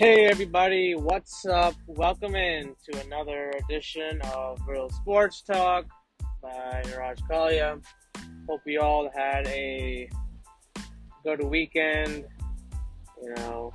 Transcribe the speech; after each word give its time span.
Hey 0.00 0.24
everybody, 0.28 0.94
what's 0.94 1.44
up? 1.44 1.74
Welcome 1.86 2.34
in 2.34 2.74
to 2.90 3.00
another 3.04 3.52
edition 3.62 4.18
of 4.32 4.58
Real 4.66 4.88
Sports 4.88 5.42
Talk 5.42 5.84
by 6.40 6.82
Raj 6.96 7.18
Kalia. 7.30 7.82
Hope 8.48 8.62
you 8.64 8.80
all 8.80 9.10
had 9.14 9.46
a 9.48 10.08
good 11.22 11.44
weekend. 11.44 12.24
You 13.22 13.34
know, 13.34 13.74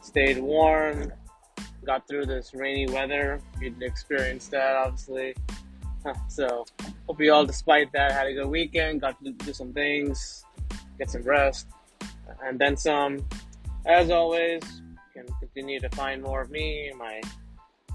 stayed 0.00 0.38
warm, 0.38 1.12
got 1.84 2.08
through 2.08 2.24
this 2.24 2.54
rainy 2.54 2.90
weather. 2.90 3.38
You 3.60 3.74
experienced 3.82 4.52
that, 4.52 4.76
obviously. 4.76 5.34
So, 6.28 6.64
hope 7.06 7.20
you 7.20 7.34
all, 7.34 7.44
despite 7.44 7.92
that, 7.92 8.12
had 8.12 8.28
a 8.28 8.32
good 8.32 8.48
weekend. 8.48 9.02
Got 9.02 9.22
to 9.22 9.32
do 9.32 9.52
some 9.52 9.74
things, 9.74 10.42
get 10.96 11.10
some 11.10 11.22
rest, 11.22 11.66
and 12.42 12.58
then 12.58 12.78
some. 12.78 13.28
As 13.84 14.10
always, 14.10 14.62
continue 15.52 15.80
to 15.80 15.88
find 15.90 16.22
more 16.22 16.42
of 16.42 16.50
me, 16.50 16.92
my 16.96 17.20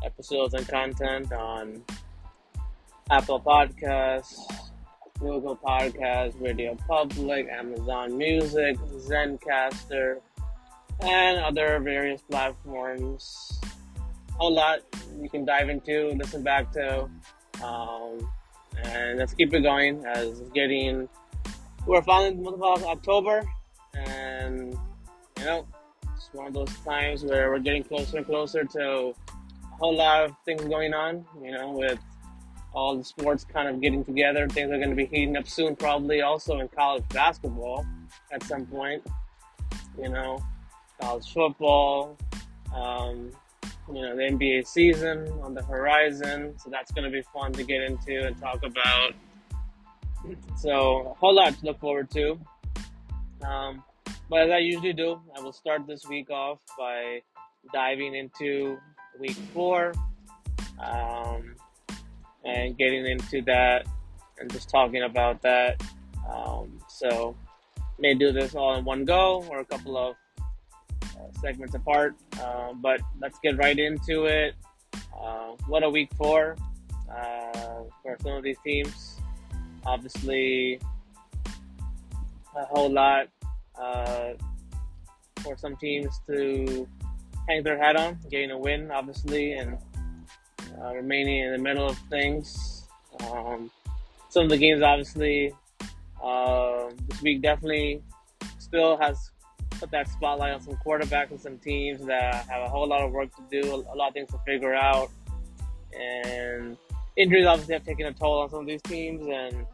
episodes 0.03 0.53
and 0.53 0.67
content 0.67 1.31
on 1.31 1.81
Apple 3.09 3.39
Podcasts, 3.39 4.41
Google 5.19 5.55
Podcasts, 5.55 6.39
Radio 6.41 6.75
Public, 6.87 7.47
Amazon 7.47 8.17
Music, 8.17 8.77
Zencastr, 8.77 10.19
and 10.99 11.39
other 11.39 11.79
various 11.79 12.21
platforms. 12.23 13.61
A 14.41 14.43
lot 14.43 14.79
you 15.21 15.29
can 15.29 15.45
dive 15.45 15.69
into, 15.69 16.09
listen 16.09 16.43
back 16.43 16.73
to, 16.73 17.09
um, 17.63 18.29
and 18.83 19.17
let's 19.17 19.33
keep 19.33 19.53
it 19.53 19.61
going 19.61 20.05
as 20.05 20.41
it's 20.41 20.49
getting. 20.49 21.07
We're 21.87 22.01
finally 22.01 22.31
in 22.31 22.43
the 22.43 22.51
month 22.51 22.81
of 22.81 22.87
October, 22.87 23.43
and 23.93 24.77
you 25.39 25.45
know, 25.45 25.65
one 26.35 26.47
of 26.47 26.53
those 26.53 26.75
times 26.79 27.23
where 27.23 27.49
we're 27.49 27.59
getting 27.59 27.83
closer 27.83 28.17
and 28.17 28.25
closer 28.25 28.63
to 28.63 29.09
a 29.09 29.75
whole 29.77 29.95
lot 29.95 30.25
of 30.25 30.35
things 30.45 30.63
going 30.63 30.93
on. 30.93 31.25
You 31.41 31.51
know, 31.51 31.71
with 31.71 31.99
all 32.75 32.97
the 32.97 33.03
sports 33.03 33.45
kind 33.45 33.69
of 33.69 33.81
getting 33.81 34.03
together. 34.03 34.47
Things 34.49 34.69
are 34.69 34.77
going 34.77 34.89
to 34.89 34.95
be 34.95 35.05
heating 35.05 35.37
up 35.37 35.47
soon, 35.47 35.75
probably 35.75 36.21
also 36.21 36.59
in 36.59 36.67
college 36.67 37.05
basketball 37.09 37.85
at 38.31 38.43
some 38.43 38.65
point. 38.65 39.01
You 39.97 40.09
know, 40.09 40.43
college 40.99 41.31
football, 41.31 42.17
um, 42.75 43.31
you 43.87 44.01
know, 44.01 44.15
the 44.15 44.23
NBA 44.23 44.67
season 44.67 45.27
on 45.41 45.53
the 45.53 45.63
horizon. 45.63 46.53
So 46.57 46.69
that's 46.69 46.91
going 46.91 47.05
to 47.05 47.09
be 47.09 47.23
fun 47.33 47.53
to 47.53 47.63
get 47.63 47.81
into 47.81 48.27
and 48.27 48.37
talk 48.39 48.63
about. 48.63 49.13
So, 50.57 51.11
a 51.11 51.13
whole 51.13 51.35
lot 51.35 51.57
to 51.57 51.65
look 51.65 51.79
forward 51.79 52.09
to. 52.11 52.39
Um, 53.43 53.83
but 54.29 54.39
as 54.41 54.51
I 54.51 54.57
usually 54.59 54.93
do, 54.93 55.19
I 55.35 55.41
will 55.41 55.53
start 55.53 55.87
this 55.87 56.05
week 56.07 56.29
off 56.29 56.59
by 56.77 57.21
diving 57.73 58.15
into 58.15 58.77
week 59.19 59.37
four. 59.53 59.93
Um, 60.79 61.55
and 62.45 62.77
getting 62.77 63.05
into 63.05 63.41
that 63.41 63.87
and 64.39 64.51
just 64.51 64.69
talking 64.69 65.03
about 65.03 65.41
that. 65.41 65.81
Um, 66.31 66.79
so, 66.87 67.35
may 67.97 68.13
do 68.13 68.31
this 68.31 68.55
all 68.55 68.75
in 68.75 68.85
one 68.85 69.05
go 69.05 69.45
or 69.49 69.59
a 69.59 69.65
couple 69.65 69.97
of 69.97 70.15
uh, 71.03 71.41
segments 71.41 71.75
apart. 71.75 72.15
Uh, 72.41 72.73
but 72.73 73.01
let's 73.19 73.39
get 73.39 73.57
right 73.57 73.77
into 73.77 74.25
it. 74.25 74.55
Uh, 75.17 75.53
what 75.67 75.83
a 75.83 75.89
week 75.89 76.09
four 76.15 76.55
uh, 77.09 77.83
for 78.01 78.17
some 78.21 78.33
of 78.33 78.43
these 78.43 78.57
teams. 78.63 79.19
Obviously, 79.85 80.79
a 82.55 82.65
whole 82.65 82.91
lot 82.91 83.27
uh, 83.79 84.33
for 85.41 85.57
some 85.57 85.75
teams 85.77 86.19
to 86.27 86.87
hang 87.47 87.63
their 87.63 87.77
hat 87.77 87.95
on, 87.95 88.17
getting 88.29 88.51
a 88.51 88.57
win, 88.57 88.91
obviously, 88.91 89.53
and 89.53 89.77
uh, 90.81 90.93
remaining 90.95 91.43
in 91.43 91.51
the 91.51 91.57
middle 91.57 91.87
of 91.87 91.97
things. 92.09 92.87
Um, 93.31 93.71
some 94.29 94.43
of 94.43 94.49
the 94.49 94.57
games, 94.57 94.81
obviously, 94.81 95.53
uh, 96.23 96.89
this 97.07 97.21
week 97.21 97.41
definitely 97.41 98.01
still 98.57 98.97
has 98.97 99.31
put 99.79 99.91
that 99.91 100.09
spotlight 100.09 100.53
on 100.53 100.61
some 100.61 100.75
quarterbacks 100.85 101.31
and 101.31 101.39
some 101.39 101.57
teams 101.59 102.05
that 102.05 102.45
have 102.49 102.63
a 102.63 102.69
whole 102.69 102.87
lot 102.87 103.01
of 103.01 103.11
work 103.11 103.29
to 103.35 103.61
do, 103.61 103.73
a 103.73 103.95
lot 103.95 104.09
of 104.09 104.13
things 104.13 104.29
to 104.31 104.39
figure 104.45 104.73
out. 104.73 105.09
And 105.97 106.77
injuries 107.15 107.45
obviously 107.45 107.73
have 107.75 107.85
taken 107.85 108.07
a 108.07 108.13
toll 108.13 108.41
on 108.41 108.49
some 108.49 108.61
of 108.61 108.67
these 108.67 108.81
teams, 108.81 109.25
and 109.27 109.65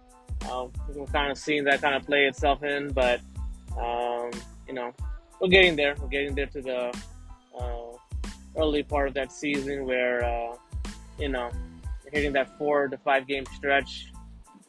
uh, 0.49 0.67
we're 0.93 1.05
kind 1.07 1.31
of 1.31 1.37
seeing 1.37 1.63
that 1.65 1.81
kind 1.81 1.95
of 1.95 2.05
play 2.05 2.25
itself 2.25 2.63
in. 2.63 2.91
But 2.91 3.21
um, 3.79 4.31
you 4.67 4.73
know, 4.73 4.93
we're 5.39 5.49
getting 5.49 5.75
there. 5.75 5.95
We're 5.99 6.07
getting 6.07 6.35
there 6.35 6.47
to 6.47 6.61
the 6.61 6.93
uh, 7.59 7.97
early 8.57 8.83
part 8.83 9.07
of 9.07 9.13
that 9.15 9.31
season 9.31 9.85
where 9.85 10.23
uh, 10.23 10.55
you 11.17 11.29
know 11.29 11.49
hitting 12.11 12.33
that 12.33 12.57
four 12.57 12.87
to 12.87 12.97
five 12.97 13.27
game 13.27 13.45
stretch. 13.55 14.07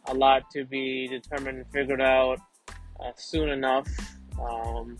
A 0.07 0.15
lot 0.15 0.51
to 0.51 0.65
be 0.65 1.07
determined 1.07 1.59
and 1.59 1.67
figured 1.73 2.01
out 2.01 2.41
uh, 2.99 3.13
soon 3.17 3.51
enough. 3.51 3.89
Um, 4.41 4.99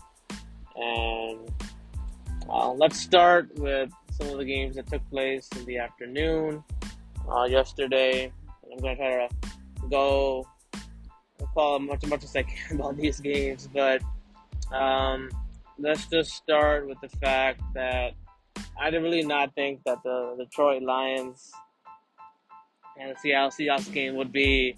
and 0.77 1.51
uh, 2.49 2.71
let's 2.71 2.99
start 2.99 3.53
with 3.57 3.91
some 4.11 4.29
of 4.29 4.37
the 4.37 4.45
games 4.45 4.75
that 4.75 4.87
took 4.87 5.07
place 5.09 5.49
in 5.57 5.65
the 5.65 5.77
afternoon 5.77 6.63
uh, 7.29 7.43
yesterday. 7.43 8.31
I'm 8.71 8.77
going 8.77 8.95
to 8.97 9.03
try 9.03 9.27
to 9.27 9.89
go 9.89 10.47
call 11.47 11.79
much 11.79 12.03
as 12.03 12.09
much 12.09 12.23
as 12.23 12.35
I 12.35 12.43
can 12.43 12.79
about 12.79 12.97
these 12.97 13.19
games, 13.19 13.69
but 13.73 14.01
um, 14.71 15.29
let's 15.77 16.07
just 16.07 16.31
start 16.31 16.87
with 16.87 16.99
the 17.01 17.09
fact 17.09 17.61
that 17.73 18.13
I 18.79 18.89
did 18.89 19.03
really 19.03 19.23
not 19.23 19.53
think 19.55 19.81
that 19.85 20.01
the 20.03 20.35
Detroit 20.37 20.81
Lions 20.81 21.51
and 22.99 23.15
the 23.15 23.19
Seattle 23.19 23.49
Seahawks 23.49 23.91
game 23.91 24.15
would 24.15 24.31
be 24.31 24.75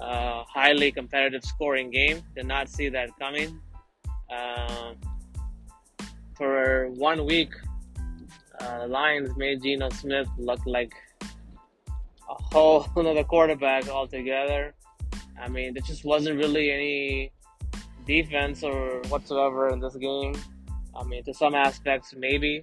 a 0.00 0.44
highly 0.44 0.92
competitive 0.92 1.44
scoring 1.44 1.90
game. 1.90 2.22
Did 2.34 2.46
not 2.46 2.68
see 2.68 2.88
that 2.88 3.10
coming. 3.18 3.60
Um, 4.30 4.96
for 6.36 6.88
one 6.90 7.24
week, 7.26 7.52
uh, 8.60 8.80
the 8.80 8.86
Lions 8.86 9.36
made 9.36 9.62
Geno 9.62 9.90
Smith 9.90 10.28
look 10.38 10.60
like 10.66 10.94
a 11.22 12.34
whole 12.52 12.86
another 12.96 13.24
quarterback 13.24 13.88
altogether. 13.88 14.74
I 15.42 15.48
mean, 15.48 15.74
there 15.74 15.82
just 15.82 16.04
wasn't 16.04 16.38
really 16.38 16.70
any 16.70 17.32
defense 18.06 18.62
or 18.62 19.02
whatsoever 19.08 19.68
in 19.70 19.80
this 19.80 19.96
game. 19.96 20.34
I 20.94 21.02
mean, 21.04 21.24
to 21.24 21.34
some 21.34 21.54
aspects, 21.54 22.14
maybe, 22.16 22.62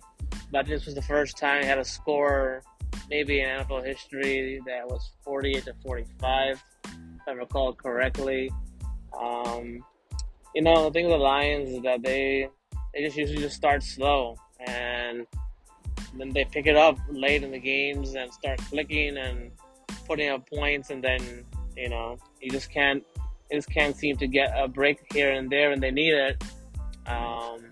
but 0.52 0.66
this 0.66 0.86
was 0.86 0.96
the 0.96 1.02
first 1.02 1.38
time 1.38 1.62
he 1.62 1.68
had 1.68 1.78
a 1.78 1.84
score, 1.84 2.64
maybe 3.10 3.42
in 3.42 3.50
NFL 3.50 3.86
history, 3.86 4.62
that 4.66 4.88
was 4.88 5.12
48 5.24 5.66
to 5.66 5.74
45, 5.84 6.64
if 6.86 6.92
I 7.28 7.32
recall 7.32 7.74
correctly. 7.74 8.50
Um, 9.20 9.84
you 10.56 10.62
know, 10.62 10.86
the 10.86 10.92
thing 10.92 11.06
with 11.06 11.14
the 11.14 11.18
Lions 11.18 11.70
is 11.70 11.82
that 11.84 12.02
they 12.02 12.48
they 12.94 13.04
just 13.04 13.18
usually 13.18 13.42
just 13.42 13.56
start 13.56 13.84
slow 13.84 14.36
and 14.66 15.28
then 16.18 16.32
they 16.32 16.46
pick 16.46 16.66
it 16.66 16.76
up 16.76 16.98
late 17.10 17.44
in 17.44 17.52
the 17.52 17.60
games 17.60 18.16
and 18.16 18.34
start 18.34 18.58
clicking 18.70 19.18
and 19.18 19.52
putting 20.08 20.30
up 20.30 20.50
points 20.50 20.90
and 20.90 21.04
then 21.04 21.46
you 21.78 21.88
know 21.88 22.18
you 22.42 22.50
just 22.50 22.72
can't 22.72 23.04
you 23.50 23.58
just 23.58 23.70
can't 23.70 23.96
seem 23.96 24.16
to 24.18 24.28
get 24.28 24.52
a 24.56 24.68
break 24.68 25.00
here 25.14 25.32
and 25.32 25.50
there 25.50 25.70
when 25.70 25.80
they 25.80 25.92
need 25.92 26.14
it 26.14 26.44
um, 27.08 27.68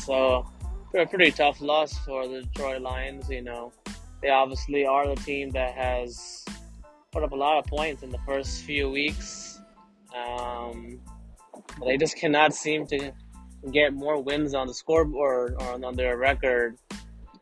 so 0.00 0.46
a 0.94 1.06
pretty 1.06 1.30
tough 1.30 1.60
loss 1.60 1.98
for 2.00 2.28
the 2.28 2.42
Detroit 2.42 2.82
Lions 2.82 3.28
you 3.30 3.42
know 3.42 3.72
they 4.20 4.28
obviously 4.28 4.84
are 4.86 5.06
the 5.08 5.20
team 5.22 5.50
that 5.50 5.74
has 5.74 6.44
put 7.10 7.22
up 7.22 7.32
a 7.32 7.36
lot 7.36 7.58
of 7.58 7.64
points 7.66 8.02
in 8.02 8.10
the 8.10 8.18
first 8.26 8.62
few 8.62 8.90
weeks 8.90 9.60
um, 10.14 11.00
but 11.78 11.86
they 11.86 11.96
just 11.96 12.16
cannot 12.16 12.54
seem 12.54 12.86
to 12.88 13.12
get 13.70 13.94
more 13.94 14.20
wins 14.20 14.54
on 14.54 14.66
the 14.66 14.74
scoreboard 14.74 15.54
or 15.60 15.84
on 15.84 15.94
their 15.94 16.16
record. 16.16 16.76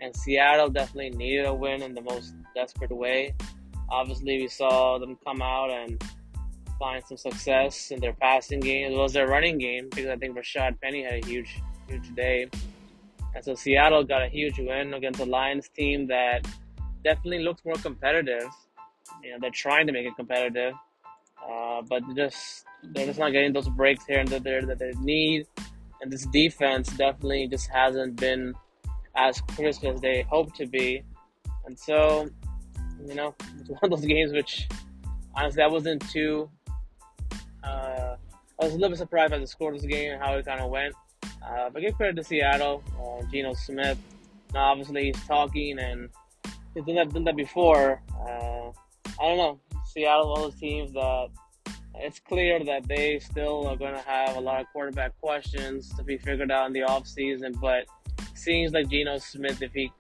And 0.00 0.14
Seattle 0.14 0.68
definitely 0.68 1.10
needed 1.10 1.46
a 1.46 1.54
win 1.54 1.82
in 1.82 1.94
the 1.94 2.00
most 2.02 2.34
desperate 2.54 2.90
way. 2.90 3.34
Obviously, 3.90 4.40
we 4.40 4.48
saw 4.48 4.98
them 4.98 5.16
come 5.24 5.42
out 5.42 5.70
and 5.70 6.02
find 6.78 7.04
some 7.06 7.16
success 7.16 7.90
in 7.90 8.00
their 8.00 8.14
passing 8.14 8.60
game 8.60 8.90
as 8.90 8.96
well 8.96 9.04
as 9.04 9.12
their 9.12 9.28
running 9.28 9.58
game 9.58 9.88
because 9.90 10.06
I 10.06 10.16
think 10.16 10.36
Rashaad 10.36 10.80
Penny 10.80 11.04
had 11.04 11.22
a 11.22 11.26
huge, 11.26 11.60
huge 11.88 12.14
day. 12.14 12.48
And 13.34 13.44
so 13.44 13.54
Seattle 13.54 14.02
got 14.02 14.22
a 14.22 14.28
huge 14.28 14.58
win 14.58 14.94
against 14.94 15.20
a 15.20 15.24
Lions 15.24 15.68
team 15.68 16.06
that 16.08 16.46
definitely 17.04 17.40
looks 17.40 17.64
more 17.64 17.74
competitive. 17.74 18.48
You 19.22 19.32
know, 19.32 19.38
they're 19.40 19.50
trying 19.50 19.86
to 19.86 19.92
make 19.92 20.06
it 20.06 20.16
competitive, 20.16 20.74
uh, 21.48 21.82
but 21.82 22.02
just 22.16 22.64
they're 22.82 23.06
just 23.06 23.18
not 23.18 23.30
getting 23.30 23.52
those 23.52 23.68
breaks 23.68 24.04
here 24.06 24.20
and 24.20 24.28
there 24.28 24.62
that 24.62 24.78
they 24.78 24.92
need. 25.00 25.46
And 26.00 26.10
this 26.10 26.26
defense 26.26 26.88
definitely 26.96 27.46
just 27.46 27.68
hasn't 27.70 28.16
been 28.16 28.54
as 29.16 29.40
crisp 29.54 29.84
as 29.84 30.00
they 30.00 30.22
hope 30.22 30.54
to 30.54 30.66
be. 30.66 31.02
And 31.66 31.78
so, 31.78 32.30
you 33.06 33.14
know, 33.14 33.34
it's 33.58 33.68
one 33.68 33.80
of 33.82 33.90
those 33.90 34.04
games 34.04 34.32
which, 34.32 34.68
honestly, 35.34 35.62
I 35.62 35.66
wasn't 35.66 36.08
too. 36.10 36.50
Uh, 37.62 38.16
I 38.60 38.64
was 38.64 38.72
a 38.72 38.76
little 38.76 38.90
bit 38.90 38.98
surprised 38.98 39.30
by 39.30 39.38
the 39.38 39.46
score 39.46 39.72
of 39.72 39.80
this 39.80 39.86
game 39.86 40.12
and 40.12 40.22
how 40.22 40.34
it 40.34 40.44
kind 40.44 40.60
of 40.60 40.70
went. 40.70 40.94
Uh, 41.24 41.70
but 41.70 41.80
give 41.80 41.94
credit 41.94 42.16
to 42.16 42.24
Seattle, 42.24 42.82
uh, 43.00 43.24
Geno 43.30 43.54
Smith. 43.54 43.98
Now, 44.52 44.72
obviously, 44.72 45.06
he's 45.06 45.26
talking 45.26 45.78
and 45.78 46.10
he's 46.74 46.84
done 46.84 46.96
that, 46.96 47.12
done 47.12 47.24
that 47.24 47.36
before. 47.36 48.02
Uh, 48.14 48.68
I 48.68 49.28
don't 49.28 49.36
know. 49.36 49.60
Seattle, 49.86 50.34
of 50.34 50.42
those 50.42 50.60
teams 50.60 50.92
that 50.92 51.28
it's 51.96 52.20
clear 52.20 52.62
that 52.64 52.86
they 52.86 53.18
still 53.18 53.66
are 53.66 53.76
going 53.76 53.94
to 53.94 54.00
have 54.00 54.36
a 54.36 54.40
lot 54.40 54.60
of 54.60 54.66
quarterback 54.72 55.18
questions 55.20 55.92
to 55.96 56.02
be 56.02 56.16
figured 56.16 56.50
out 56.50 56.66
in 56.66 56.72
the 56.72 56.80
offseason. 56.80 57.58
But 57.60 57.86
seems 58.34 58.72
like 58.72 58.88
Geno 58.88 59.18
Smith, 59.18 59.62
if 59.62 59.72
he 59.72 59.90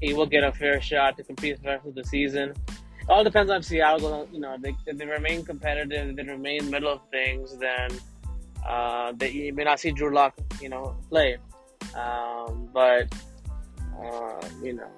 he 0.00 0.14
will 0.14 0.26
get 0.26 0.44
a 0.44 0.52
fair 0.52 0.80
shot 0.80 1.16
to 1.16 1.24
compete 1.24 1.56
for 1.56 1.62
the 1.62 1.68
rest 1.68 1.86
of 1.86 1.94
the 1.94 2.04
season. 2.04 2.50
It 2.68 3.08
all 3.08 3.24
depends 3.24 3.50
on 3.50 3.62
Seattle. 3.62 4.28
You 4.32 4.40
know, 4.40 4.56
they, 4.60 4.74
if 4.86 4.98
they 4.98 5.06
remain 5.06 5.44
competitive, 5.44 6.10
if 6.10 6.16
they 6.16 6.22
remain 6.22 6.70
middle 6.70 6.92
of 6.92 7.00
things, 7.10 7.56
then 7.58 7.90
uh, 8.66 9.12
that 9.16 9.32
you 9.32 9.52
may 9.52 9.64
not 9.64 9.80
see 9.80 9.90
Drew 9.90 10.14
Lock, 10.14 10.38
you 10.60 10.68
know, 10.68 10.96
play. 11.08 11.38
Um, 11.94 12.68
but 12.72 13.12
uh, 14.00 14.40
you 14.62 14.74
know, 14.74 14.90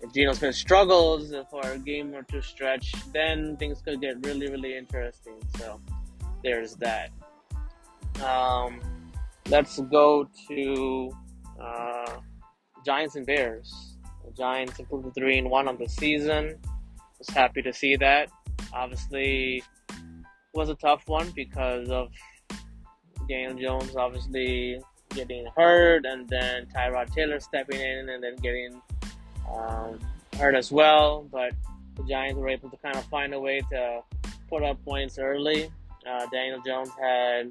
if 0.00 0.12
Geno 0.12 0.32
Smith 0.32 0.54
struggles 0.54 1.34
for 1.50 1.60
a 1.62 1.78
game 1.78 2.14
or 2.14 2.22
two 2.22 2.40
stretch, 2.40 2.94
then 3.12 3.56
things 3.56 3.80
could 3.82 4.00
get 4.00 4.24
really, 4.24 4.48
really 4.48 4.76
interesting. 4.76 5.34
So 5.58 5.80
there's 6.42 6.74
that. 6.76 7.10
Um, 8.24 8.80
let's 9.48 9.78
go 9.78 10.28
to 10.48 11.10
uh, 11.60 12.16
Giants 12.84 13.16
and 13.16 13.26
Bears. 13.26 13.87
Giants 14.38 14.78
improved 14.78 15.06
to 15.06 15.10
three 15.12 15.38
and 15.38 15.50
one 15.50 15.68
on 15.68 15.76
the 15.76 15.88
season. 15.88 16.58
Was 17.18 17.28
happy 17.30 17.62
to 17.62 17.72
see 17.72 17.96
that. 17.96 18.30
Obviously, 18.72 19.62
was 20.54 20.68
a 20.68 20.74
tough 20.74 21.02
one 21.06 21.30
because 21.30 21.90
of 21.90 22.10
Daniel 23.28 23.54
Jones 23.54 23.96
obviously 23.96 24.80
getting 25.10 25.46
hurt, 25.56 26.06
and 26.06 26.28
then 26.28 26.66
Tyrod 26.66 27.12
Taylor 27.12 27.40
stepping 27.40 27.80
in, 27.80 28.08
and 28.08 28.22
then 28.22 28.36
getting 28.36 28.80
um, 29.52 29.98
hurt 30.38 30.54
as 30.54 30.70
well. 30.70 31.26
But 31.30 31.52
the 31.96 32.04
Giants 32.04 32.38
were 32.38 32.48
able 32.48 32.70
to 32.70 32.76
kind 32.78 32.96
of 32.96 33.04
find 33.06 33.34
a 33.34 33.40
way 33.40 33.60
to 33.70 34.00
put 34.48 34.62
up 34.62 34.82
points 34.84 35.18
early. 35.18 35.70
Uh, 36.08 36.26
Daniel 36.32 36.60
Jones 36.64 36.90
had, 37.00 37.50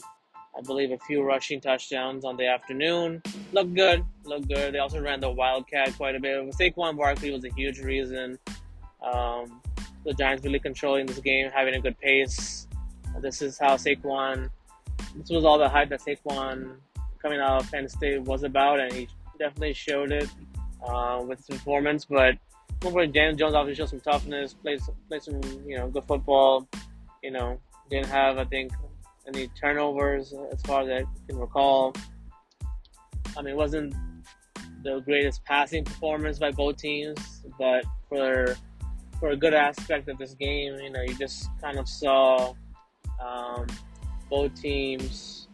I 0.58 0.62
believe, 0.62 0.92
a 0.92 0.98
few 0.98 1.24
rushing 1.24 1.62
touchdowns 1.62 2.26
on 2.26 2.36
the 2.36 2.48
afternoon. 2.48 3.22
Looked 3.52 3.76
good, 3.76 4.04
looked 4.24 4.48
good. 4.48 4.74
They 4.74 4.80
also 4.80 5.00
ran 5.00 5.20
the 5.20 5.30
Wildcat 5.30 5.96
quite 5.96 6.16
a 6.16 6.20
bit. 6.20 6.44
Saquon 6.56 6.98
Barkley 6.98 7.32
was 7.32 7.46
a 7.46 7.50
huge 7.50 7.80
reason. 7.80 8.40
Um, 9.04 9.62
the 10.04 10.14
Giants 10.14 10.44
really 10.44 10.60
controlling 10.60 11.06
this 11.06 11.20
game, 11.20 11.52
having 11.52 11.76
a 11.76 11.80
good 11.80 12.00
pace. 12.00 12.68
This 13.22 13.42
is 13.42 13.60
how 13.60 13.76
Saquon. 13.76 14.50
This 15.16 15.30
was 15.30 15.46
all 15.46 15.60
the 15.60 15.70
hype 15.70 15.90
that 15.90 16.02
Saquon 16.02 16.78
coming 17.22 17.40
out 17.40 17.62
of 17.62 17.72
Penn 17.72 17.88
State 17.88 18.22
was 18.24 18.44
about, 18.44 18.80
and 18.80 18.92
he 18.92 19.08
definitely 19.38 19.74
showed 19.74 20.12
it 20.12 20.30
uh, 20.88 21.24
with 21.24 21.38
his 21.46 21.58
performance. 21.58 22.06
But 22.06 22.36
hopefully, 22.82 23.08
Daniel 23.08 23.36
Jones 23.36 23.54
obviously 23.54 23.84
showed 23.84 23.90
some 23.90 24.00
toughness, 24.00 24.56
played 24.56 24.82
played 25.08 25.22
some 25.22 25.40
you 25.68 25.78
know 25.78 25.88
good 25.88 26.06
football. 26.06 26.68
You 27.22 27.32
know, 27.32 27.60
didn't 27.92 28.08
have 28.08 28.40
I 28.40 28.46
think 28.46 28.72
any 29.28 29.48
turnovers 29.50 30.34
as 30.52 30.62
far 30.62 30.82
as 30.82 31.04
I 31.04 31.06
can 31.28 31.38
recall. 31.38 31.94
I 33.36 33.42
mean, 33.42 33.54
it 33.54 33.58
wasn't 33.58 33.94
the 34.84 35.00
greatest 35.02 35.44
passing 35.46 35.84
performance 35.84 36.40
by 36.40 36.52
both 36.52 36.78
teams, 36.78 37.20
but 37.60 37.84
for 38.10 38.56
for 39.20 39.30
a 39.30 39.36
good 39.36 39.54
aspect 39.54 40.08
of 40.10 40.18
this 40.18 40.36
game, 40.36 40.76
you 40.76 40.92
know, 40.92 41.02
you 41.02 41.16
just 41.16 41.50
kind 41.60 41.80
of 41.80 41.90
saw 41.90 42.54
um, 43.20 43.66
both 44.30 44.54
teams 44.62 45.48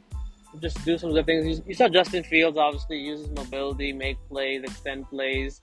just 0.61 0.83
do 0.85 0.97
some 0.97 1.11
good 1.11 1.25
things. 1.25 1.61
You, 1.65 1.73
saw 1.73 1.87
Justin 1.87 2.23
Fields 2.23 2.57
obviously 2.57 2.99
use 2.99 3.21
his 3.21 3.29
mobility, 3.31 3.91
make 3.93 4.17
plays, 4.29 4.63
extend 4.63 5.09
plays. 5.09 5.61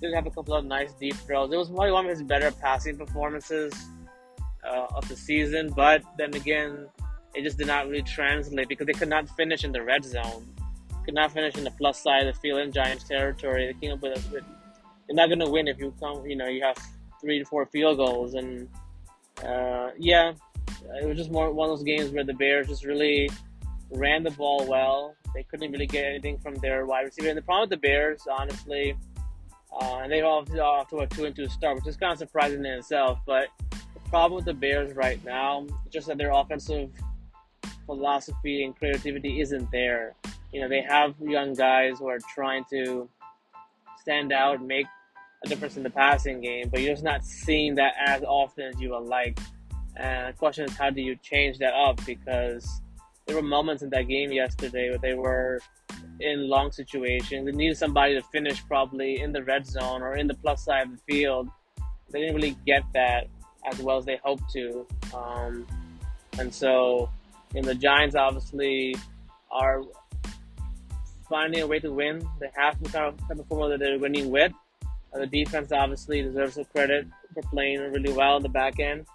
Did 0.00 0.14
have 0.14 0.26
a 0.26 0.30
couple 0.30 0.54
of 0.54 0.64
nice 0.64 0.92
deep 0.92 1.14
throws. 1.14 1.52
It 1.52 1.56
was 1.56 1.68
probably 1.68 1.92
one 1.92 2.04
of 2.04 2.10
his 2.10 2.22
better 2.22 2.50
passing 2.50 2.96
performances 2.96 3.72
uh, 4.66 4.86
of 4.94 5.08
the 5.08 5.16
season, 5.16 5.70
but 5.74 6.02
then 6.18 6.34
again, 6.34 6.86
it 7.36 7.42
just 7.42 7.58
did 7.58 7.66
not 7.66 7.86
really 7.88 8.02
translate 8.02 8.68
because 8.68 8.86
they 8.86 8.92
could 8.92 9.08
not 9.08 9.28
finish 9.36 9.64
in 9.64 9.72
the 9.72 9.82
red 9.82 10.04
zone, 10.04 10.46
could 11.04 11.14
not 11.14 11.32
finish 11.32 11.54
in 11.56 11.64
the 11.64 11.70
plus 11.70 12.02
side 12.02 12.26
of 12.26 12.34
the 12.34 12.40
field 12.40 12.60
in 12.60 12.72
Giants 12.72 13.04
territory. 13.04 13.66
They 13.66 13.78
came 13.78 13.92
up 13.92 14.02
with, 14.02 14.32
with 14.32 14.44
you're 15.08 15.16
not 15.16 15.28
going 15.28 15.40
to 15.40 15.50
win 15.50 15.68
if 15.68 15.78
you 15.78 15.94
come, 16.00 16.26
you 16.26 16.36
know, 16.36 16.48
you 16.48 16.62
have 16.62 16.76
three 17.20 17.38
to 17.38 17.44
four 17.44 17.66
field 17.66 17.98
goals, 17.98 18.34
and 18.34 18.68
uh, 19.44 19.90
yeah, 19.98 20.32
it 21.00 21.06
was 21.06 21.16
just 21.16 21.30
more 21.30 21.52
one 21.52 21.70
of 21.70 21.76
those 21.76 21.84
games 21.84 22.10
where 22.10 22.24
the 22.24 22.34
Bears 22.34 22.68
just 22.68 22.84
really 22.84 23.30
ran 23.90 24.22
the 24.22 24.30
ball 24.30 24.66
well. 24.66 25.14
They 25.34 25.42
couldn't 25.42 25.70
really 25.70 25.86
get 25.86 26.04
anything 26.04 26.38
from 26.38 26.54
their 26.56 26.86
wide 26.86 27.02
receiver. 27.02 27.28
And 27.28 27.36
the 27.36 27.42
problem 27.42 27.68
with 27.68 27.78
the 27.78 27.86
Bears, 27.86 28.22
honestly, 28.30 28.96
uh, 29.78 29.98
and 30.02 30.10
they 30.10 30.22
all 30.22 30.44
off 30.60 30.88
to 30.88 30.98
a 30.98 31.06
two 31.06 31.26
and 31.26 31.36
two 31.36 31.48
start, 31.48 31.76
which 31.76 31.86
is 31.86 31.96
kind 31.96 32.12
of 32.12 32.18
surprising 32.18 32.60
in 32.60 32.66
itself. 32.66 33.18
But 33.26 33.48
the 33.70 34.00
problem 34.08 34.36
with 34.36 34.46
the 34.46 34.54
Bears 34.54 34.96
right 34.96 35.22
now 35.24 35.66
just 35.90 36.06
that 36.06 36.16
their 36.16 36.32
offensive 36.32 36.90
philosophy 37.86 38.64
and 38.64 38.76
creativity 38.76 39.40
isn't 39.40 39.70
there. 39.70 40.14
You 40.52 40.60
know, 40.60 40.68
they 40.68 40.82
have 40.82 41.14
young 41.20 41.54
guys 41.54 41.98
who 41.98 42.08
are 42.08 42.18
trying 42.34 42.64
to 42.70 43.08
stand 44.00 44.32
out, 44.32 44.62
make 44.62 44.86
a 45.44 45.48
difference 45.48 45.76
in 45.76 45.82
the 45.82 45.90
passing 45.90 46.40
game, 46.40 46.68
but 46.68 46.80
you're 46.80 46.92
just 46.92 47.04
not 47.04 47.24
seeing 47.24 47.74
that 47.76 47.94
as 48.04 48.22
often 48.22 48.66
as 48.66 48.80
you 48.80 48.90
would 48.90 49.04
like. 49.04 49.38
And 49.96 50.34
the 50.34 50.38
question 50.38 50.64
is, 50.64 50.76
how 50.76 50.90
do 50.90 51.00
you 51.00 51.16
change 51.16 51.58
that 51.58 51.74
up? 51.74 52.04
Because 52.04 52.82
there 53.26 53.36
were 53.36 53.42
moments 53.42 53.82
in 53.82 53.90
that 53.90 54.08
game 54.08 54.32
yesterday 54.32 54.90
where 54.90 54.98
they 54.98 55.14
were 55.14 55.60
in 56.20 56.48
long 56.48 56.72
situations. 56.72 57.46
They 57.46 57.52
needed 57.52 57.76
somebody 57.76 58.14
to 58.14 58.22
finish 58.22 58.64
probably 58.66 59.20
in 59.20 59.32
the 59.32 59.42
red 59.42 59.66
zone 59.66 60.02
or 60.02 60.16
in 60.16 60.26
the 60.26 60.34
plus 60.34 60.64
side 60.64 60.86
of 60.86 60.92
the 60.92 61.12
field. 61.12 61.48
They 62.10 62.20
didn't 62.20 62.36
really 62.36 62.56
get 62.66 62.82
that 62.94 63.28
as 63.64 63.80
well 63.80 63.98
as 63.98 64.04
they 64.04 64.18
hoped 64.22 64.48
to. 64.52 64.86
Um, 65.14 65.66
and 66.38 66.54
so, 66.54 67.10
know, 67.62 67.68
the 67.68 67.74
Giants 67.74 68.16
obviously 68.16 68.94
are 69.50 69.82
finding 71.28 71.62
a 71.62 71.66
way 71.66 71.78
to 71.80 71.92
win. 71.92 72.26
They 72.40 72.50
have 72.56 72.74
some 72.74 72.92
kind 72.92 73.06
of 73.06 73.18
type 73.20 73.38
of 73.38 73.48
football 73.48 73.68
that 73.68 73.80
they're 73.80 73.98
winning 73.98 74.30
with. 74.30 74.52
Uh, 75.12 75.20
the 75.20 75.26
defense 75.26 75.72
obviously 75.72 76.22
deserves 76.22 76.54
some 76.54 76.64
credit 76.66 77.06
for 77.34 77.42
playing 77.50 77.80
really 77.92 78.12
well 78.12 78.36
in 78.36 78.42
the 78.42 78.48
back 78.48 78.78
end. 78.80 79.06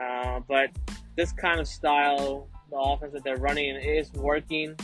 Uh, 0.00 0.40
but 0.48 0.70
this 1.16 1.32
kind 1.32 1.60
of 1.60 1.66
style 1.66 2.48
the 2.70 2.76
offense 2.76 3.12
that 3.12 3.24
they're 3.24 3.36
running 3.36 3.76
is 3.76 4.12
working. 4.14 4.76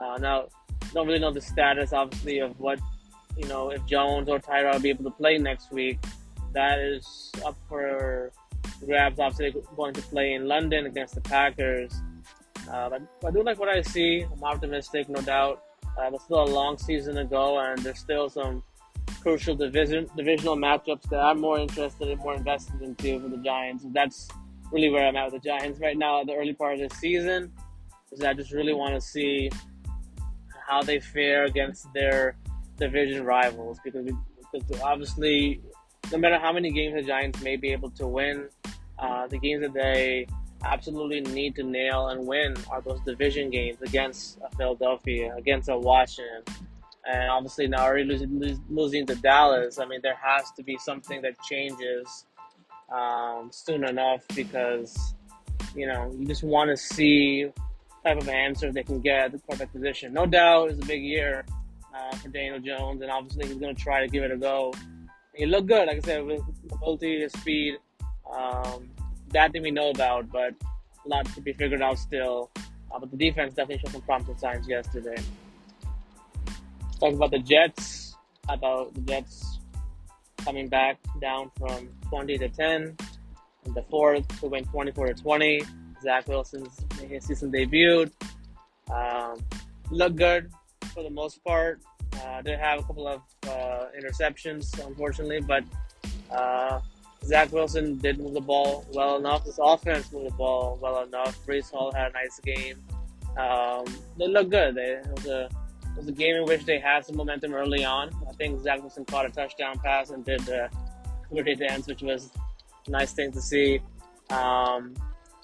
Uh, 0.00 0.18
now, 0.18 0.48
don't 0.92 1.06
really 1.06 1.18
know 1.18 1.32
the 1.32 1.40
status, 1.40 1.92
obviously, 1.92 2.38
of 2.38 2.58
what 2.58 2.80
you 3.36 3.46
know 3.46 3.70
if 3.70 3.84
Jones 3.86 4.28
or 4.28 4.38
Tyrod 4.38 4.74
will 4.74 4.80
be 4.80 4.90
able 4.90 5.04
to 5.04 5.10
play 5.10 5.38
next 5.38 5.70
week. 5.70 5.98
That 6.52 6.78
is 6.78 7.30
up 7.44 7.56
for 7.68 8.32
grabs. 8.84 9.18
Obviously, 9.18 9.60
going 9.76 9.94
to 9.94 10.02
play 10.02 10.32
in 10.32 10.46
London 10.46 10.86
against 10.86 11.14
the 11.14 11.20
Packers. 11.20 11.94
Uh, 12.70 12.90
but 12.90 13.02
I 13.26 13.30
do 13.30 13.42
like 13.42 13.58
what 13.58 13.68
I 13.68 13.82
see. 13.82 14.24
I'm 14.30 14.44
optimistic, 14.44 15.08
no 15.08 15.20
doubt. 15.22 15.62
Uh, 15.98 16.10
there's 16.10 16.22
still 16.22 16.42
a 16.42 16.50
long 16.50 16.78
season 16.78 17.16
to 17.16 17.24
go, 17.24 17.58
and 17.58 17.78
there's 17.78 17.98
still 17.98 18.28
some 18.28 18.62
crucial 19.20 19.54
division 19.54 20.06
divisional 20.16 20.56
matchups 20.56 21.08
that 21.10 21.18
I'm 21.18 21.40
more 21.40 21.58
interested 21.58 22.08
in, 22.08 22.18
more 22.18 22.34
invested 22.34 22.82
into 22.82 23.20
for 23.20 23.28
the 23.28 23.38
Giants. 23.38 23.84
That's 23.92 24.28
really 24.70 24.90
where 24.90 25.06
I'm 25.06 25.16
at 25.16 25.32
with 25.32 25.42
the 25.42 25.48
Giants 25.48 25.80
right 25.80 25.96
now 25.96 26.22
the 26.24 26.34
early 26.34 26.52
part 26.52 26.80
of 26.80 26.88
the 26.88 26.94
season. 26.96 27.52
Is 28.12 28.22
I 28.22 28.32
just 28.32 28.52
really 28.52 28.72
want 28.72 28.94
to 28.94 29.00
see 29.00 29.50
how 30.66 30.82
they 30.82 31.00
fare 31.00 31.44
against 31.44 31.92
their 31.94 32.36
division 32.76 33.24
rivals 33.24 33.78
because, 33.82 34.06
because 34.52 34.80
obviously, 34.80 35.60
no 36.12 36.18
matter 36.18 36.38
how 36.38 36.52
many 36.52 36.70
games 36.70 36.94
the 36.94 37.02
Giants 37.02 37.42
may 37.42 37.56
be 37.56 37.72
able 37.72 37.90
to 37.92 38.06
win, 38.06 38.48
uh, 38.98 39.26
the 39.26 39.38
games 39.38 39.62
that 39.62 39.74
they 39.74 40.26
absolutely 40.64 41.20
need 41.32 41.54
to 41.56 41.62
nail 41.62 42.08
and 42.08 42.26
win 42.26 42.54
are 42.70 42.80
those 42.80 43.00
division 43.00 43.50
games 43.50 43.80
against 43.82 44.38
Philadelphia, 44.56 45.34
against 45.36 45.68
a 45.68 45.78
Washington, 45.78 46.42
and 47.08 47.30
obviously 47.30 47.66
now 47.66 47.84
already 47.84 48.04
losing, 48.04 48.60
losing 48.68 49.06
to 49.06 49.14
Dallas. 49.16 49.78
I 49.78 49.86
mean, 49.86 50.00
there 50.02 50.18
has 50.20 50.50
to 50.52 50.62
be 50.62 50.76
something 50.78 51.22
that 51.22 51.40
changes 51.42 52.26
um, 52.92 53.50
soon 53.52 53.84
enough 53.84 54.22
because 54.34 55.14
you 55.74 55.86
know 55.86 56.10
you 56.16 56.26
just 56.26 56.42
want 56.42 56.70
to 56.70 56.76
see 56.76 57.50
type 58.04 58.18
of 58.18 58.28
answer 58.28 58.72
they 58.72 58.82
can 58.82 59.00
get 59.00 59.26
at 59.26 59.32
the 59.32 59.38
quarterback 59.38 59.72
position. 59.72 60.12
No 60.12 60.26
doubt, 60.26 60.70
it's 60.70 60.82
a 60.82 60.86
big 60.86 61.02
year 61.02 61.44
uh, 61.94 62.16
for 62.16 62.28
Daniel 62.28 62.60
Jones, 62.60 63.02
and 63.02 63.10
obviously 63.10 63.46
he's 63.46 63.58
going 63.58 63.74
to 63.74 63.80
try 63.80 64.00
to 64.00 64.08
give 64.08 64.22
it 64.22 64.30
a 64.30 64.36
go. 64.36 64.72
He 65.34 65.46
looked 65.46 65.68
good, 65.68 65.86
like 65.86 65.98
I 65.98 66.00
said, 66.00 66.24
with 66.24 66.42
mobility, 66.70 67.20
his 67.20 67.32
speed. 67.32 67.76
Um, 68.34 68.90
that 69.30 69.52
thing 69.52 69.62
we 69.62 69.70
know 69.70 69.90
about, 69.90 70.30
but 70.30 70.54
a 71.04 71.08
lot 71.08 71.26
to 71.34 71.40
be 71.40 71.52
figured 71.52 71.82
out 71.82 71.98
still. 71.98 72.50
Uh, 72.90 72.98
but 72.98 73.10
the 73.10 73.16
defense 73.16 73.54
definitely 73.54 73.78
showed 73.84 73.92
some 73.92 74.02
promising 74.02 74.38
signs 74.38 74.68
yesterday. 74.68 75.16
Talk 77.00 77.14
about 77.14 77.30
the 77.30 77.38
Jets. 77.38 78.16
About 78.48 78.94
the 78.94 79.00
Jets 79.02 79.58
coming 80.38 80.68
back 80.68 80.98
down 81.20 81.50
from 81.58 81.88
20 82.08 82.38
to 82.38 82.48
10. 82.48 82.96
In 83.66 83.74
the 83.74 83.82
fourth, 83.90 84.26
to 84.40 84.46
win 84.46 84.64
24 84.64 85.08
to 85.08 85.14
20. 85.14 85.62
Zach 86.02 86.26
Wilson's 86.28 86.78
his 87.08 87.24
season 87.24 87.52
debuted. 87.52 88.10
Um, 88.90 89.44
looked 89.90 90.16
good. 90.16 90.50
for 90.94 91.02
the 91.02 91.10
most 91.10 91.44
part. 91.44 91.80
Uh, 92.24 92.42
did 92.42 92.58
have 92.58 92.80
a 92.80 92.82
couple 92.82 93.06
of 93.06 93.20
uh, 93.46 93.86
interceptions, 93.98 94.84
unfortunately, 94.84 95.40
but 95.40 95.62
uh, 96.30 96.80
Zach 97.24 97.52
Wilson 97.52 97.98
did 97.98 98.18
move 98.18 98.34
the 98.34 98.40
ball 98.40 98.86
well 98.92 99.16
enough. 99.16 99.44
This 99.44 99.58
offense 99.62 100.12
moved 100.12 100.26
the 100.26 100.34
ball 100.34 100.78
well 100.80 101.02
enough. 101.02 101.38
Breece 101.46 101.70
Hall 101.70 101.92
had 101.92 102.10
a 102.10 102.14
nice 102.14 102.40
game. 102.40 102.82
Um, 103.36 103.84
they 104.18 104.28
looked 104.28 104.50
good. 104.50 104.74
They, 104.74 104.82
it, 104.82 105.06
was 105.14 105.26
a, 105.26 105.44
it 105.44 105.96
was 105.96 106.08
a 106.08 106.12
game 106.12 106.36
in 106.36 106.44
which 106.44 106.64
they 106.64 106.78
had 106.78 107.04
some 107.04 107.16
momentum 107.16 107.54
early 107.54 107.84
on. 107.84 108.10
I 108.28 108.32
think 108.32 108.60
Zach 108.60 108.80
Wilson 108.80 109.04
caught 109.04 109.26
a 109.26 109.30
touchdown 109.30 109.78
pass 109.78 110.10
and 110.10 110.24
did 110.24 110.40
the 110.40 110.64
uh, 110.64 111.54
dance, 111.58 111.86
which 111.86 112.02
was 112.02 112.30
a 112.86 112.90
nice 112.90 113.12
thing 113.12 113.32
to 113.32 113.40
see. 113.40 113.80
Um, 114.30 114.94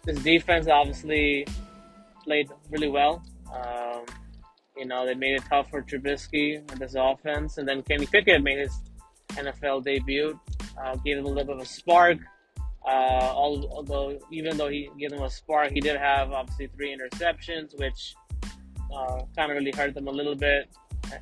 this 0.04 0.18
defense 0.18 0.68
obviously 0.68 1.46
played 2.24 2.48
really 2.70 2.88
well. 2.88 3.22
Um, 3.52 4.04
you 4.76 4.86
know, 4.86 5.06
they 5.06 5.14
made 5.14 5.36
it 5.36 5.42
tough 5.48 5.70
for 5.70 5.82
Trubisky 5.82 6.56
and 6.70 6.80
his 6.80 6.96
offense. 6.96 7.58
And 7.58 7.68
then 7.68 7.82
Kenny 7.82 8.06
Pickett 8.06 8.42
made 8.42 8.58
his 8.58 8.72
NFL 9.30 9.84
debut, 9.84 10.38
uh, 10.82 10.96
gave 10.96 11.18
him 11.18 11.24
a 11.24 11.28
little 11.28 11.44
bit 11.44 11.56
of 11.56 11.62
a 11.62 11.66
spark. 11.66 12.18
Uh, 12.86 13.32
although, 13.34 14.18
even 14.30 14.56
though 14.56 14.68
he 14.68 14.90
gave 14.98 15.12
him 15.12 15.22
a 15.22 15.30
spark, 15.30 15.70
he 15.72 15.80
did 15.80 15.96
have 15.96 16.32
obviously 16.32 16.66
three 16.66 16.94
interceptions, 16.94 17.78
which 17.78 18.14
uh, 18.94 19.22
kind 19.36 19.50
of 19.50 19.56
really 19.56 19.72
hurt 19.72 19.94
them 19.94 20.06
a 20.06 20.10
little 20.10 20.34
bit 20.34 20.68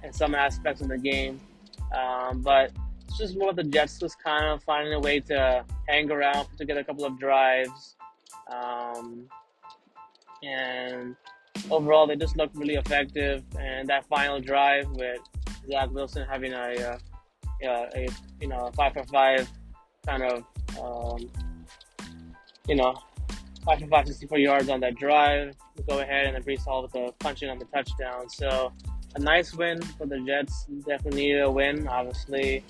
in 0.02 0.12
some 0.12 0.35
aspects 0.35 0.80
of 0.80 0.88
the 0.88 0.99
game. 0.99 1.40
Um, 1.97 2.40
but 2.42 2.73
it's 3.06 3.18
just 3.18 3.37
more 3.37 3.50
of 3.50 3.56
the 3.56 3.64
Jets 3.64 3.99
just 3.99 4.23
kind 4.23 4.47
of 4.47 4.62
finding 4.64 4.94
a 4.94 5.00
way 5.00 5.21
to 5.21 5.64
hang 5.88 6.11
around, 6.11 6.49
to 6.59 6.64
get 6.64 6.76
a 6.78 6.85
couple 6.85 7.04
of 7.04 7.18
drives. 7.18 7.97
Um, 8.50 9.28
and 10.42 11.14
overall, 11.71 12.06
they 12.06 12.16
just 12.16 12.37
looked 12.37 12.56
really 12.56 12.75
effective. 12.75 13.44
And 13.59 13.88
that 13.88 14.06
final 14.06 14.40
drive 14.40 14.88
with 14.90 15.21
Zach 15.71 15.90
Wilson 15.90 16.26
having 16.28 16.52
a, 16.52 16.73
uh, 16.73 16.99
a 17.64 18.09
you 18.40 18.49
know 18.49 18.71
five 18.75 18.92
for 18.92 19.04
five 19.04 19.49
kind 20.07 20.23
of 20.23 20.45
um, 20.81 21.31
you 22.69 22.75
know 22.75 22.95
five 23.64 23.78
for 23.78 23.87
five, 23.87 24.07
64 24.07 24.38
yards 24.38 24.69
on 24.69 24.81
that 24.81 24.97
drive. 24.97 25.54
Go 25.88 26.00
ahead 26.00 26.26
and 26.26 26.35
then 26.35 26.42
Breece 26.42 26.64
Hall 26.64 26.83
with 26.83 26.92
the 26.92 27.12
punching 27.19 27.49
on 27.49 27.59
the 27.59 27.64
touchdown. 27.66 28.28
So 28.28 28.73
a 29.14 29.19
nice 29.19 29.54
win 29.54 29.81
for 29.83 30.07
the 30.07 30.21
Jets. 30.21 30.66
Definitely 30.87 31.23
needed 31.23 31.42
a 31.42 31.50
win. 31.50 31.87
Obviously, 31.88 32.64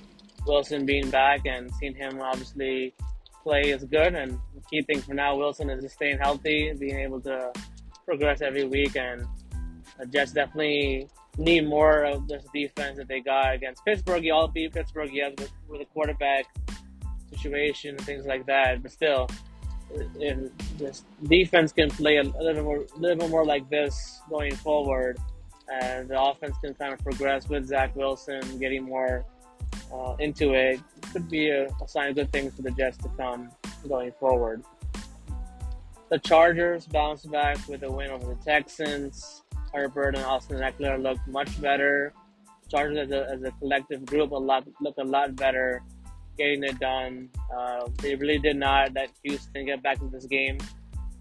Wilson 0.46 0.84
being 0.84 1.08
back 1.10 1.46
and 1.46 1.72
seeing 1.74 1.94
him 1.94 2.20
obviously 2.20 2.94
play 3.42 3.62
is 3.70 3.84
good. 3.84 4.14
And 4.14 4.32
the 4.54 4.60
key 4.70 4.82
thing 4.82 5.00
for 5.00 5.14
now, 5.14 5.36
Wilson 5.36 5.70
is 5.70 5.82
just 5.82 5.96
staying 5.96 6.18
healthy, 6.18 6.72
being 6.78 6.98
able 6.98 7.20
to 7.22 7.52
progress 8.04 8.42
every 8.42 8.64
week. 8.64 8.96
And 8.96 9.26
the 9.98 10.06
Jets 10.06 10.32
definitely 10.32 11.08
need 11.38 11.66
more 11.66 12.04
of 12.04 12.28
this 12.28 12.44
defense 12.52 12.98
that 12.98 13.08
they 13.08 13.20
got 13.20 13.54
against 13.54 13.84
Pittsburgh. 13.84 14.24
You 14.24 14.34
all 14.34 14.48
beat 14.48 14.72
Pittsburgh, 14.72 15.10
yes, 15.12 15.32
with, 15.38 15.52
with 15.68 15.80
a 15.80 15.84
quarterback 15.86 16.46
situation 17.30 17.96
and 17.96 18.04
things 18.04 18.26
like 18.26 18.46
that. 18.46 18.82
But 18.82 18.92
still, 18.92 19.28
if 20.18 20.38
this 20.78 21.04
defense 21.24 21.72
can 21.72 21.90
play 21.90 22.16
a 22.18 22.22
little 22.22 22.64
more, 22.64 22.84
little 22.96 23.28
more 23.28 23.44
like 23.44 23.68
this 23.70 24.20
going 24.28 24.54
forward, 24.56 25.18
and 25.72 26.08
the 26.08 26.20
offense 26.20 26.56
can 26.62 26.74
kind 26.74 26.92
of 26.92 26.98
progress 27.00 27.48
with 27.48 27.66
Zach 27.66 27.94
Wilson 27.96 28.58
getting 28.58 28.82
more 28.82 29.24
uh, 29.92 30.16
into 30.18 30.52
it, 30.54 30.80
could 31.12 31.28
be 31.30 31.50
a, 31.50 31.66
a 31.66 31.88
sign 31.88 32.10
of 32.10 32.14
good 32.14 32.32
things 32.32 32.54
for 32.54 32.62
the 32.62 32.70
Jets 32.72 32.98
to 32.98 33.08
come 33.16 33.50
going 33.88 34.12
forward. 34.12 34.62
The 36.10 36.18
Chargers 36.18 36.86
bounced 36.86 37.30
back 37.30 37.56
with 37.68 37.82
a 37.84 37.90
win 37.90 38.10
over 38.10 38.34
the 38.34 38.44
Texans. 38.44 39.41
Herbert 39.72 40.16
and 40.16 40.24
Austin 40.24 40.58
Ekeler 40.58 41.00
looked 41.02 41.26
much 41.28 41.60
better. 41.60 42.12
Chargers 42.68 42.98
as 42.98 43.10
a, 43.10 43.30
as 43.30 43.42
a 43.42 43.50
collective 43.52 44.04
group 44.06 44.30
a 44.30 44.36
lot 44.36 44.66
look 44.80 44.94
a 44.98 45.04
lot 45.04 45.36
better, 45.36 45.82
getting 46.38 46.64
it 46.64 46.78
done. 46.78 47.28
Uh, 47.54 47.88
they 47.98 48.14
really 48.14 48.38
did 48.38 48.56
not 48.56 48.94
let 48.94 49.10
Houston 49.22 49.66
get 49.66 49.82
back 49.82 50.00
into 50.00 50.16
this 50.16 50.26
game. 50.26 50.58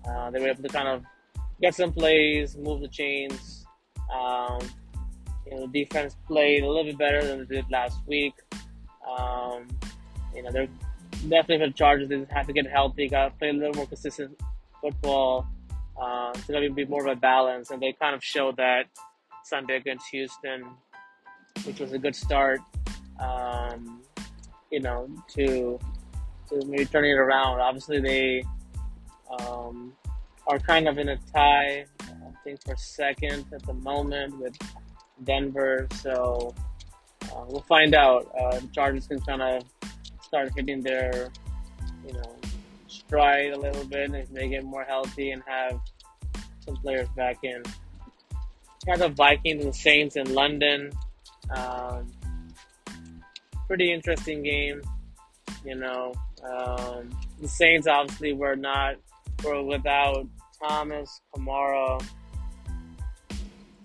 Uh, 0.08 0.32
they 0.32 0.40
were 0.40 0.48
able 0.48 0.64
to 0.64 0.70
kind 0.70 0.88
of 0.88 1.04
get 1.62 1.76
some 1.76 1.92
plays, 1.92 2.56
move 2.58 2.82
the 2.82 2.88
chains. 2.88 3.66
Um, 4.14 4.60
you 5.46 5.56
know, 5.56 5.68
the 5.68 5.84
defense 5.84 6.16
played 6.28 6.64
a 6.64 6.68
little 6.68 6.86
bit 6.86 6.98
better 6.98 7.26
than 7.26 7.40
they 7.48 7.56
did 7.56 7.66
last 7.70 8.00
week. 8.08 8.34
Um, 9.18 9.68
you 10.34 10.44
know, 10.44 10.52
they're 10.52 10.68
definitely 11.28 11.60
for 11.60 11.68
the 11.68 11.74
Chargers. 11.74 12.10
They 12.10 12.20
just 12.20 12.32
have 12.32 12.48
to 12.48 12.54
get 12.54 12.68
healthy. 12.68 13.08
Got 13.10 13.26
to 13.26 13.32
play 13.38 13.50
a 13.50 13.54
little 13.54 13.74
more 13.76 13.88
consistent 13.88 14.40
football. 14.82 15.48
Uh, 16.00 16.32
to 16.34 16.52
maybe 16.52 16.70
be 16.70 16.86
more 16.86 17.08
of 17.08 17.18
a 17.18 17.20
balance, 17.20 17.70
and 17.72 17.82
they 17.82 17.94
kind 17.94 18.16
of 18.16 18.24
showed 18.24 18.58
that 18.58 18.84
Sunday 19.44 19.78
against 19.78 20.06
Houston, 20.12 20.64
which 21.64 21.80
was 21.80 21.94
a 21.94 22.00
good 22.00 22.16
start. 22.16 22.60
Um, 23.20 24.02
you 24.72 24.80
know, 24.80 25.08
to 25.36 25.80
to 26.50 26.66
maybe 26.66 26.86
turning 26.86 27.12
it 27.12 27.20
around. 27.20 27.60
Obviously, 27.60 28.00
they 28.00 28.44
um, 29.40 29.94
are 30.48 30.60
kind 30.60 30.88
of 30.88 30.98
in 30.98 31.10
a 31.10 31.18
tie. 31.34 31.86
I 32.02 32.44
think 32.44 32.64
for 32.64 32.76
second 32.76 33.46
at 33.54 33.64
the 33.64 33.74
moment 33.74 34.40
with 34.40 34.58
Denver. 35.24 35.88
So 35.96 36.56
uh, 37.24 37.46
we'll 37.48 37.62
find 37.68 37.94
out. 37.94 38.32
Uh, 38.40 38.60
the 38.60 38.68
Chargers 38.68 39.08
can 39.08 39.20
kind 39.22 39.42
of 39.42 39.64
start 40.22 40.52
hitting 40.56 40.82
their, 40.82 41.30
you 42.06 42.14
know, 42.14 42.36
stride 43.12 43.52
a 43.52 43.60
little 43.60 43.84
bit 43.84 44.14
if 44.14 44.30
they 44.30 44.48
get 44.48 44.64
more 44.64 44.86
healthy 44.86 45.32
and 45.32 45.44
have 45.46 45.78
some 46.62 46.78
players 46.78 47.10
back 47.10 47.38
in. 47.44 47.62
Got 48.86 49.00
the 49.00 49.10
Vikings 49.10 49.66
and 49.66 49.76
Saints 49.76 50.16
in 50.16 50.34
London. 50.34 50.94
Um, 51.54 52.08
pretty 53.68 53.92
interesting 53.92 54.44
game. 54.44 54.82
You 55.66 55.76
know, 55.76 56.14
um, 56.42 57.10
the 57.42 57.50
Saints 57.50 57.86
obviously 57.86 58.32
were 58.32 58.56
not 58.56 58.96
were 59.44 59.62
without 59.62 60.26
Thomas, 60.66 61.20
Kamara, 61.36 62.02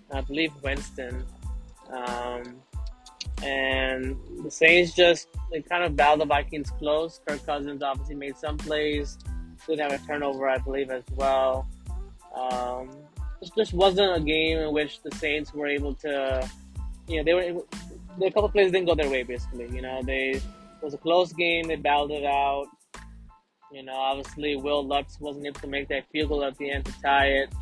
I 0.09 0.21
believe 0.21 0.53
Winston. 0.63 1.21
Um, 1.91 2.61
and 3.43 4.17
the 4.43 4.51
Saints 4.51 4.93
just 4.93 5.27
they 5.51 5.61
kind 5.61 5.83
of 5.83 5.95
battled 5.95 6.21
the 6.21 6.25
Vikings 6.25 6.71
close. 6.71 7.21
Kirk 7.27 7.45
Cousins 7.45 7.83
obviously 7.83 8.15
made 8.15 8.37
some 8.37 8.57
plays. 8.57 9.17
Didn't 9.67 9.91
have 9.91 10.01
a 10.01 10.05
turnover, 10.05 10.49
I 10.49 10.57
believe, 10.57 10.89
as 10.89 11.03
well. 11.15 11.67
Um, 12.35 12.89
this 13.39 13.49
just 13.55 13.73
wasn't 13.73 14.15
a 14.15 14.19
game 14.19 14.57
in 14.57 14.73
which 14.73 15.01
the 15.01 15.11
Saints 15.17 15.53
were 15.53 15.67
able 15.67 15.93
to, 15.95 16.49
you 17.07 17.17
know, 17.17 17.23
they 17.23 17.33
were 17.33 17.63
a 18.25 18.31
couple 18.31 18.49
plays 18.49 18.71
didn't 18.71 18.87
go 18.87 18.95
their 18.95 19.09
way. 19.09 19.23
Basically, 19.23 19.67
you 19.69 19.81
know, 19.81 20.01
they 20.03 20.31
it 20.31 20.43
was 20.83 20.93
a 20.93 20.97
close 20.97 21.33
game. 21.33 21.67
They 21.67 21.75
battled 21.75 22.11
it 22.11 22.25
out. 22.25 22.67
You 23.71 23.83
know, 23.83 23.93
obviously 23.93 24.55
Wil 24.55 24.85
Lutz 24.85 25.19
wasn't 25.19 25.45
able 25.45 25.59
to 25.59 25.67
make 25.67 25.89
that 25.89 26.09
field 26.11 26.29
goal 26.29 26.43
at 26.43 26.57
the 26.57 26.71
end 26.71 26.85
to 26.85 26.93
tie 27.01 27.27
it. 27.27 27.53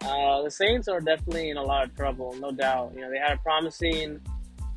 Uh, 0.00 0.42
the 0.42 0.50
Saints 0.50 0.88
are 0.88 1.00
definitely 1.00 1.50
in 1.50 1.56
a 1.56 1.62
lot 1.62 1.84
of 1.84 1.94
trouble, 1.94 2.34
no 2.40 2.50
doubt. 2.50 2.92
You 2.94 3.02
know, 3.02 3.10
they 3.10 3.18
had 3.18 3.32
a 3.32 3.36
promising 3.38 4.20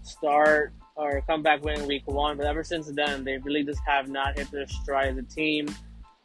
start 0.05 0.73
or 0.95 1.21
comeback 1.27 1.63
win 1.63 1.81
in 1.81 1.87
week 1.87 2.07
one, 2.07 2.37
but 2.37 2.45
ever 2.45 2.63
since 2.63 2.87
then, 2.87 3.23
they 3.23 3.37
really 3.39 3.63
just 3.63 3.81
have 3.85 4.07
not 4.07 4.37
hit 4.37 4.49
their 4.51 4.67
stride 4.67 5.09
as 5.09 5.17
a 5.17 5.23
team. 5.23 5.67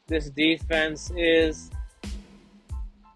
This 0.07 0.31
defense 0.31 1.11
is 1.17 1.71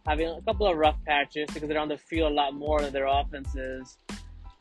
having 0.06 0.28
a 0.28 0.40
couple 0.42 0.66
of 0.66 0.76
rough 0.76 0.96
patches 1.06 1.48
because 1.52 1.68
they're 1.68 1.78
on 1.78 1.88
the 1.88 1.98
field 1.98 2.32
a 2.32 2.34
lot 2.34 2.54
more 2.54 2.80
than 2.80 2.92
their 2.92 3.06
offense 3.06 3.54
is. 3.54 3.98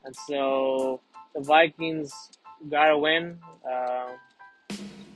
And 0.06 0.16
so 0.28 1.02
the 1.36 1.42
Vikings 1.42 2.14
got 2.70 2.92
a 2.92 2.98
win. 2.98 3.40
Uh, 3.70 4.12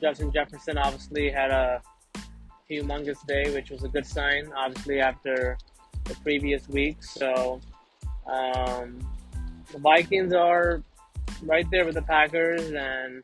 Justin 0.01 0.31
Jefferson 0.31 0.77
obviously 0.77 1.29
had 1.29 1.51
a 1.51 1.81
humongous 2.69 3.25
day, 3.25 3.53
which 3.53 3.69
was 3.69 3.83
a 3.83 3.87
good 3.87 4.05
sign, 4.05 4.51
obviously, 4.55 4.99
after 4.99 5.57
the 6.05 6.15
previous 6.15 6.67
week. 6.67 7.03
So 7.03 7.61
um, 8.31 8.99
the 9.71 9.79
Vikings 9.79 10.33
are 10.33 10.83
right 11.43 11.69
there 11.71 11.85
with 11.85 11.95
the 11.95 12.01
Packers, 12.01 12.69
and 12.71 13.23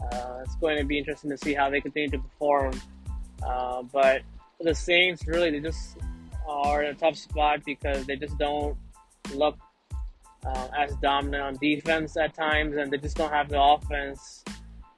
uh, 0.00 0.40
it's 0.42 0.54
going 0.56 0.78
to 0.78 0.84
be 0.84 0.98
interesting 0.98 1.30
to 1.30 1.38
see 1.38 1.54
how 1.54 1.70
they 1.70 1.80
continue 1.80 2.10
to 2.10 2.18
perform. 2.18 2.80
Uh, 3.42 3.82
but 3.82 4.22
the 4.60 4.74
Saints, 4.74 5.26
really, 5.26 5.50
they 5.50 5.60
just 5.60 5.96
are 6.46 6.82
in 6.82 6.90
a 6.90 6.94
tough 6.94 7.16
spot 7.16 7.60
because 7.64 8.06
they 8.06 8.16
just 8.16 8.36
don't 8.38 8.76
look 9.34 9.56
uh, 10.46 10.68
as 10.78 10.94
dominant 10.96 11.42
on 11.42 11.56
defense 11.56 12.16
at 12.16 12.34
times, 12.34 12.76
and 12.76 12.90
they 12.90 12.98
just 12.98 13.16
don't 13.16 13.32
have 13.32 13.48
the 13.48 13.60
offense 13.60 14.44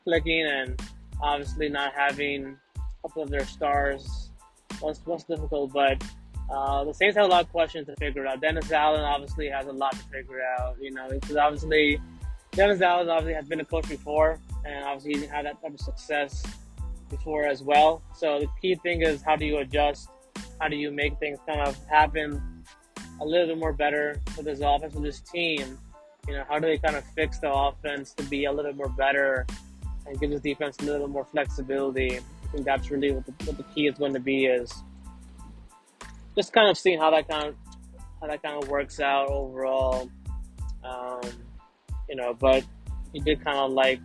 clicking, 0.05 0.47
and 0.47 0.81
obviously 1.21 1.69
not 1.69 1.93
having 1.95 2.57
a 2.77 3.09
couple 3.09 3.23
of 3.23 3.31
their 3.31 3.47
stars 3.47 4.31
was 4.81 5.05
was 5.07 5.25
difficult, 5.25 5.73
but 5.73 6.03
uh, 6.51 6.85
the 6.85 6.93
Saints 6.93 7.17
have 7.17 7.27
a 7.27 7.29
lot 7.29 7.45
of 7.45 7.51
questions 7.51 7.87
to 7.87 7.97
figure 7.97 8.27
out. 8.27 8.41
Dennis 8.41 8.71
Allen 8.71 9.01
obviously 9.03 9.49
has 9.49 9.67
a 9.67 9.73
lot 9.73 9.93
to 9.93 10.05
figure 10.05 10.41
out. 10.59 10.77
You 10.81 10.93
know, 10.93 11.09
because 11.09 11.37
obviously 11.37 12.01
Dennis 12.53 12.81
Allen 12.81 13.09
obviously 13.09 13.35
has 13.35 13.47
been 13.47 13.61
a 13.61 13.65
coach 13.65 13.89
before, 13.89 14.39
and 14.65 14.85
obviously 14.85 15.23
he 15.23 15.27
had 15.27 15.47
that 15.47 15.61
type 15.63 15.75
of 15.75 15.81
success 15.81 16.45
before 17.09 17.45
as 17.45 17.63
well. 17.63 18.03
So 18.17 18.41
the 18.41 18.49
key 18.61 18.75
thing 18.77 19.03
is 19.03 19.23
how 19.23 19.37
do 19.37 19.45
you 19.45 19.59
adjust? 19.59 20.09
How 20.61 20.69
do 20.69 20.77
you 20.77 20.91
make 20.91 21.19
things 21.19 21.39
kind 21.47 21.61
of 21.61 21.77
happen 21.87 22.63
a 23.21 23.25
little 23.25 23.47
bit 23.47 23.59
more 23.59 23.73
better 23.73 24.21
for 24.35 24.43
this 24.43 24.61
offense, 24.61 24.95
for 24.95 25.01
this 25.01 25.21
team. 25.21 25.79
You 26.27 26.35
know, 26.35 26.45
how 26.49 26.59
do 26.59 26.67
they 26.67 26.79
kind 26.79 26.97
of 26.97 27.05
fix 27.15 27.39
the 27.39 27.53
offense 27.53 28.13
to 28.15 28.25
be 28.25 28.45
a 28.45 28.53
little 28.53 28.73
bit 28.73 28.77
more 28.77 28.89
better 28.89 29.47
and 30.07 30.19
give 30.21 30.31
the 30.31 30.41
defense 30.41 30.77
a 30.81 30.85
little 30.85 31.09
more 31.09 31.25
flexibility? 31.25 32.19
I 32.19 32.47
think 32.53 32.65
that's 32.65 32.91
really 32.91 33.13
what 33.13 33.27
the, 33.27 33.33
what 33.45 33.57
the 33.57 33.65
key 33.75 33.87
is 33.87 33.97
going 33.97 34.15
to 34.15 34.21
be 34.21 34.47
is 34.47 34.73
just 36.37 36.53
kind 36.53 36.69
of 36.69 36.79
seeing 36.79 36.99
how 36.99 37.11
that 37.11 37.29
kind 37.29 37.49
of 37.49 37.55
how 38.21 38.29
that 38.29 38.43
kind 38.43 38.63
of 38.63 38.69
works 38.69 39.01
out 39.01 39.29
overall. 39.29 40.11
Um, 40.85 41.21
you 42.09 42.17
know, 42.17 42.35
but 42.35 42.65
he 43.13 43.21
did 43.21 43.45
kind 43.45 43.59
of 43.59 43.73
like 43.73 44.01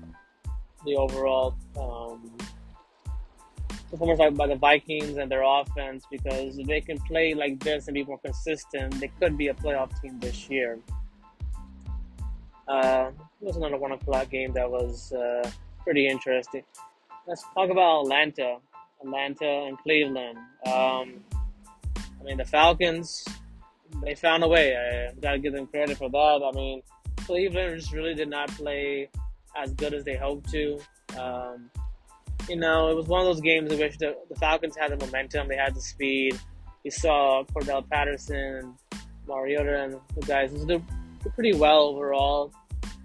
the 0.86 0.96
overall 0.96 1.56
um, 1.80 2.32
performance 3.90 4.20
by, 4.20 4.30
by 4.30 4.48
the 4.48 4.56
Vikings 4.56 5.18
and 5.18 5.32
their 5.32 5.44
offense 5.44 6.06
because 6.12 6.58
if 6.58 6.68
they 6.68 6.82
can 6.82 7.00
play 7.00 7.34
like 7.34 7.60
this 7.60 7.88
and 7.88 7.96
be 7.96 8.04
more 8.04 8.20
consistent, 8.20 9.00
they 9.00 9.12
could 9.20 9.38
be 9.38 9.48
a 9.48 9.54
playoff 9.54 10.00
team 10.02 10.20
this 10.20 10.50
year. 10.50 10.80
Uh, 12.68 13.12
it 13.42 13.46
was 13.46 13.56
another 13.56 13.78
one 13.78 13.94
o'clock 13.94 14.30
game 14.30 14.52
that 14.54 14.70
was 14.70 15.14
uh, 15.14 15.50
pretty 15.84 16.08
interesting. 16.08 16.64
Let's 17.26 17.44
talk 17.54 17.70
about 17.70 18.02
Atlanta, 18.02 18.58
Atlanta 19.02 19.66
and 19.68 19.78
Cleveland. 19.80 20.38
Um, 20.66 21.24
I 22.20 22.24
mean, 22.24 22.38
the 22.38 22.46
Falcons, 22.46 23.26
they 24.04 24.16
found 24.16 24.44
a 24.44 24.48
way. 24.48 24.76
I 24.76 25.14
gotta 25.20 25.40
give 25.40 25.54
them 25.54 25.68
credit 25.68 25.98
for 25.98 26.10
that. 26.10 26.42
I 26.46 26.56
mean, 26.56 26.82
Cleveland 27.18 27.80
just 27.80 27.94
really 27.94 28.14
did 28.14 28.30
not 28.30 28.50
play 28.50 29.10
as 29.56 29.74
good 29.74 29.94
as 29.94 30.04
they 30.04 30.16
hoped 30.16 30.50
to. 30.52 30.80
Um, 31.18 31.70
you 32.48 32.56
know, 32.56 32.90
it 32.90 32.96
was 32.96 33.08
one 33.08 33.22
of 33.22 33.28
those 33.28 33.42
games 33.42 33.72
in 33.72 33.80
which 33.80 33.98
the, 33.98 34.16
the 34.30 34.36
Falcons 34.36 34.76
had 34.78 34.92
the 34.92 35.06
momentum, 35.06 35.48
they 35.48 35.56
had 35.56 35.76
the 35.76 35.82
speed. 35.82 36.40
You 36.84 36.92
saw 36.92 37.44
Cordarrelle 37.44 37.90
Patterson, 37.90 38.76
Mariota, 39.28 39.84
and 39.84 39.96
the 40.16 40.26
guys 40.26 40.54
did 40.54 40.82
pretty 41.36 41.54
well 41.54 41.82
overall. 41.82 42.54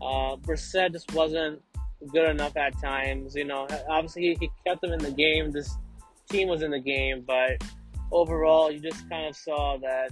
Uh, 0.00 0.36
Brissett 0.36 0.92
just 0.92 1.12
wasn't 1.14 1.60
good 2.12 2.28
enough 2.28 2.56
at 2.56 2.80
times. 2.80 3.34
You 3.34 3.44
know, 3.44 3.66
obviously 3.88 4.22
he, 4.22 4.36
he 4.40 4.50
kept 4.66 4.82
them 4.82 4.92
in 4.92 5.00
the 5.00 5.10
game. 5.10 5.50
This 5.50 5.74
team 6.28 6.48
was 6.48 6.62
in 6.62 6.70
the 6.70 6.80
game, 6.80 7.24
but 7.26 7.62
overall, 8.12 8.70
you 8.70 8.78
just 8.78 9.08
kind 9.08 9.26
of 9.26 9.36
saw 9.36 9.78
that, 9.78 10.10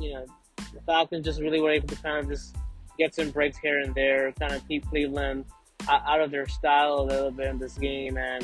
you 0.00 0.14
know, 0.14 0.26
the 0.56 0.80
Falcons 0.86 1.24
just 1.24 1.40
really 1.40 1.60
were 1.60 1.70
able 1.70 1.88
to 1.88 1.96
kind 1.96 2.18
of 2.18 2.28
just 2.28 2.56
get 2.98 3.14
some 3.14 3.30
breaks 3.30 3.58
here 3.58 3.80
and 3.80 3.94
there, 3.94 4.32
kind 4.32 4.52
of 4.52 4.66
keep 4.68 4.86
Cleveland 4.88 5.44
out 5.88 6.20
of 6.20 6.30
their 6.30 6.46
style 6.46 7.00
a 7.00 7.02
little 7.02 7.30
bit 7.30 7.48
in 7.48 7.58
this 7.58 7.78
game. 7.78 8.16
And 8.16 8.42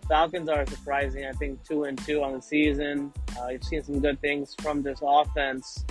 the 0.00 0.06
Falcons 0.08 0.48
are 0.48 0.66
surprising. 0.66 1.26
I 1.26 1.32
think 1.32 1.62
two 1.64 1.84
and 1.84 1.98
two 1.98 2.22
on 2.22 2.32
the 2.32 2.42
season. 2.42 3.12
Uh, 3.40 3.48
you've 3.48 3.64
seen 3.64 3.82
some 3.82 4.00
good 4.00 4.20
things 4.20 4.54
from 4.60 4.82
this 4.82 5.00
offense, 5.02 5.84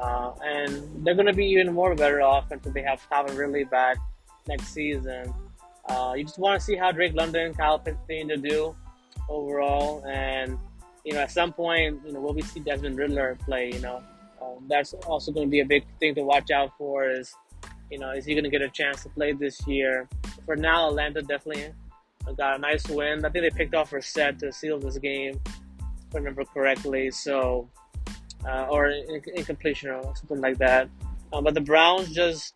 uh, 0.00 0.32
and 0.44 1.04
they're 1.04 1.14
going 1.14 1.26
to 1.26 1.32
be 1.32 1.46
even 1.46 1.72
more 1.72 1.94
better 1.94 2.20
offense 2.20 2.66
if 2.66 2.72
they 2.72 2.82
have 2.82 3.06
Calvin 3.08 3.36
Ridley 3.36 3.64
back 3.64 3.98
next 4.48 4.68
season. 4.68 5.32
Uh, 5.88 6.14
you 6.16 6.24
just 6.24 6.38
want 6.38 6.58
to 6.58 6.64
see 6.64 6.76
how 6.76 6.92
Drake 6.92 7.14
London, 7.14 7.52
Kyle 7.54 7.78
Pitts 7.78 7.98
to 8.08 8.36
do 8.36 8.74
overall, 9.28 10.04
and 10.06 10.58
you 11.04 11.12
know 11.12 11.20
at 11.20 11.30
some 11.30 11.52
point, 11.52 12.00
you 12.06 12.12
know, 12.12 12.20
will 12.20 12.34
we 12.34 12.42
see 12.42 12.60
Desmond 12.60 12.98
Ridder 12.98 13.38
play? 13.44 13.72
You 13.72 13.80
know, 13.80 14.02
um, 14.40 14.64
that's 14.68 14.94
also 15.06 15.32
going 15.32 15.46
to 15.46 15.50
be 15.50 15.60
a 15.60 15.66
big 15.66 15.84
thing 15.98 16.14
to 16.14 16.22
watch 16.22 16.50
out 16.50 16.70
for. 16.78 17.08
Is 17.10 17.34
you 17.90 17.98
know, 17.98 18.10
is 18.10 18.24
he 18.24 18.34
going 18.34 18.44
to 18.44 18.50
get 18.50 18.62
a 18.62 18.70
chance 18.70 19.02
to 19.02 19.10
play 19.10 19.32
this 19.32 19.66
year? 19.66 20.08
For 20.46 20.56
now, 20.56 20.88
Atlanta 20.88 21.20
definitely 21.22 21.72
got 22.36 22.56
a 22.56 22.58
nice 22.58 22.88
win. 22.88 23.24
I 23.24 23.28
think 23.28 23.44
they 23.44 23.50
picked 23.50 23.74
off 23.74 23.90
Brissett 23.90 24.38
to 24.38 24.52
seal 24.52 24.78
this 24.78 24.96
game, 24.98 25.38
if 25.46 26.14
I 26.14 26.18
remember 26.18 26.44
correctly. 26.44 27.10
So, 27.10 27.68
uh, 28.48 28.66
or 28.70 28.90
incompletion 29.36 29.90
or 29.90 30.14
something 30.16 30.40
like 30.40 30.58
that. 30.58 30.88
Uh, 31.32 31.40
but 31.40 31.54
the 31.54 31.60
Browns 31.60 32.10
just, 32.10 32.54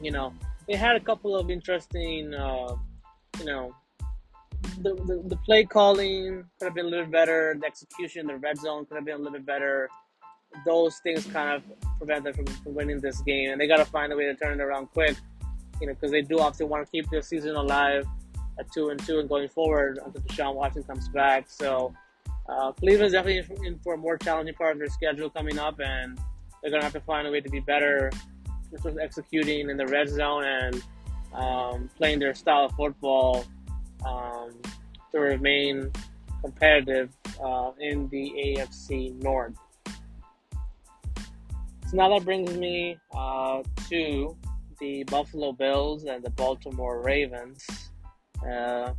you 0.00 0.10
know, 0.10 0.32
they 0.68 0.76
had 0.76 0.96
a 0.96 1.00
couple 1.00 1.36
of 1.36 1.50
interesting, 1.50 2.34
uh, 2.34 2.76
you 3.38 3.44
know, 3.44 3.74
the, 4.82 4.94
the, 4.94 5.22
the 5.26 5.36
play 5.36 5.64
calling 5.64 6.44
could 6.58 6.66
have 6.66 6.74
been 6.74 6.86
a 6.86 6.88
little 6.88 7.04
bit 7.04 7.12
better. 7.12 7.56
The 7.60 7.66
execution, 7.66 8.22
in 8.22 8.26
the 8.28 8.36
red 8.36 8.58
zone 8.58 8.86
could 8.86 8.96
have 8.96 9.04
been 9.04 9.14
a 9.14 9.18
little 9.18 9.32
bit 9.32 9.46
better 9.46 9.88
those 10.64 10.98
things 10.98 11.26
kind 11.26 11.50
of 11.50 11.62
prevent 11.98 12.24
them 12.24 12.34
from, 12.34 12.46
from 12.46 12.74
winning 12.74 13.00
this 13.00 13.20
game, 13.22 13.50
and 13.50 13.60
they 13.60 13.66
got 13.66 13.78
to 13.78 13.84
find 13.84 14.12
a 14.12 14.16
way 14.16 14.24
to 14.24 14.34
turn 14.34 14.60
it 14.60 14.62
around 14.62 14.86
quick. 14.86 15.16
You 15.80 15.88
know, 15.88 15.94
because 15.94 16.10
they 16.10 16.22
do 16.22 16.38
obviously 16.38 16.66
want 16.66 16.86
to 16.86 16.90
keep 16.90 17.10
their 17.10 17.20
season 17.20 17.54
alive 17.54 18.06
at 18.58 18.72
two 18.72 18.88
and 18.88 19.04
two 19.04 19.18
and 19.18 19.28
going 19.28 19.48
forward 19.48 19.98
until 20.04 20.22
Deshaun 20.22 20.54
Watson 20.54 20.82
comes 20.84 21.08
back. 21.08 21.50
So 21.50 21.94
uh, 22.48 22.72
Cleveland's 22.72 23.12
definitely 23.12 23.66
in 23.66 23.78
for 23.80 23.94
a 23.94 23.98
more 23.98 24.16
challenging 24.16 24.54
part 24.54 24.72
of 24.72 24.78
their 24.78 24.88
schedule 24.88 25.28
coming 25.28 25.58
up, 25.58 25.78
and 25.80 26.18
they're 26.62 26.70
gonna 26.70 26.82
have 26.82 26.94
to 26.94 27.00
find 27.00 27.26
a 27.26 27.30
way 27.30 27.40
to 27.40 27.50
be 27.50 27.60
better 27.60 28.10
of 28.84 28.98
executing 28.98 29.70
in 29.70 29.76
the 29.76 29.86
red 29.86 30.08
zone 30.08 30.44
and 30.44 30.82
um, 31.32 31.90
playing 31.96 32.18
their 32.18 32.34
style 32.34 32.66
of 32.66 32.72
football 32.72 33.44
um, 34.04 34.50
to 35.12 35.20
remain 35.20 35.90
competitive 36.42 37.10
uh, 37.42 37.70
in 37.80 38.08
the 38.08 38.32
AFC 38.58 39.14
North. 39.22 39.54
So 41.88 41.96
now 41.96 42.08
that 42.10 42.24
brings 42.24 42.52
me 42.56 42.98
uh, 43.14 43.62
to 43.88 44.36
the 44.80 45.04
Buffalo 45.04 45.52
Bills 45.52 46.04
and 46.04 46.22
the 46.22 46.30
Baltimore 46.30 47.00
Ravens. 47.02 47.64
Uh, 48.46 48.92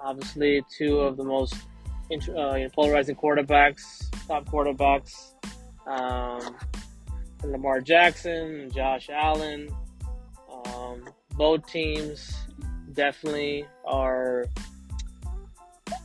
obviously, 0.00 0.62
two 0.76 1.00
of 1.00 1.16
the 1.16 1.24
most 1.24 1.54
uh, 2.36 2.58
polarizing 2.74 3.16
quarterbacks, 3.16 4.10
top 4.26 4.44
quarterbacks. 4.46 5.32
Um, 5.86 6.56
Lamar 7.44 7.80
Jackson 7.80 8.60
and 8.60 8.74
Josh 8.74 9.08
Allen. 9.10 9.68
Um, 10.66 11.04
both 11.36 11.66
teams 11.66 12.34
definitely 12.98 13.64
are 13.86 14.44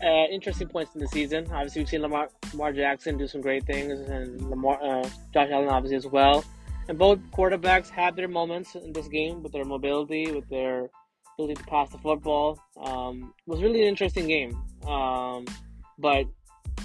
uh, 0.03 0.25
interesting 0.31 0.67
points 0.67 0.93
in 0.93 1.01
the 1.01 1.07
season. 1.07 1.45
Obviously, 1.51 1.81
we've 1.81 1.89
seen 1.89 2.01
Lamar, 2.03 2.29
Lamar 2.51 2.71
Jackson 2.71 3.17
do 3.17 3.27
some 3.27 3.41
great 3.41 3.65
things, 3.65 3.99
and 3.99 4.47
Lamar, 4.47 4.77
uh, 4.81 5.09
Josh 5.33 5.49
Allen 5.51 5.69
obviously 5.69 5.97
as 5.97 6.05
well. 6.05 6.45
And 6.87 6.97
both 6.97 7.17
quarterbacks 7.31 7.89
had 7.89 8.15
their 8.15 8.27
moments 8.27 8.75
in 8.75 8.93
this 8.93 9.07
game 9.07 9.41
with 9.41 9.51
their 9.51 9.65
mobility, 9.65 10.31
with 10.31 10.47
their 10.49 10.89
ability 11.33 11.55
to 11.55 11.63
pass 11.63 11.89
the 11.89 11.97
football. 11.97 12.59
Um, 12.77 13.33
was 13.47 13.63
really 13.63 13.81
an 13.81 13.87
interesting 13.87 14.27
game. 14.27 14.55
Um, 14.87 15.45
but 15.97 16.25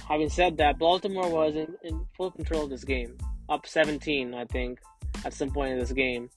having 0.09 0.31
said 0.31 0.57
that, 0.57 0.79
Baltimore 0.79 1.29
was 1.29 1.55
in, 1.55 1.75
in 1.85 2.07
full 2.17 2.31
control 2.31 2.65
of 2.65 2.71
this 2.71 2.85
game, 2.85 3.19
up 3.51 3.67
17, 3.67 4.33
I 4.33 4.47
think, 4.47 4.79
at 5.27 5.35
some 5.35 5.51
point 5.51 5.73
in 5.73 5.79
this 5.79 5.93
game. 5.93 6.31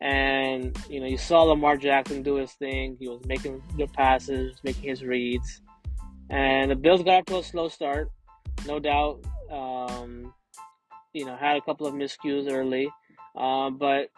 And 0.00 0.76
you 0.88 1.00
know, 1.00 1.06
you 1.06 1.18
saw 1.18 1.42
Lamar 1.42 1.76
Jackson 1.76 2.22
do 2.22 2.36
his 2.36 2.52
thing. 2.52 2.96
He 3.00 3.08
was 3.08 3.20
making 3.26 3.62
good 3.76 3.92
passes, 3.92 4.58
making 4.62 4.88
his 4.88 5.04
reads. 5.04 5.60
And 6.30 6.70
the 6.70 6.76
Bills 6.76 7.02
got 7.02 7.20
off 7.20 7.24
to 7.26 7.38
a 7.38 7.42
slow 7.42 7.68
start, 7.68 8.10
no 8.66 8.78
doubt. 8.78 9.24
Um, 9.50 10.32
you 11.12 11.24
know, 11.24 11.36
had 11.36 11.56
a 11.56 11.60
couple 11.62 11.86
of 11.86 11.94
miscues 11.94 12.50
early, 12.50 12.90
uh, 13.36 13.70
but 13.70 14.10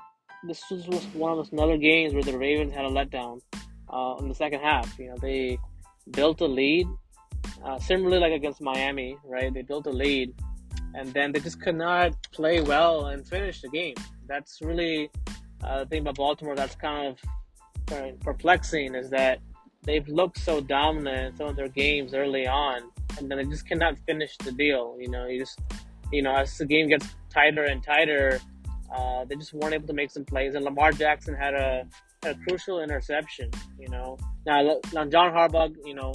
this 0.47 0.63
was, 0.71 0.87
was 0.89 1.05
one 1.15 1.33
of 1.33 1.39
those 1.39 1.53
another 1.53 1.77
games 1.77 2.13
where 2.15 2.23
the 2.23 2.37
Ravens 2.37 2.75
had 2.75 2.85
a 2.85 2.89
letdown 2.89 3.41
uh, 3.89 4.17
in 4.19 4.29
the 4.29 4.35
second 4.35 4.61
half. 4.61 4.99
You 4.99 5.11
know, 5.11 5.17
they 5.21 5.59
built 6.11 6.41
a 6.41 6.47
lead, 6.47 6.87
uh, 7.65 7.79
similarly 7.79 8.19
like 8.19 8.33
against 8.33 8.61
Miami, 8.61 9.17
right? 9.25 9.53
They 9.53 9.63
built 9.63 9.87
a 9.87 9.91
lead, 9.91 10.35
and 10.95 11.13
then 11.13 11.33
they 11.33 11.41
just 11.41 11.61
could 11.61 11.77
not 11.77 12.15
play 12.33 12.61
well 12.61 13.07
and 13.07 13.27
finish 13.27 13.63
the 13.63 13.69
game. 13.69 13.95
That's 14.27 14.61
really 14.61 15.11
uh, 15.63 15.81
the 15.81 15.87
thing 15.87 16.01
about 16.01 16.17
Baltimore. 16.17 16.57
That's 16.57 16.75
kind 16.75 17.09
of 17.09 18.21
perplexing 18.21 18.95
is 18.95 19.11
that 19.11 19.41
they've 19.83 20.07
looked 20.09 20.39
so 20.39 20.61
dominant 20.61 21.33
in 21.33 21.37
some 21.37 21.49
of 21.49 21.57
their 21.57 21.69
games 21.69 22.15
early 22.15 22.47
on, 22.47 22.83
and 23.19 23.31
then 23.31 23.39
they 23.39 23.45
just 23.45 23.67
cannot 23.67 23.99
finish 24.07 24.37
the 24.39 24.53
deal. 24.53 24.97
You 24.99 25.11
know, 25.11 25.27
you 25.27 25.41
just, 25.41 25.59
you 26.13 26.23
know, 26.23 26.35
as 26.35 26.57
the 26.59 26.67
game 26.67 26.89
gets 26.89 27.07
tighter 27.33 27.65
and 27.65 27.83
tighter, 27.83 28.41
uh, 28.95 29.25
they 29.25 29.37
just 29.37 29.53
weren't 29.53 29.75
able 29.75 29.87
to 29.87 29.95
make 29.95 30.11
some 30.11 30.25
plays. 30.25 30.55
And 30.55 30.65
Lamar 30.65 30.93
Jackson 30.93 31.35
had 31.35 31.55
a, 31.55 31.87
had 32.23 32.37
a 32.37 32.39
crucial 32.47 32.81
interception. 32.81 33.51
You 33.79 33.89
know, 33.89 34.19
now 34.47 34.81
now 34.93 35.05
John 35.05 35.33
Harbaugh, 35.33 35.75
you 35.85 35.95
know, 35.95 36.13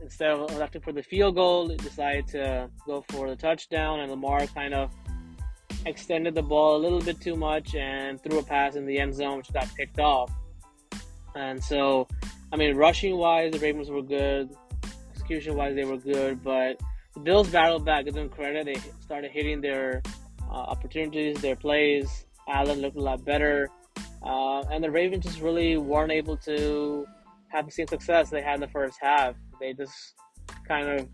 instead 0.00 0.30
of 0.30 0.50
electing 0.50 0.82
for 0.82 0.92
the 0.92 1.02
field 1.02 1.36
goal, 1.36 1.68
decided 1.68 2.26
to 2.28 2.70
go 2.86 3.04
for 3.08 3.28
the 3.28 3.36
touchdown, 3.36 4.00
and 4.00 4.10
Lamar 4.10 4.46
kind 4.48 4.74
of 4.74 4.90
extended 5.86 6.34
the 6.34 6.42
ball 6.42 6.76
a 6.76 6.80
little 6.80 7.00
bit 7.00 7.20
too 7.20 7.36
much 7.36 7.74
and 7.74 8.22
threw 8.22 8.38
a 8.38 8.42
pass 8.42 8.76
in 8.76 8.86
the 8.86 8.98
end 8.98 9.14
zone, 9.14 9.38
which 9.38 9.52
got 9.52 9.68
picked 9.74 10.00
off. 10.00 10.30
And 11.34 11.62
so 11.62 12.06
I 12.54 12.56
mean, 12.56 12.76
rushing 12.76 13.16
wise, 13.16 13.50
the 13.50 13.58
Ravens 13.58 13.90
were 13.90 14.00
good. 14.00 14.54
Execution 15.10 15.56
wise, 15.56 15.74
they 15.74 15.84
were 15.84 15.96
good. 15.96 16.40
But 16.44 16.80
the 17.14 17.18
Bills 17.18 17.48
battled 17.48 17.84
back. 17.84 18.04
Give 18.04 18.14
them 18.14 18.28
credit. 18.28 18.66
They 18.66 18.76
started 19.00 19.32
hitting 19.32 19.60
their 19.60 20.02
uh, 20.48 20.54
opportunities, 20.54 21.40
their 21.40 21.56
plays. 21.56 22.26
Allen 22.48 22.80
looked 22.80 22.96
a 22.96 23.00
lot 23.00 23.24
better. 23.24 23.68
Uh, 24.22 24.60
and 24.70 24.84
the 24.84 24.90
Ravens 24.90 25.24
just 25.24 25.40
really 25.40 25.76
weren't 25.76 26.12
able 26.12 26.36
to 26.36 27.04
have 27.48 27.66
the 27.66 27.72
same 27.72 27.88
success 27.88 28.30
they 28.30 28.40
had 28.40 28.54
in 28.54 28.60
the 28.60 28.68
first 28.68 28.98
half. 29.02 29.34
They 29.58 29.72
just 29.72 30.14
kind 30.68 30.88
of 30.88 31.08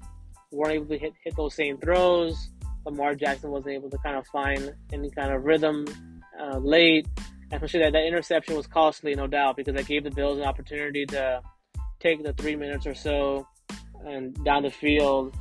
weren't 0.53 0.75
able 0.75 0.89
to 0.89 0.99
hit, 0.99 1.15
hit 1.25 1.37
those 1.37 1.55
same 1.55 1.79
throws. 1.79 2.51
Lamar 2.85 3.15
Jackson 3.15 3.51
wasn't 3.51 3.75
able 3.75 3.91
to 3.91 3.99
kind 3.99 4.17
of 4.17 4.27
find 4.29 4.75
any 4.93 5.11
kind 5.11 5.33
of 5.33 5.45
rhythm 5.45 5.87
uh, 6.41 6.59
late. 6.59 7.07
Especially 7.53 7.81
that, 7.81 7.93
that 7.93 8.07
interception 8.07 8.57
was 8.57 8.67
costly, 8.67 9.15
no 9.15 9.27
doubt, 9.27 9.57
because 9.57 9.75
that 9.75 9.87
gave 9.87 10.05
the 10.05 10.11
Bills 10.11 10.39
an 10.39 10.45
opportunity 10.45 11.05
to 11.07 11.43
take 11.99 12.23
the 12.23 12.33
three 12.35 12.57
minutes 12.57 12.87
or 12.87 12.95
so 12.95 13.47
and 14.05 14.43
down 14.45 14.63
the 14.63 14.71
field 14.71 15.35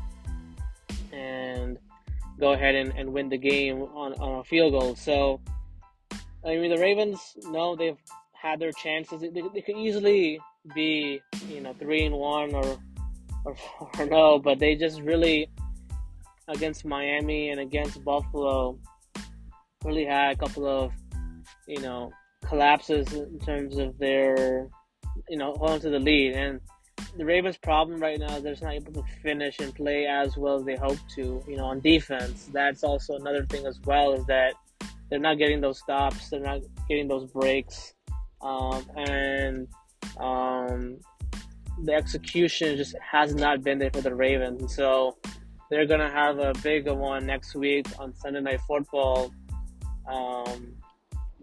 and 1.12 1.78
go 2.40 2.54
ahead 2.54 2.76
and, 2.76 2.94
and 2.98 3.12
win 3.12 3.30
the 3.30 3.38
game 3.38 3.82
on, 3.82 4.14
on 4.14 4.40
a 4.40 4.44
field 4.44 4.74
goal. 4.74 4.96
So, 4.96 5.40
I 6.46 6.58
mean, 6.58 6.70
the 6.70 6.78
Ravens, 6.78 7.20
no, 7.46 7.76
they've 7.76 7.98
had 8.34 8.60
their 8.60 8.72
chances. 8.72 9.22
They, 9.22 9.30
they 9.30 9.62
could 9.62 9.78
easily 9.78 10.40
be, 10.74 11.22
you 11.48 11.62
know, 11.62 11.74
three 11.74 12.06
and 12.06 12.16
one 12.16 12.54
or, 12.54 12.80
or, 13.46 13.56
or 14.00 14.06
no, 14.06 14.40
but 14.40 14.60
they 14.60 14.76
just 14.76 15.02
really, 15.02 15.50
against 16.50 16.84
Miami 16.84 17.50
and 17.50 17.60
against 17.60 18.04
Buffalo, 18.04 18.78
really 19.86 20.06
had 20.06 20.34
a 20.34 20.36
couple 20.36 20.68
of, 20.68 20.92
you 21.68 21.80
know, 21.80 22.12
collapses 22.46 23.14
in 23.14 23.40
terms 23.40 23.78
of 23.78 23.98
their, 23.98 24.68
you 25.30 25.38
know, 25.38 25.54
holding 25.60 25.80
to 25.82 25.90
the 25.90 26.00
lead. 26.00 26.34
And 26.34 26.60
the 27.18 27.26
Ravens' 27.26 27.58
problem 27.58 28.00
right 28.00 28.20
now 28.20 28.36
is 28.36 28.44
they're 28.44 28.54
just 28.54 28.64
not 28.64 28.74
able 28.74 28.94
to 28.94 29.04
finish 29.22 29.60
and 29.60 29.74
play 29.74 30.06
as 30.06 30.36
well 30.36 30.58
as 30.58 30.66
they 30.66 30.76
hope 30.76 31.00
to. 31.16 31.44
You 31.48 31.58
know, 31.58 31.66
on 31.66 31.80
defense, 31.80 32.50
that's 32.52 32.84
also 32.84 33.16
another 33.16 33.46
thing 33.46 33.66
as 33.66 33.80
well 33.86 34.14
is 34.14 34.26
that 34.26 34.54
they're 35.10 35.20
not 35.20 35.38
getting 35.38 35.62
those 35.62 35.80
stops, 35.80 36.30
they're 36.30 36.40
not 36.40 36.62
getting 36.88 37.08
those 37.08 37.26
breaks, 37.32 37.94
um, 38.42 38.86
and 38.96 39.68
um, 40.20 41.00
the 41.84 41.94
execution 41.94 42.78
just 42.78 42.96
has 43.00 43.34
not 43.34 43.64
been 43.64 43.80
there 43.80 43.90
for 43.92 44.02
the 44.02 44.14
Ravens. 44.14 44.76
So 44.76 45.18
they're 45.70 45.86
gonna 45.86 46.10
have 46.10 46.40
a 46.40 46.54
big 46.64 46.88
one 46.88 47.26
next 47.26 47.56
week 47.56 47.88
on 48.00 48.16
Sunday 48.16 48.42
Night 48.42 48.62
Football 48.68 49.32
um, 50.08 50.76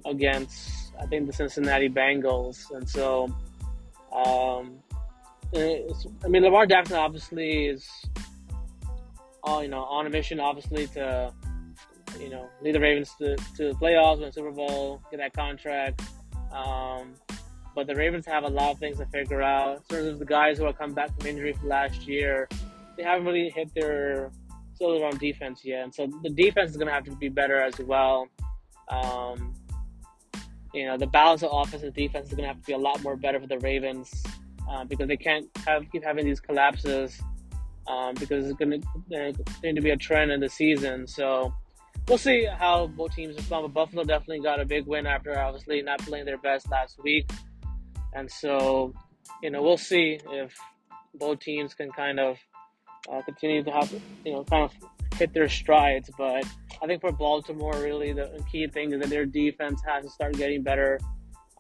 against 0.04 0.92
I 1.00 1.06
think 1.06 1.26
the 1.26 1.32
Cincinnati 1.32 1.88
Bengals, 1.88 2.70
and 2.70 2.88
so. 2.88 3.34
Um, 4.12 4.78
I 5.54 6.28
mean, 6.28 6.42
Lamar 6.42 6.66
Jackson 6.66 6.96
obviously 6.96 7.66
is, 7.66 7.88
all 9.42 9.62
you 9.62 9.68
know, 9.68 9.84
on 9.84 10.06
a 10.06 10.10
mission, 10.10 10.40
obviously 10.40 10.86
to, 10.88 11.32
you 12.18 12.30
know, 12.30 12.48
lead 12.62 12.74
the 12.74 12.80
Ravens 12.80 13.12
to, 13.18 13.36
to 13.56 13.68
the 13.68 13.74
playoffs, 13.74 14.20
win 14.20 14.32
Super 14.32 14.50
Bowl, 14.50 15.00
get 15.10 15.18
that 15.18 15.32
contract. 15.34 16.02
Um, 16.52 17.14
but 17.74 17.86
the 17.86 17.94
Ravens 17.94 18.26
have 18.26 18.44
a 18.44 18.48
lot 18.48 18.72
of 18.72 18.78
things 18.78 18.98
to 18.98 19.06
figure 19.06 19.42
out. 19.42 19.76
In 19.76 19.96
terms 19.96 20.08
of 20.08 20.18
the 20.18 20.24
guys 20.24 20.58
who 20.58 20.64
have 20.64 20.78
come 20.78 20.94
back 20.94 21.16
from 21.18 21.28
injury 21.28 21.52
from 21.52 21.68
last 21.68 22.06
year, 22.08 22.48
they 22.96 23.02
haven't 23.02 23.26
really 23.26 23.50
hit 23.50 23.70
their 23.74 24.30
cylinder 24.74 25.06
on 25.06 25.16
defense 25.18 25.62
yet, 25.64 25.84
and 25.84 25.94
so 25.94 26.08
the 26.22 26.30
defense 26.30 26.70
is 26.70 26.76
going 26.76 26.88
to 26.88 26.92
have 26.92 27.04
to 27.04 27.16
be 27.16 27.28
better 27.28 27.60
as 27.60 27.78
well. 27.78 28.28
Um, 28.88 29.54
you 30.72 30.86
know, 30.86 30.96
the 30.96 31.06
balance 31.06 31.42
of 31.42 31.50
offense 31.52 31.82
and 31.82 31.94
defense 31.94 32.28
is 32.28 32.34
going 32.34 32.42
to 32.42 32.48
have 32.48 32.60
to 32.60 32.66
be 32.66 32.72
a 32.72 32.78
lot 32.78 33.02
more 33.02 33.16
better 33.16 33.40
for 33.40 33.46
the 33.46 33.58
Ravens 33.60 34.22
uh, 34.70 34.84
because 34.84 35.08
they 35.08 35.16
can't 35.16 35.46
have 35.66 35.84
keep 35.90 36.04
having 36.04 36.26
these 36.26 36.40
collapses 36.40 37.20
um, 37.88 38.14
because 38.14 38.46
it's 38.46 38.58
going 38.58 38.82
to 39.10 39.32
to 39.62 39.80
be 39.80 39.90
a 39.90 39.96
trend 39.96 40.30
in 40.30 40.40
the 40.40 40.48
season. 40.48 41.06
So 41.06 41.54
we'll 42.08 42.18
see 42.18 42.44
how 42.44 42.88
both 42.88 43.14
teams 43.14 43.36
respond. 43.36 43.62
But 43.64 43.74
Buffalo 43.74 44.04
definitely 44.04 44.40
got 44.40 44.60
a 44.60 44.64
big 44.64 44.86
win 44.86 45.06
after 45.06 45.38
obviously 45.38 45.82
not 45.82 46.00
playing 46.00 46.26
their 46.26 46.38
best 46.38 46.70
last 46.70 47.02
week, 47.02 47.30
and 48.14 48.30
so 48.30 48.92
you 49.42 49.50
know 49.50 49.62
we'll 49.62 49.78
see 49.78 50.20
if 50.30 50.54
both 51.14 51.40
teams 51.40 51.74
can 51.74 51.90
kind 51.92 52.20
of 52.20 52.36
uh, 53.10 53.22
continue 53.22 53.62
to 53.62 53.70
have 53.70 53.92
you 54.24 54.32
know 54.32 54.44
kind 54.44 54.64
of 54.64 54.72
hit 55.18 55.32
their 55.32 55.48
strides. 55.48 56.10
But 56.16 56.44
I 56.82 56.86
think 56.86 57.00
for 57.00 57.12
Baltimore, 57.12 57.74
really 57.76 58.12
the 58.12 58.42
key 58.50 58.66
thing 58.68 58.92
is 58.92 59.00
that 59.00 59.10
their 59.10 59.26
defense 59.26 59.82
has 59.86 60.04
to 60.04 60.10
start 60.10 60.36
getting 60.36 60.62
better. 60.62 60.98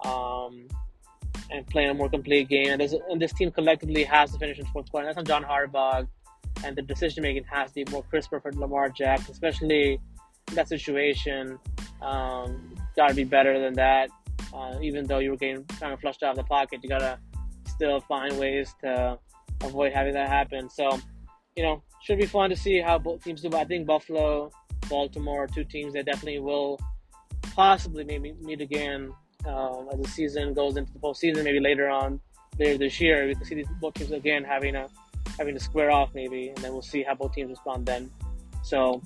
Um, 0.04 0.68
and 1.50 1.66
play 1.68 1.84
a 1.84 1.94
more 1.94 2.08
complete 2.08 2.48
game. 2.48 2.70
And 2.70 2.80
this, 2.80 2.94
and 3.08 3.20
this 3.20 3.32
team 3.32 3.50
collectively 3.50 4.04
has 4.04 4.32
to 4.32 4.38
finish 4.38 4.58
in 4.58 4.66
fourth 4.66 4.90
quarter. 4.90 5.06
That's 5.06 5.18
on 5.18 5.24
John 5.24 5.44
Harbaugh, 5.44 6.06
and 6.64 6.76
the 6.76 6.82
decision 6.82 7.22
making 7.22 7.44
has 7.44 7.70
to 7.72 7.84
be 7.84 7.90
more 7.90 8.02
crisper 8.02 8.40
for 8.40 8.52
Lamar 8.52 8.88
Jackson, 8.88 9.32
especially 9.32 10.00
in 10.48 10.54
that 10.54 10.68
situation. 10.68 11.58
Um, 12.02 12.74
got 12.96 13.08
to 13.08 13.14
be 13.14 13.24
better 13.24 13.60
than 13.60 13.74
that. 13.74 14.10
Uh, 14.52 14.78
even 14.82 15.06
though 15.06 15.18
you 15.18 15.30
were 15.30 15.36
getting 15.36 15.64
kind 15.64 15.92
of 15.92 16.00
flushed 16.00 16.22
out 16.22 16.30
of 16.30 16.36
the 16.36 16.44
pocket, 16.44 16.80
you 16.82 16.88
gotta 16.88 17.18
still 17.66 18.00
find 18.00 18.38
ways 18.38 18.74
to 18.80 19.18
avoid 19.62 19.92
having 19.92 20.14
that 20.14 20.28
happen. 20.28 20.70
So, 20.70 20.98
you 21.56 21.62
know, 21.62 21.82
should 22.02 22.18
be 22.18 22.26
fun 22.26 22.50
to 22.50 22.56
see 22.56 22.80
how 22.80 22.98
both 22.98 23.24
teams 23.24 23.42
do. 23.42 23.50
But 23.50 23.60
I 23.60 23.64
think 23.64 23.86
Buffalo, 23.86 24.50
Baltimore, 24.88 25.46
two 25.46 25.64
teams 25.64 25.94
that 25.94 26.06
definitely 26.06 26.38
will 26.38 26.78
possibly 27.54 28.04
maybe 28.04 28.34
meet 28.40 28.60
again 28.60 29.12
um, 29.46 29.88
as 29.92 30.00
the 30.00 30.08
season 30.08 30.54
goes 30.54 30.76
into 30.76 30.92
the 30.92 30.98
postseason, 30.98 31.44
maybe 31.44 31.60
later 31.60 31.88
on 31.88 32.20
later 32.58 32.78
this 32.78 33.00
year, 33.00 33.26
we 33.26 33.34
can 33.34 33.44
see 33.44 33.54
these 33.54 33.68
both 33.80 33.94
teams 33.94 34.12
again 34.12 34.44
having 34.44 34.74
a 34.76 34.88
having 35.38 35.54
to 35.54 35.60
square 35.60 35.90
off 35.90 36.10
maybe, 36.14 36.48
and 36.48 36.58
then 36.58 36.72
we'll 36.72 36.82
see 36.82 37.02
how 37.02 37.14
both 37.14 37.34
teams 37.34 37.50
respond 37.50 37.86
then. 37.86 38.10
So 38.62 39.02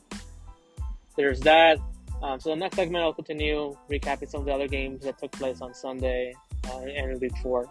there's 1.16 1.40
that. 1.40 1.78
Um, 2.22 2.38
so 2.38 2.50
the 2.50 2.56
next 2.56 2.76
segment, 2.76 3.02
I'll 3.02 3.14
continue 3.14 3.76
recapping 3.90 4.28
some 4.28 4.40
of 4.40 4.46
the 4.46 4.52
other 4.52 4.68
games 4.68 5.04
that 5.04 5.18
took 5.18 5.32
place 5.32 5.60
on 5.60 5.74
Sunday 5.74 6.34
uh, 6.68 6.80
and 6.80 7.20
week 7.20 7.36
four. 7.42 7.66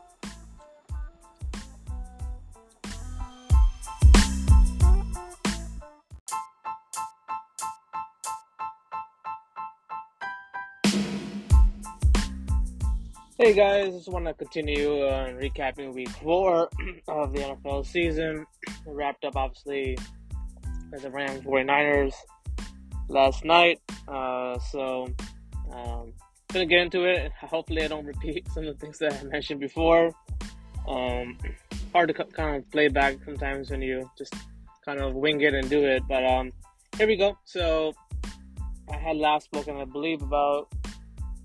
Hey 13.42 13.54
guys, 13.54 13.94
just 13.94 14.10
want 14.10 14.26
to 14.26 14.34
continue 14.34 15.02
uh, 15.02 15.30
recapping 15.30 15.94
week 15.94 16.10
four 16.10 16.70
of 17.08 17.32
the 17.32 17.40
NFL 17.40 17.86
season. 17.86 18.46
We 18.86 18.94
wrapped 18.94 19.24
up 19.24 19.38
obviously 19.38 19.98
as 20.92 21.04
the 21.04 21.10
Rams 21.10 21.46
49ers 21.46 22.12
last 23.08 23.46
night. 23.46 23.80
Uh, 24.10 24.60
so, 24.60 25.08
um, 25.72 26.12
gonna 26.52 26.66
get 26.66 26.80
into 26.80 27.06
it. 27.06 27.32
Hopefully, 27.40 27.82
I 27.82 27.88
don't 27.88 28.06
repeat 28.06 28.46
some 28.52 28.66
of 28.66 28.78
the 28.78 28.86
things 28.86 29.00
that 29.00 29.14
I 29.14 29.24
mentioned 29.24 29.62
before. 29.62 30.12
Um, 30.86 31.38
hard 31.94 32.14
to 32.14 32.26
kind 32.26 32.58
of 32.58 32.70
play 32.72 32.90
back 32.90 33.20
sometimes 33.24 33.72
when 33.72 33.82
you 33.82 34.12
just 34.18 34.36
kind 34.84 35.00
of 35.00 35.16
wing 35.16 35.40
it 35.40 35.54
and 35.54 35.70
do 35.70 35.86
it. 35.86 36.04
But 36.10 36.26
um, 36.26 36.52
here 36.98 37.08
we 37.08 37.16
go. 37.16 37.38
So, 37.46 37.94
I 38.92 38.98
had 38.98 39.16
last 39.16 39.46
spoken, 39.46 39.78
I 39.78 39.86
believe, 39.86 40.22
about 40.22 40.68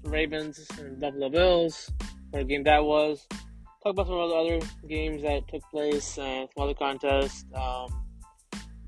Ravens 0.04 0.68
and 0.78 1.00
Buffalo 1.00 1.28
Bills. 1.28 1.90
What 2.30 2.42
a 2.42 2.44
game 2.44 2.64
that 2.64 2.84
was. 2.84 3.26
Talk 3.82 3.92
about 3.92 4.06
some 4.06 4.16
of 4.16 4.30
the 4.30 4.36
other 4.36 4.66
games 4.88 5.22
that 5.22 5.46
took 5.48 5.62
place 5.70 6.18
and 6.18 6.48
some 6.54 6.64
other 6.64 6.74
contests. 6.74 7.44
Um, 7.54 8.04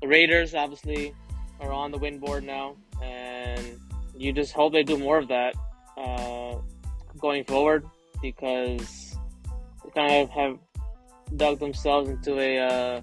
the 0.01 0.07
Raiders 0.07 0.53
obviously 0.53 1.13
are 1.59 1.71
on 1.71 1.91
the 1.91 1.97
win 1.97 2.19
board 2.19 2.43
now, 2.43 2.75
and 3.01 3.79
you 4.15 4.33
just 4.33 4.53
hope 4.53 4.73
they 4.73 4.83
do 4.83 4.97
more 4.97 5.17
of 5.17 5.27
that 5.27 5.55
uh, 5.97 6.55
going 7.19 7.43
forward 7.43 7.85
because 8.21 9.15
they 9.83 9.89
kind 9.91 10.13
of 10.23 10.29
have 10.29 10.57
dug 11.35 11.59
themselves 11.59 12.09
into 12.09 12.39
a 12.39 12.59
uh, 12.59 13.01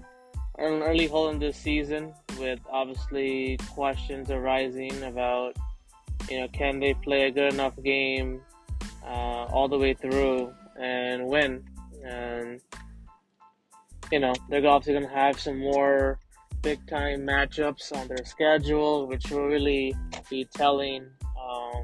an 0.57 0.81
early 0.83 1.07
hole 1.07 1.29
in 1.29 1.39
this 1.39 1.57
season 1.57 2.13
with 2.39 2.59
obviously 2.71 3.57
questions 3.73 4.31
arising 4.31 5.03
about 5.03 5.55
you 6.29 6.39
know, 6.39 6.47
can 6.49 6.79
they 6.79 6.93
play 6.93 7.23
a 7.23 7.31
good 7.31 7.53
enough 7.53 7.81
game 7.83 8.41
uh, 9.03 9.45
all 9.45 9.67
the 9.67 9.77
way 9.77 9.93
through 9.93 10.53
and 10.79 11.27
win? 11.27 11.63
And 12.03 12.61
you 14.11 14.19
know, 14.19 14.33
they're 14.49 14.65
obviously 14.67 14.93
going 14.93 15.07
to 15.07 15.15
have 15.15 15.39
some 15.39 15.59
more 15.59 16.19
big 16.61 16.85
time 16.87 17.21
matchups 17.21 17.95
on 17.95 18.07
their 18.07 18.25
schedule, 18.25 19.07
which 19.07 19.29
will 19.29 19.45
really 19.45 19.95
be 20.29 20.45
telling 20.45 21.05
um, 21.39 21.83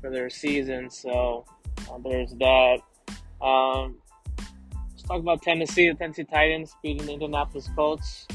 for 0.00 0.10
their 0.10 0.28
season. 0.30 0.90
So 0.90 1.44
uh, 1.90 1.98
there's 2.04 2.32
that. 2.34 2.78
Um, 3.40 3.96
let's 4.90 5.02
talk 5.02 5.20
about 5.20 5.42
Tennessee. 5.42 5.88
The 5.88 5.94
Tennessee 5.94 6.24
Titans 6.24 6.74
beating 6.82 7.06
the 7.06 7.12
Indianapolis 7.12 7.68
Colts 7.74 8.26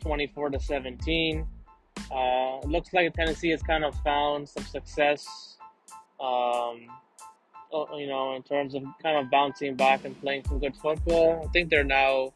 24 0.00 0.50
to 0.50 0.60
17. 0.60 1.46
Uh, 2.10 2.60
it 2.62 2.68
looks 2.68 2.92
like 2.92 3.12
Tennessee 3.14 3.50
has 3.50 3.62
kind 3.62 3.84
of 3.84 3.94
found 4.02 4.48
some 4.48 4.64
success, 4.64 5.56
um, 6.20 6.86
uh, 7.72 7.96
you 7.96 8.06
know, 8.06 8.34
in 8.34 8.42
terms 8.42 8.74
of 8.74 8.82
kind 9.02 9.16
of 9.16 9.30
bouncing 9.30 9.74
back 9.74 10.04
and 10.04 10.18
playing 10.20 10.44
some 10.46 10.58
good 10.58 10.76
football. 10.76 11.42
I 11.44 11.48
think 11.52 11.70
they're 11.70 11.84
now 11.84 12.32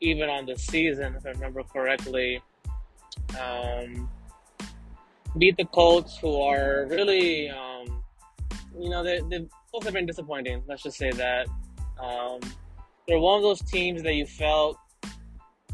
even 0.00 0.28
on 0.28 0.46
the 0.46 0.56
season, 0.56 1.14
if 1.16 1.26
I 1.26 1.30
remember 1.30 1.62
correctly. 1.62 2.42
Um, 3.40 4.08
beat 5.38 5.56
the 5.56 5.64
Colts, 5.64 6.16
who 6.18 6.40
are 6.40 6.86
really, 6.88 7.50
um, 7.50 8.02
you 8.78 8.88
know, 8.88 9.02
they, 9.02 9.20
they 9.28 9.46
both 9.72 9.84
have 9.84 9.94
been 9.94 10.06
disappointing. 10.06 10.62
Let's 10.66 10.82
just 10.82 10.98
say 10.98 11.10
that. 11.12 11.46
Um, 12.02 12.40
they're 13.06 13.18
one 13.18 13.36
of 13.36 13.42
those 13.42 13.60
teams 13.62 14.02
that 14.02 14.14
you 14.14 14.26
felt 14.26 14.78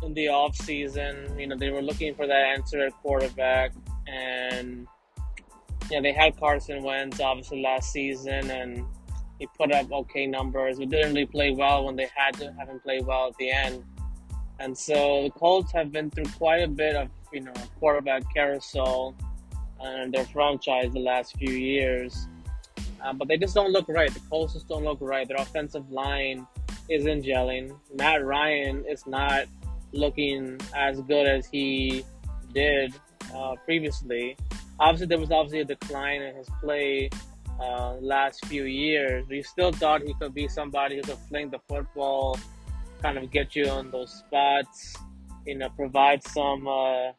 in 0.02 0.14
the 0.14 0.28
off 0.28 0.56
season, 0.56 1.38
you 1.38 1.46
know, 1.46 1.56
they 1.56 1.70
were 1.70 1.82
looking 1.82 2.14
for 2.14 2.26
that 2.26 2.44
answer 2.54 2.86
at 2.86 2.92
quarterback, 2.94 3.72
and 4.06 4.86
yeah, 5.90 6.00
they 6.00 6.12
had 6.12 6.38
Carson 6.38 6.82
Wentz 6.82 7.20
obviously 7.20 7.62
last 7.62 7.92
season, 7.92 8.50
and 8.50 8.84
he 9.38 9.46
put 9.58 9.72
up 9.72 9.90
okay 9.92 10.26
numbers. 10.26 10.78
He 10.78 10.86
didn't 10.86 11.14
really 11.14 11.26
play 11.26 11.52
well 11.52 11.84
when 11.84 11.96
they 11.96 12.08
had 12.14 12.34
to 12.38 12.52
have 12.58 12.68
him 12.68 12.80
play 12.80 13.00
well 13.00 13.28
at 13.28 13.36
the 13.36 13.50
end. 13.50 13.84
And 14.58 14.76
so 14.76 15.24
the 15.24 15.30
Colts 15.30 15.72
have 15.72 15.92
been 15.92 16.10
through 16.10 16.24
quite 16.38 16.62
a 16.62 16.68
bit 16.68 16.96
of, 16.96 17.08
you 17.32 17.40
know, 17.40 17.52
quarterback 17.78 18.22
carousel 18.32 19.14
and 19.80 20.12
their 20.12 20.24
franchise 20.24 20.92
the 20.92 21.00
last 21.00 21.36
few 21.36 21.52
years. 21.52 22.26
Uh, 23.04 23.12
but 23.12 23.28
they 23.28 23.36
just 23.36 23.54
don't 23.54 23.72
look 23.72 23.86
right. 23.88 24.12
The 24.12 24.20
Colts 24.30 24.54
just 24.54 24.68
don't 24.68 24.84
look 24.84 24.98
right. 25.02 25.28
Their 25.28 25.36
offensive 25.36 25.90
line 25.90 26.46
isn't 26.88 27.24
gelling. 27.24 27.76
Matt 27.94 28.24
Ryan 28.24 28.84
is 28.86 29.06
not 29.06 29.46
looking 29.96 30.58
as 30.74 31.00
good 31.02 31.26
as 31.26 31.46
he 31.46 32.04
did 32.52 32.94
uh, 33.34 33.54
previously. 33.64 34.36
Obviously, 34.78 35.06
there 35.06 35.18
was 35.18 35.30
obviously 35.30 35.60
a 35.60 35.64
decline 35.64 36.22
in 36.22 36.36
his 36.36 36.48
play 36.60 37.10
uh, 37.60 37.94
last 37.94 38.44
few 38.46 38.64
years. 38.64 39.26
We 39.28 39.42
still 39.42 39.72
thought 39.72 40.02
he 40.02 40.14
could 40.14 40.34
be 40.34 40.48
somebody 40.48 40.96
who 40.96 41.02
could 41.02 41.18
fling 41.28 41.50
the 41.50 41.60
football, 41.68 42.38
kind 43.02 43.18
of 43.18 43.30
get 43.30 43.56
you 43.56 43.68
on 43.68 43.90
those 43.90 44.12
spots, 44.12 44.94
you 45.46 45.56
know, 45.56 45.68
provide 45.70 46.22
some 46.22 46.66
uh, 46.68 47.12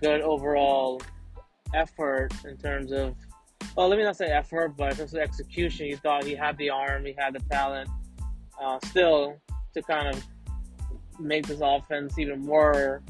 good 0.00 0.20
overall 0.22 1.00
effort 1.74 2.32
in 2.44 2.56
terms 2.56 2.90
of, 2.92 3.14
well, 3.76 3.88
let 3.88 3.98
me 3.98 4.04
not 4.04 4.16
say 4.16 4.26
effort, 4.26 4.76
but 4.76 4.90
in 4.90 4.96
terms 4.96 5.14
of 5.14 5.20
execution. 5.20 5.86
You 5.86 5.96
thought 5.96 6.24
he 6.24 6.34
had 6.34 6.56
the 6.58 6.70
arm, 6.70 7.04
he 7.06 7.14
had 7.16 7.34
the 7.34 7.40
talent, 7.50 7.88
uh, 8.60 8.78
still 8.86 9.36
to 9.74 9.82
kind 9.82 10.08
of 10.08 10.24
make 11.20 11.46
this 11.46 11.60
offense 11.62 12.18
even 12.18 12.40
more 12.40 13.02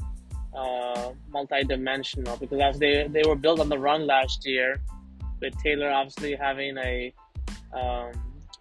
uh, 0.55 1.11
multi-dimensional 1.29 2.35
because 2.37 2.59
as 2.59 2.77
they 2.79 3.07
they 3.07 3.23
were 3.25 3.35
built 3.35 3.59
on 3.59 3.69
the 3.69 3.77
run 3.77 4.05
last 4.05 4.45
year, 4.45 4.81
with 5.39 5.57
Taylor 5.63 5.89
obviously 5.89 6.35
having 6.35 6.77
a 6.77 7.13
um, 7.73 8.11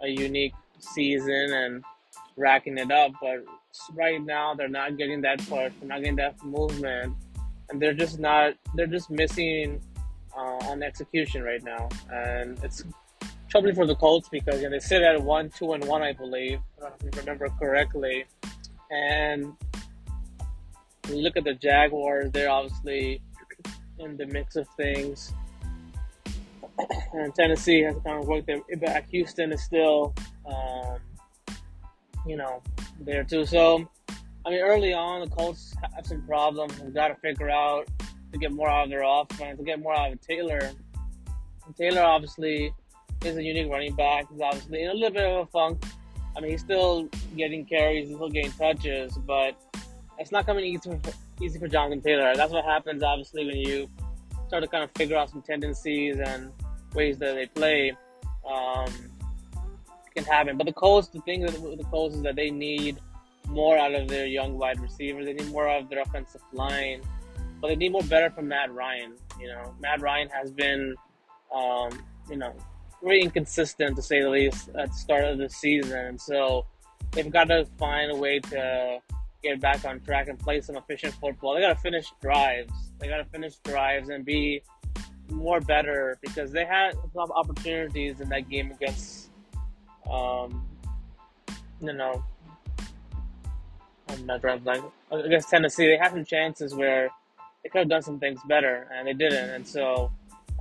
a 0.02 0.08
unique 0.08 0.54
season 0.78 1.52
and 1.52 1.84
racking 2.36 2.78
it 2.78 2.90
up, 2.90 3.12
but 3.20 3.44
right 3.94 4.22
now 4.24 4.54
they're 4.54 4.68
not 4.68 4.96
getting 4.96 5.20
that 5.20 5.38
push, 5.38 5.72
they're 5.80 5.88
not 5.88 5.98
getting 5.98 6.16
that 6.16 6.42
movement, 6.44 7.14
and 7.68 7.80
they're 7.80 7.94
just 7.94 8.18
not 8.18 8.54
they're 8.74 8.86
just 8.86 9.10
missing 9.10 9.80
uh, 10.36 10.70
on 10.70 10.82
execution 10.82 11.42
right 11.42 11.62
now, 11.62 11.88
and 12.12 12.58
it's 12.62 12.84
troubling 13.48 13.74
for 13.74 13.86
the 13.86 13.96
Colts 13.96 14.28
because 14.28 14.62
you 14.62 14.62
know, 14.62 14.70
they 14.70 14.78
sit 14.78 15.02
at 15.02 15.20
one, 15.20 15.50
two, 15.50 15.72
and 15.72 15.84
one, 15.84 16.02
I 16.02 16.12
believe, 16.12 16.60
if 16.78 16.92
you 17.02 17.10
remember 17.16 17.48
correctly, 17.58 18.24
and 18.90 19.53
look 21.09 21.37
at 21.37 21.44
the 21.44 21.55
Jaguars; 21.55 22.31
they're 22.33 22.50
obviously 22.50 23.22
in 23.98 24.16
the 24.16 24.26
mix 24.26 24.57
of 24.57 24.66
things. 24.76 25.33
And 27.12 27.35
Tennessee 27.35 27.83
has 27.83 27.96
kind 28.05 28.22
of 28.22 28.26
worked 28.26 28.46
their 28.46 28.62
back. 28.79 29.11
Houston 29.11 29.53
is 29.53 29.62
still, 29.62 30.14
um, 30.46 30.98
you 32.26 32.37
know, 32.37 32.62
there 33.00 33.24
too. 33.24 33.44
So, 33.44 33.88
I 34.46 34.50
mean, 34.50 34.61
early 34.61 34.92
on, 34.92 35.20
the 35.20 35.29
Colts 35.29 35.74
have 35.94 36.07
some 36.07 36.26
problems. 36.26 36.81
We've 36.81 36.94
got 36.94 37.09
to 37.09 37.16
figure 37.16 37.50
out 37.50 37.88
to 38.33 38.38
get 38.38 38.53
more 38.53 38.68
out 38.68 38.85
of 38.85 38.90
their 38.90 39.03
offense, 39.05 39.59
to 39.59 39.64
get 39.64 39.81
more 39.81 39.94
out 39.94 40.12
of 40.12 40.20
Taylor. 40.20 40.59
And 41.66 41.76
Taylor 41.76 42.03
obviously 42.03 42.72
is 43.24 43.37
a 43.37 43.42
unique 43.42 43.70
running 43.70 43.94
back. 43.94 44.26
He's 44.31 44.40
obviously 44.40 44.83
in 44.83 44.90
a 44.90 44.94
little 44.94 45.11
bit 45.11 45.24
of 45.24 45.48
a 45.48 45.50
funk. 45.50 45.85
I 46.36 46.40
mean, 46.40 46.50
he's 46.52 46.60
still 46.60 47.08
getting 47.36 47.64
carries, 47.64 48.08
he's 48.08 48.16
still 48.16 48.28
getting 48.28 48.52
touches, 48.52 49.16
but 49.26 49.56
it's 50.18 50.32
not 50.32 50.46
coming 50.46 50.64
easy 50.64 50.90
for, 50.90 51.12
easy 51.42 51.58
for 51.58 51.68
Jonathan 51.68 52.00
Taylor. 52.00 52.34
That's 52.34 52.52
what 52.52 52.64
happens, 52.64 53.02
obviously, 53.02 53.46
when 53.46 53.56
you 53.56 53.88
start 54.46 54.62
to 54.62 54.68
kind 54.68 54.84
of 54.84 54.90
figure 54.96 55.16
out 55.16 55.30
some 55.30 55.42
tendencies 55.42 56.18
and 56.18 56.52
ways 56.94 57.18
that 57.18 57.34
they 57.34 57.46
play. 57.46 57.96
Um, 58.48 58.92
can 60.14 60.24
happen. 60.24 60.56
But 60.56 60.66
the 60.66 60.72
Colts, 60.72 61.06
the 61.06 61.20
thing 61.20 61.42
with 61.42 61.78
the 61.78 61.84
Colts 61.84 62.16
is 62.16 62.22
that 62.22 62.34
they 62.34 62.50
need 62.50 62.98
more 63.46 63.78
out 63.78 63.94
of 63.94 64.08
their 64.08 64.26
young 64.26 64.58
wide 64.58 64.80
receivers. 64.80 65.24
They 65.24 65.34
need 65.34 65.48
more 65.52 65.68
out 65.68 65.82
of 65.82 65.88
their 65.88 66.02
offensive 66.02 66.40
line 66.52 67.00
but 67.60 67.68
they 67.68 67.76
need 67.76 67.92
more 67.92 68.02
better 68.02 68.30
from 68.30 68.48
Matt 68.48 68.72
Ryan. 68.72 69.14
You 69.38 69.48
know, 69.48 69.74
Matt 69.80 70.00
Ryan 70.00 70.28
has 70.30 70.50
been, 70.50 70.94
um, 71.54 71.90
you 72.28 72.36
know, 72.36 72.54
very 73.02 73.22
inconsistent 73.22 73.96
to 73.96 74.02
say 74.02 74.22
the 74.22 74.28
least 74.28 74.68
at 74.70 74.88
the 74.88 74.94
start 74.94 75.24
of 75.24 75.38
the 75.38 75.48
season, 75.48 75.98
and 75.98 76.20
so 76.20 76.66
they've 77.12 77.30
got 77.30 77.44
to 77.48 77.66
find 77.78 78.10
a 78.10 78.16
way 78.16 78.38
to 78.38 78.98
get 79.42 79.60
back 79.60 79.84
on 79.84 80.00
track 80.00 80.28
and 80.28 80.38
play 80.38 80.60
some 80.60 80.76
efficient 80.76 81.14
football. 81.14 81.54
They 81.54 81.62
got 81.62 81.74
to 81.74 81.80
finish 81.80 82.06
drives. 82.20 82.72
They 82.98 83.08
got 83.08 83.18
to 83.18 83.24
finish 83.24 83.56
drives 83.64 84.08
and 84.10 84.24
be 84.24 84.62
more 85.30 85.60
better 85.60 86.18
because 86.20 86.52
they 86.52 86.64
had 86.64 86.94
some 87.14 87.30
opportunities 87.32 88.20
in 88.20 88.28
that 88.28 88.48
game 88.48 88.70
against, 88.72 89.30
um, 90.10 90.66
you 91.80 91.92
know, 91.92 92.22
I'm 94.08 94.26
not 94.26 94.40
drawing 94.40 94.60
blank 94.60 94.84
against 95.10 95.48
Tennessee. 95.48 95.86
They 95.86 95.96
had 95.96 96.10
some 96.10 96.24
chances 96.24 96.74
where 96.74 97.10
they 97.62 97.68
could 97.68 97.80
have 97.80 97.88
done 97.88 98.02
some 98.02 98.18
things 98.18 98.40
better, 98.46 98.88
and 98.92 99.06
they 99.06 99.12
didn't. 99.12 99.50
And 99.50 99.66
so 99.66 100.10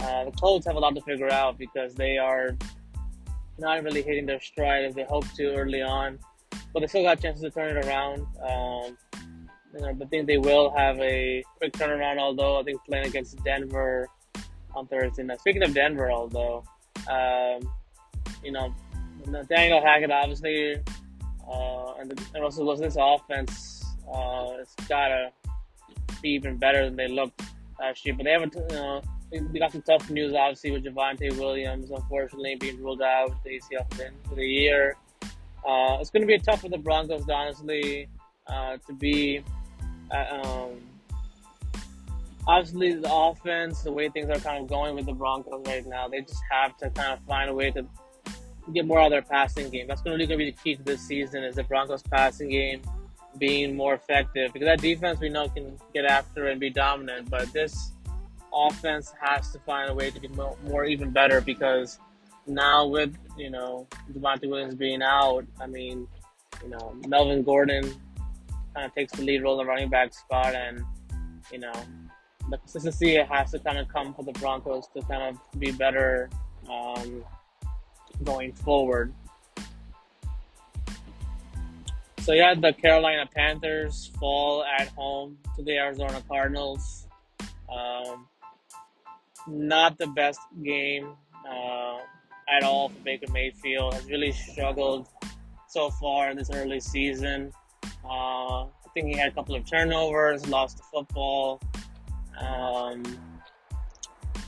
uh, 0.02 0.26
the 0.26 0.32
Colts 0.32 0.66
have 0.66 0.76
a 0.76 0.80
lot 0.80 0.96
to 0.96 1.02
figure 1.02 1.32
out 1.32 1.58
because 1.58 1.94
they 1.96 2.18
are 2.18 2.58
not 3.58 3.84
really 3.84 4.02
hitting 4.02 4.26
their 4.26 4.40
stride 4.40 4.86
as 4.86 4.96
they 4.96 5.04
hoped 5.04 5.36
to 5.36 5.54
early 5.54 5.82
on, 5.82 6.20
but 6.74 6.80
they 6.80 6.88
still 6.88 7.04
got 7.04 7.22
chances 7.22 7.44
to 7.44 7.50
turn 7.50 7.76
it 7.76 7.86
around. 7.86 8.26
Um, 8.42 8.98
you 9.74 9.82
know, 9.82 9.90
I 9.90 10.06
think 10.06 10.28
they 10.28 10.38
will 10.38 10.72
have 10.76 11.00
a 11.00 11.44
quick 11.58 11.74
turnaround. 11.74 12.18
Although 12.18 12.60
I 12.60 12.64
think 12.64 12.84
playing 12.86 13.08
against 13.08 13.44
Denver 13.44 14.08
on 14.76 14.88
Thursday 14.88 15.24
night. 15.24 15.40
Speaking 15.42 15.64
of 15.64 15.74
Denver, 15.74 16.12
although 16.12 16.64
um, 17.10 17.62
you 18.44 18.52
know 18.52 18.74
Daniel 19.48 19.82
Hackett 19.82 20.12
obviously, 20.12 20.76
uh, 21.48 21.94
and, 22.00 22.12
the, 22.12 22.26
and 22.36 22.82
this 22.82 22.98
offense. 23.00 23.76
Uh, 24.12 24.54
it's 24.60 24.74
gotta 24.88 25.32
be 26.22 26.30
even 26.30 26.58
better 26.58 26.86
than 26.86 26.96
they 26.96 27.08
looked 27.08 27.42
last 27.80 28.06
year. 28.06 28.16
But 28.16 28.24
they 28.24 28.32
haven't, 28.32 28.56
you 28.56 28.76
know, 28.76 29.02
they 29.32 29.60
got 29.60 29.72
some 29.72 29.82
tough 29.82 30.10
news 30.10 30.34
obviously 30.34 30.72
with 30.72 30.84
Javonte 30.84 31.38
Williams, 31.38 31.92
unfortunately 31.92 32.56
being 32.56 32.82
ruled 32.82 33.02
out 33.02 33.30
with 33.30 33.44
the 33.44 33.60
ACL 33.60 34.14
for 34.28 34.36
the 34.36 34.46
year. 34.46 34.96
Uh, 35.68 35.98
it's 36.00 36.10
going 36.10 36.22
to 36.22 36.28
be 36.28 36.38
tough 36.40 36.62
for 36.62 36.70
the 36.70 36.78
Broncos, 36.78 37.28
honestly, 37.30 38.08
uh, 38.48 38.78
to 38.88 38.94
be. 38.94 39.44
Uh, 40.12 40.42
um, 40.42 40.72
obviously, 42.48 42.94
the 42.94 43.14
offense, 43.14 43.82
the 43.84 43.92
way 43.92 44.10
things 44.10 44.30
are 44.30 44.40
kind 44.40 44.64
of 44.64 44.70
going 44.70 44.96
with 44.96 45.06
the 45.06 45.14
Broncos 45.14 45.64
right 45.68 45.86
now, 45.86 46.08
they 46.08 46.22
just 46.22 46.42
have 46.50 46.76
to 46.78 46.90
kind 46.92 47.14
of 47.14 47.20
find 47.26 47.50
a 47.50 47.54
way 47.54 47.72
to 47.72 47.86
get 48.74 48.86
more 48.86 49.00
out 49.00 49.08
of 49.08 49.12
their 49.12 49.22
passing 49.22 49.70
game. 49.70 49.88
That's 49.88 50.02
really 50.06 50.26
going 50.26 50.40
to 50.40 50.46
be 50.46 50.52
the 50.52 50.58
key 50.58 50.76
to 50.76 50.84
this 50.84 51.02
season 51.02 51.44
is 51.44 51.56
the 51.56 51.64
Broncos 51.64 52.04
passing 52.04 52.50
game 52.50 52.82
being 53.38 53.76
more 53.76 53.94
effective 53.94 54.52
because 54.54 54.66
that 54.66 54.82
defense 54.82 55.20
we 55.20 55.30
know 55.30 55.48
can 55.50 55.78
get 55.94 56.06
after 56.06 56.48
and 56.48 56.60
be 56.60 56.70
dominant, 56.70 57.30
but 57.30 57.52
this 57.54 57.92
offense 58.54 59.14
has 59.20 59.52
to 59.52 59.60
find 59.60 59.90
a 59.90 59.94
way 59.94 60.12
to 60.12 60.20
be 60.20 60.28
more, 60.30 60.58
more 60.68 60.86
even 60.86 61.12
better 61.12 61.42
because 61.42 62.00
now 62.48 62.86
with 62.86 63.16
you 63.38 63.50
know 63.50 63.88
Javonte 64.12 64.50
Williams 64.50 64.76
being 64.76 65.02
out, 65.02 65.46
I 65.62 65.68
mean, 65.68 66.08
you 66.64 66.70
know 66.70 66.96
Melvin 67.08 67.44
Gordon 67.44 67.84
kind 68.74 68.86
of 68.86 68.94
takes 68.94 69.14
the 69.14 69.24
lead 69.24 69.44
role 69.44 69.60
in 69.60 69.66
the 69.66 69.70
running 69.70 69.90
back 69.90 70.14
spot, 70.14 70.56
and 70.56 70.84
you 71.52 71.60
know 71.60 71.74
the 72.50 72.58
consistency 72.58 73.16
has 73.16 73.52
to 73.52 73.60
kind 73.60 73.78
of 73.78 73.88
come 73.88 74.14
for 74.14 74.24
the 74.24 74.34
Broncos 74.34 74.88
to 74.96 75.02
kind 75.04 75.24
of 75.24 75.60
be 75.60 75.72
better 75.72 76.30
um, 76.70 77.24
going 78.24 78.54
forward. 78.54 79.14
So 82.22 82.34
yeah, 82.34 82.54
the 82.54 82.74
Carolina 82.74 83.28
Panthers 83.34 84.12
fall 84.20 84.64
at 84.64 84.90
home 84.90 85.38
to 85.56 85.64
the 85.64 85.78
Arizona 85.78 86.22
Cardinals. 86.28 87.08
Um, 87.72 88.28
not 89.48 89.98
the 89.98 90.08
best 90.08 90.40
game 90.64 91.14
uh, 91.50 91.98
at 92.50 92.64
all 92.64 92.90
for 92.90 93.00
Baker 93.00 93.32
Mayfield. 93.32 93.94
Has 93.94 94.06
really 94.06 94.32
struggled 94.32 95.08
so 95.68 95.90
far 95.92 96.32
in 96.32 96.38
this 96.38 96.50
early 96.52 96.80
season. 96.80 97.52
Uh, 98.04 98.64
I 98.64 98.92
think 98.94 99.08
he 99.08 99.18
had 99.18 99.30
a 99.30 99.32
couple 99.32 99.56
of 99.56 99.66
turnovers, 99.70 100.48
lost 100.48 100.78
the 100.78 100.84
football. 100.84 101.62
Um, 102.40 103.04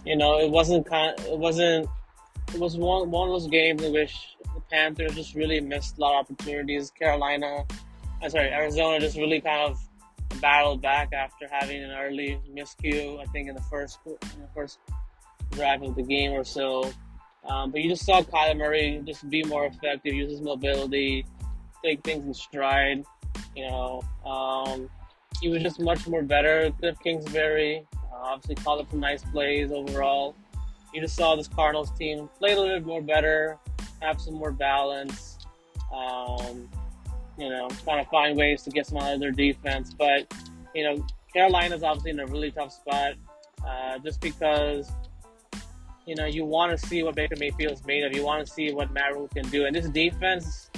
you 0.05 0.15
know, 0.15 0.39
it 0.39 0.49
wasn't 0.49 0.85
kind. 0.85 1.19
It 1.19 1.37
wasn't. 1.37 1.87
It 2.53 2.59
was 2.59 2.75
one 2.75 3.11
one 3.11 3.29
of 3.29 3.33
those 3.33 3.47
games 3.47 3.83
in 3.83 3.93
which 3.93 4.35
the 4.55 4.61
Panthers 4.71 5.15
just 5.15 5.35
really 5.35 5.59
missed 5.61 5.97
a 5.97 6.01
lot 6.01 6.19
of 6.19 6.25
opportunities. 6.25 6.91
Carolina, 6.91 7.65
I'm 8.21 8.29
sorry, 8.29 8.49
Arizona 8.49 8.99
just 8.99 9.17
really 9.17 9.41
kind 9.41 9.71
of 9.71 9.79
battled 10.41 10.81
back 10.81 11.13
after 11.13 11.47
having 11.49 11.83
an 11.83 11.91
early 11.91 12.39
miscue. 12.51 13.19
I 13.19 13.25
think 13.25 13.47
in 13.47 13.55
the 13.55 13.61
first 13.61 13.99
in 14.05 14.41
the 14.41 14.49
first 14.53 14.79
drive 15.51 15.81
of 15.83 15.95
the 15.95 16.03
game 16.03 16.31
or 16.31 16.43
so. 16.43 16.91
Um, 17.45 17.71
but 17.71 17.81
you 17.81 17.89
just 17.89 18.05
saw 18.05 18.21
Kyler 18.21 18.57
Murray 18.57 19.01
just 19.05 19.27
be 19.29 19.43
more 19.43 19.65
effective, 19.65 20.13
use 20.13 20.31
his 20.31 20.41
mobility, 20.41 21.25
take 21.83 22.03
things 22.03 22.25
in 22.25 22.33
stride. 22.33 23.03
You 23.55 23.67
know, 23.67 24.03
um, 24.25 24.89
he 25.41 25.49
was 25.49 25.61
just 25.63 25.79
much 25.79 26.07
more 26.07 26.21
better. 26.21 26.71
Cliff 26.79 26.97
Kingsbury 27.03 27.85
uh, 27.95 28.15
obviously 28.15 28.55
called 28.55 28.81
up 28.81 28.91
some 28.91 28.99
nice 28.99 29.23
plays 29.23 29.71
overall. 29.71 30.35
You 30.93 31.01
just 31.01 31.15
saw 31.15 31.35
this 31.35 31.47
Cardinals 31.47 31.91
team 31.91 32.29
play 32.37 32.51
a 32.51 32.59
little 32.59 32.77
bit 32.77 32.85
more 32.85 33.01
better, 33.01 33.57
have 34.01 34.19
some 34.21 34.35
more 34.35 34.51
balance. 34.51 35.37
Um, 35.93 36.69
you 37.41 37.49
know, 37.49 37.67
trying 37.83 38.03
to 38.03 38.09
find 38.11 38.37
ways 38.37 38.61
to 38.61 38.69
get 38.69 38.85
some 38.85 38.99
out 38.99 39.15
of 39.15 39.19
their 39.19 39.31
defense. 39.31 39.95
But 39.97 40.31
you 40.75 40.83
know, 40.83 41.03
Carolina's 41.33 41.81
obviously 41.81 42.11
in 42.11 42.19
a 42.19 42.27
really 42.27 42.51
tough 42.51 42.71
spot, 42.71 43.13
uh, 43.67 43.97
just 43.99 44.21
because 44.21 44.91
you 46.05 46.15
know 46.15 46.25
you 46.25 46.45
want 46.45 46.71
to 46.71 46.87
see 46.87 47.01
what 47.01 47.15
Baker 47.15 47.35
Mayfield's 47.37 47.83
made 47.85 48.03
of. 48.03 48.15
You 48.15 48.23
want 48.23 48.45
to 48.45 48.53
see 48.53 48.71
what 48.71 48.89
Rhule 48.93 49.27
can 49.27 49.49
do, 49.49 49.65
and 49.65 49.75
this 49.75 49.89
defense 49.89 50.69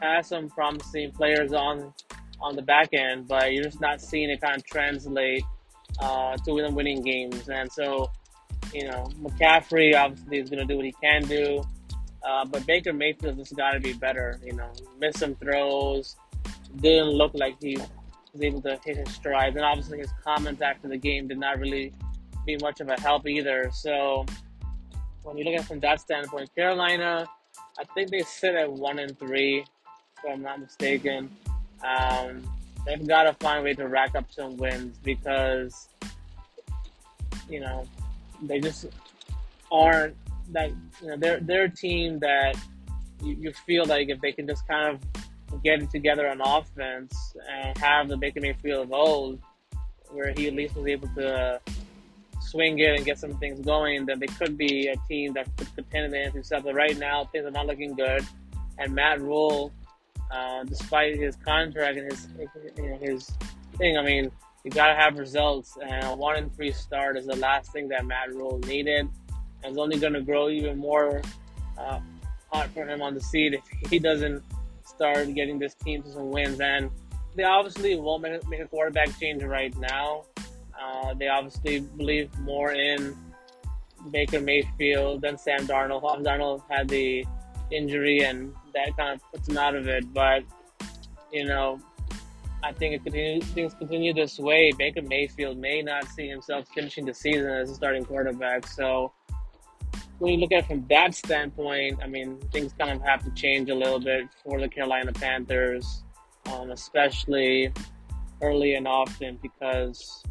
has 0.00 0.28
some 0.28 0.48
promising 0.48 1.12
players 1.12 1.52
on 1.52 1.92
on 2.40 2.56
the 2.56 2.62
back 2.62 2.88
end, 2.94 3.28
but 3.28 3.52
you're 3.52 3.64
just 3.64 3.80
not 3.80 4.00
seeing 4.00 4.30
it 4.30 4.40
kind 4.40 4.56
of 4.56 4.64
translate 4.64 5.42
uh, 6.00 6.36
to 6.36 6.56
them 6.56 6.74
winning 6.74 7.02
games. 7.02 7.48
And 7.48 7.70
so, 7.72 8.10
you 8.74 8.84
know, 8.84 9.06
McCaffrey 9.22 9.94
obviously 9.94 10.38
is 10.38 10.50
going 10.50 10.60
to 10.60 10.66
do 10.66 10.76
what 10.76 10.84
he 10.84 10.94
can 11.02 11.22
do, 11.22 11.62
uh, 12.22 12.44
but 12.44 12.66
Baker 12.66 12.92
Mayfield 12.92 13.36
just 13.36 13.56
got 13.56 13.72
to 13.72 13.80
be 13.80 13.92
better. 13.92 14.38
You 14.44 14.52
know, 14.54 14.70
missed 14.98 15.18
some 15.18 15.34
throws, 15.36 16.16
didn't 16.80 17.10
look 17.10 17.32
like 17.34 17.56
he 17.60 17.76
was 17.76 18.42
able 18.42 18.60
to 18.62 18.78
hit 18.84 18.96
his 18.96 19.14
strides, 19.14 19.56
and 19.56 19.64
obviously 19.64 19.98
his 19.98 20.10
comments 20.24 20.62
after 20.62 20.88
the 20.88 20.96
game 20.96 21.28
did 21.28 21.38
not 21.38 21.58
really 21.58 21.92
be 22.44 22.56
much 22.58 22.80
of 22.80 22.88
a 22.88 23.00
help 23.00 23.26
either. 23.26 23.70
So 23.72 24.26
when 25.22 25.36
you 25.36 25.44
look 25.44 25.54
at 25.54 25.60
it 25.60 25.66
from 25.66 25.80
that 25.80 26.00
standpoint, 26.00 26.54
Carolina, 26.54 27.26
I 27.78 27.84
think 27.94 28.10
they 28.10 28.22
sit 28.22 28.54
at 28.54 28.70
one 28.70 28.98
and 28.98 29.18
three, 29.18 29.58
if 29.60 30.30
I'm 30.30 30.42
not 30.42 30.60
mistaken. 30.60 31.30
Um, 31.84 32.42
they've 32.86 33.06
got 33.06 33.24
to 33.24 33.34
find 33.34 33.60
a 33.60 33.62
way 33.62 33.74
to 33.74 33.88
rack 33.88 34.14
up 34.14 34.30
some 34.30 34.56
wins 34.56 34.96
because, 35.02 35.88
you 37.50 37.60
know, 37.60 37.84
they 38.42 38.60
just 38.60 38.86
aren't 39.70 40.16
that. 40.52 40.70
You 41.02 41.08
know, 41.08 41.16
they're 41.16 41.40
they're 41.40 41.64
a 41.64 41.70
team 41.70 42.18
that 42.20 42.56
you, 43.22 43.36
you 43.40 43.52
feel 43.52 43.84
like 43.86 44.08
if 44.08 44.20
they 44.20 44.32
can 44.32 44.46
just 44.46 44.66
kind 44.66 44.94
of 44.94 45.62
get 45.62 45.82
it 45.82 45.90
together 45.90 46.28
on 46.28 46.40
offense 46.40 47.14
and 47.50 47.76
have 47.78 48.08
the 48.08 48.16
Baker 48.16 48.40
Mayfield 48.40 48.86
of 48.86 48.92
old, 48.92 49.40
where 50.10 50.32
he 50.36 50.48
at 50.48 50.54
least 50.54 50.76
was 50.76 50.86
able 50.86 51.08
to 51.16 51.60
swing 52.40 52.78
it 52.78 52.96
and 52.96 53.04
get 53.04 53.18
some 53.18 53.36
things 53.38 53.60
going, 53.60 54.06
then 54.06 54.18
they 54.18 54.26
could 54.26 54.56
be 54.56 54.88
a 54.88 54.96
team 55.08 55.32
that 55.34 55.48
could 55.56 55.74
contend 55.74 56.06
in 56.06 56.10
the 56.10 56.40
NFC 56.40 56.46
South. 56.46 56.64
But 56.64 56.74
right 56.74 56.96
now, 56.96 57.24
things 57.24 57.44
are 57.44 57.50
not 57.50 57.66
looking 57.66 57.94
good, 57.94 58.24
and 58.78 58.94
Matt 58.94 59.20
Rhule 59.20 59.72
uh, 60.30 60.64
despite 60.64 61.16
his 61.16 61.36
contract 61.36 61.98
and 61.98 62.10
his 62.10 62.28
you 62.76 62.90
know, 62.90 62.98
his 62.98 63.30
thing. 63.76 63.96
I 63.96 64.02
mean, 64.02 64.30
you 64.64 64.70
gotta 64.70 64.94
have 64.94 65.18
results, 65.18 65.76
and 65.80 66.04
a 66.04 66.16
one 66.16 66.36
and 66.36 66.54
three 66.54 66.72
start 66.72 67.16
is 67.16 67.26
the 67.26 67.36
last 67.36 67.72
thing 67.72 67.88
that 67.88 68.04
Matt 68.04 68.34
Rhule 68.34 68.58
needed, 68.66 69.08
it's 69.64 69.78
only 69.78 69.98
gonna 69.98 70.20
grow 70.20 70.48
even 70.48 70.78
more 70.78 71.22
uh, 71.78 72.00
hot 72.52 72.70
for 72.70 72.86
him 72.86 73.02
on 73.02 73.14
the 73.14 73.20
seat 73.20 73.54
if 73.82 73.90
he 73.90 73.98
doesn't 73.98 74.42
start 74.84 75.32
getting 75.34 75.58
this 75.58 75.74
team 75.74 76.02
to 76.02 76.10
some 76.10 76.30
wins. 76.30 76.60
And 76.60 76.90
they 77.34 77.44
obviously 77.44 77.96
won't 77.96 78.22
make, 78.22 78.48
make 78.48 78.60
a 78.60 78.66
quarterback 78.66 79.18
change 79.18 79.42
right 79.42 79.76
now. 79.78 80.24
Uh, 80.80 81.14
they 81.14 81.28
obviously 81.28 81.80
believe 81.80 82.36
more 82.40 82.72
in 82.72 83.16
Baker 84.10 84.40
Mayfield 84.40 85.22
than 85.22 85.38
Sam 85.38 85.66
Darnold. 85.66 86.02
Sam 86.10 86.24
Darnold 86.24 86.62
had 86.70 86.88
the 86.88 87.24
injury 87.70 88.20
and 88.20 88.54
that 88.74 88.96
kind 88.96 89.20
of 89.20 89.32
puts 89.32 89.48
him 89.48 89.58
out 89.58 89.74
of 89.74 89.88
it. 89.88 90.12
But 90.12 90.44
you 91.32 91.44
know, 91.44 91.80
I 92.62 92.72
think 92.72 92.94
if 92.94 93.04
continue, 93.04 93.40
things 93.42 93.74
continue 93.74 94.14
this 94.14 94.38
way, 94.38 94.72
Baker 94.78 95.02
Mayfield 95.02 95.58
may 95.58 95.82
not 95.82 96.08
see 96.08 96.28
himself 96.28 96.66
finishing 96.74 97.04
the 97.04 97.14
season 97.14 97.48
as 97.48 97.70
a 97.70 97.74
starting 97.74 98.04
quarterback. 98.04 98.66
So 98.66 99.12
when 100.18 100.32
you 100.32 100.38
look 100.38 100.52
at 100.52 100.64
it 100.64 100.66
from 100.66 100.86
that 100.88 101.14
standpoint, 101.14 102.00
I 102.02 102.06
mean, 102.06 102.38
things 102.52 102.72
kind 102.78 102.92
of 102.92 103.02
have 103.02 103.24
to 103.24 103.30
change 103.32 103.68
a 103.70 103.74
little 103.74 104.00
bit 104.00 104.28
for 104.42 104.60
the 104.60 104.68
Carolina 104.68 105.12
Panthers, 105.12 106.02
um, 106.52 106.70
especially 106.70 107.72
early 108.40 108.74
and 108.74 108.86
often 108.86 109.38
because 109.42 110.22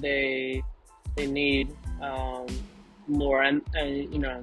they 0.00 0.62
they 1.16 1.26
need 1.26 1.74
um, 2.02 2.46
more 3.06 3.42
and, 3.42 3.62
and 3.74 4.12
you 4.12 4.18
know 4.18 4.42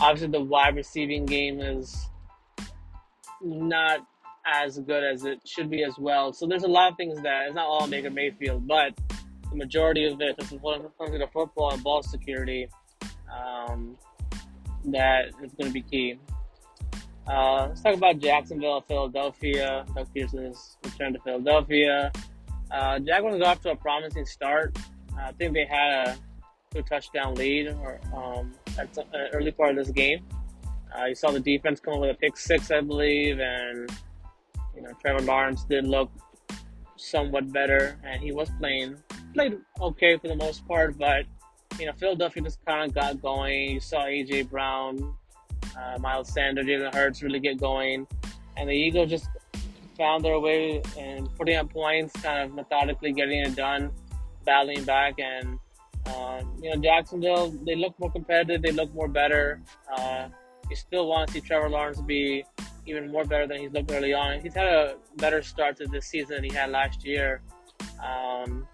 obviously 0.00 0.28
the 0.28 0.40
wide 0.40 0.74
receiving 0.74 1.24
game 1.24 1.60
is 1.60 2.08
not 3.42 4.06
as 4.46 4.78
good 4.78 5.02
as 5.02 5.24
it 5.24 5.40
should 5.46 5.70
be 5.70 5.84
as 5.84 5.98
well. 5.98 6.32
So 6.32 6.46
there's 6.46 6.64
a 6.64 6.68
lot 6.68 6.90
of 6.90 6.96
things 6.96 7.20
that 7.22 7.46
it's 7.46 7.54
not 7.54 7.64
all 7.64 7.86
Baker 7.86 8.10
Mayfield, 8.10 8.66
but 8.66 8.94
the 9.50 9.56
majority 9.56 10.06
of 10.06 10.20
it, 10.20 10.36
when 10.60 10.80
it 10.82 10.90
comes 10.98 11.12
to 11.12 11.18
the 11.18 11.28
football 11.32 11.72
and 11.72 11.82
ball 11.82 12.02
security, 12.02 12.68
um, 13.34 13.96
that 14.86 15.28
is 15.42 15.52
going 15.54 15.68
to 15.68 15.70
be 15.72 15.82
key. 15.82 16.18
Uh, 17.26 17.68
let's 17.68 17.80
talk 17.80 17.94
about 17.94 18.18
Jacksonville, 18.18 18.82
Philadelphia. 18.82 19.84
Doug 19.94 20.08
Pederson's 20.14 20.76
return 20.84 21.14
to 21.14 21.20
Philadelphia. 21.20 22.12
Uh, 22.70 22.98
Jaguars 22.98 23.40
off 23.40 23.60
to 23.62 23.70
a 23.70 23.76
promising 23.76 24.26
start. 24.26 24.76
I 25.18 25.32
think 25.32 25.54
they 25.54 25.64
had 25.64 26.08
a 26.08 26.16
two 26.72 26.82
touchdown 26.82 27.34
lead 27.34 27.68
or 27.68 28.00
um, 28.14 28.52
at 28.78 28.96
uh, 28.98 29.02
early 29.32 29.52
part 29.52 29.70
of 29.70 29.76
this 29.76 29.90
game. 29.90 30.24
Uh, 30.96 31.06
you 31.06 31.14
saw 31.14 31.30
the 31.30 31.40
defense 31.40 31.80
come 31.80 31.94
up 31.94 32.00
with 32.00 32.10
a 32.10 32.14
pick 32.14 32.36
six, 32.36 32.70
I 32.70 32.80
believe, 32.80 33.40
and 33.40 33.90
you 34.76 34.82
know 34.82 34.90
Trevor 35.00 35.22
Lawrence 35.22 35.64
did 35.64 35.86
look 35.86 36.10
somewhat 36.96 37.52
better, 37.52 37.98
and 38.04 38.22
he 38.22 38.32
was 38.32 38.50
playing 38.58 38.96
played 39.32 39.58
okay 39.80 40.16
for 40.18 40.28
the 40.28 40.36
most 40.36 40.66
part, 40.68 40.96
but 40.98 41.24
you 41.78 41.86
know 41.86 41.92
Philadelphia 41.92 42.42
just 42.42 42.64
kind 42.64 42.88
of 42.88 42.94
got 42.94 43.20
going. 43.20 43.70
You 43.72 43.80
saw 43.80 44.04
AJ 44.04 44.50
Brown, 44.50 45.14
uh, 45.78 45.98
Miles 45.98 46.32
Sanders, 46.32 46.66
Jalen 46.66 46.94
Hurts 46.94 47.22
really 47.22 47.40
get 47.40 47.58
going, 47.58 48.06
and 48.56 48.68
the 48.68 48.74
Eagles 48.74 49.10
just 49.10 49.28
found 49.96 50.24
their 50.24 50.38
way 50.40 50.82
and 50.98 51.32
putting 51.36 51.56
up 51.56 51.70
points, 51.70 52.12
kind 52.22 52.42
of 52.42 52.54
methodically 52.54 53.12
getting 53.12 53.40
it 53.40 53.54
done, 53.54 53.90
battling 54.44 54.84
back, 54.84 55.14
and 55.18 55.58
uh, 56.06 56.42
you 56.60 56.70
know, 56.70 56.80
Jacksonville, 56.80 57.50
they 57.64 57.74
look 57.74 57.98
more 57.98 58.10
competitive. 58.10 58.62
They 58.62 58.72
look 58.72 58.92
more 58.94 59.08
better. 59.08 59.60
Uh, 59.96 60.28
you 60.68 60.76
still 60.76 61.06
want 61.06 61.28
to 61.28 61.34
see 61.34 61.40
Trevor 61.40 61.70
Lawrence 61.70 62.00
be 62.00 62.44
even 62.86 63.10
more 63.10 63.24
better 63.24 63.46
than 63.46 63.60
he's 63.60 63.72
looked 63.72 63.90
early 63.90 64.12
on. 64.12 64.40
He's 64.40 64.54
had 64.54 64.66
a 64.66 64.96
better 65.16 65.42
start 65.42 65.76
to 65.78 65.86
this 65.86 66.06
season 66.06 66.36
than 66.36 66.44
he 66.44 66.50
had 66.50 66.70
last 66.70 67.04
year. 67.04 67.40
Um, 68.04 68.68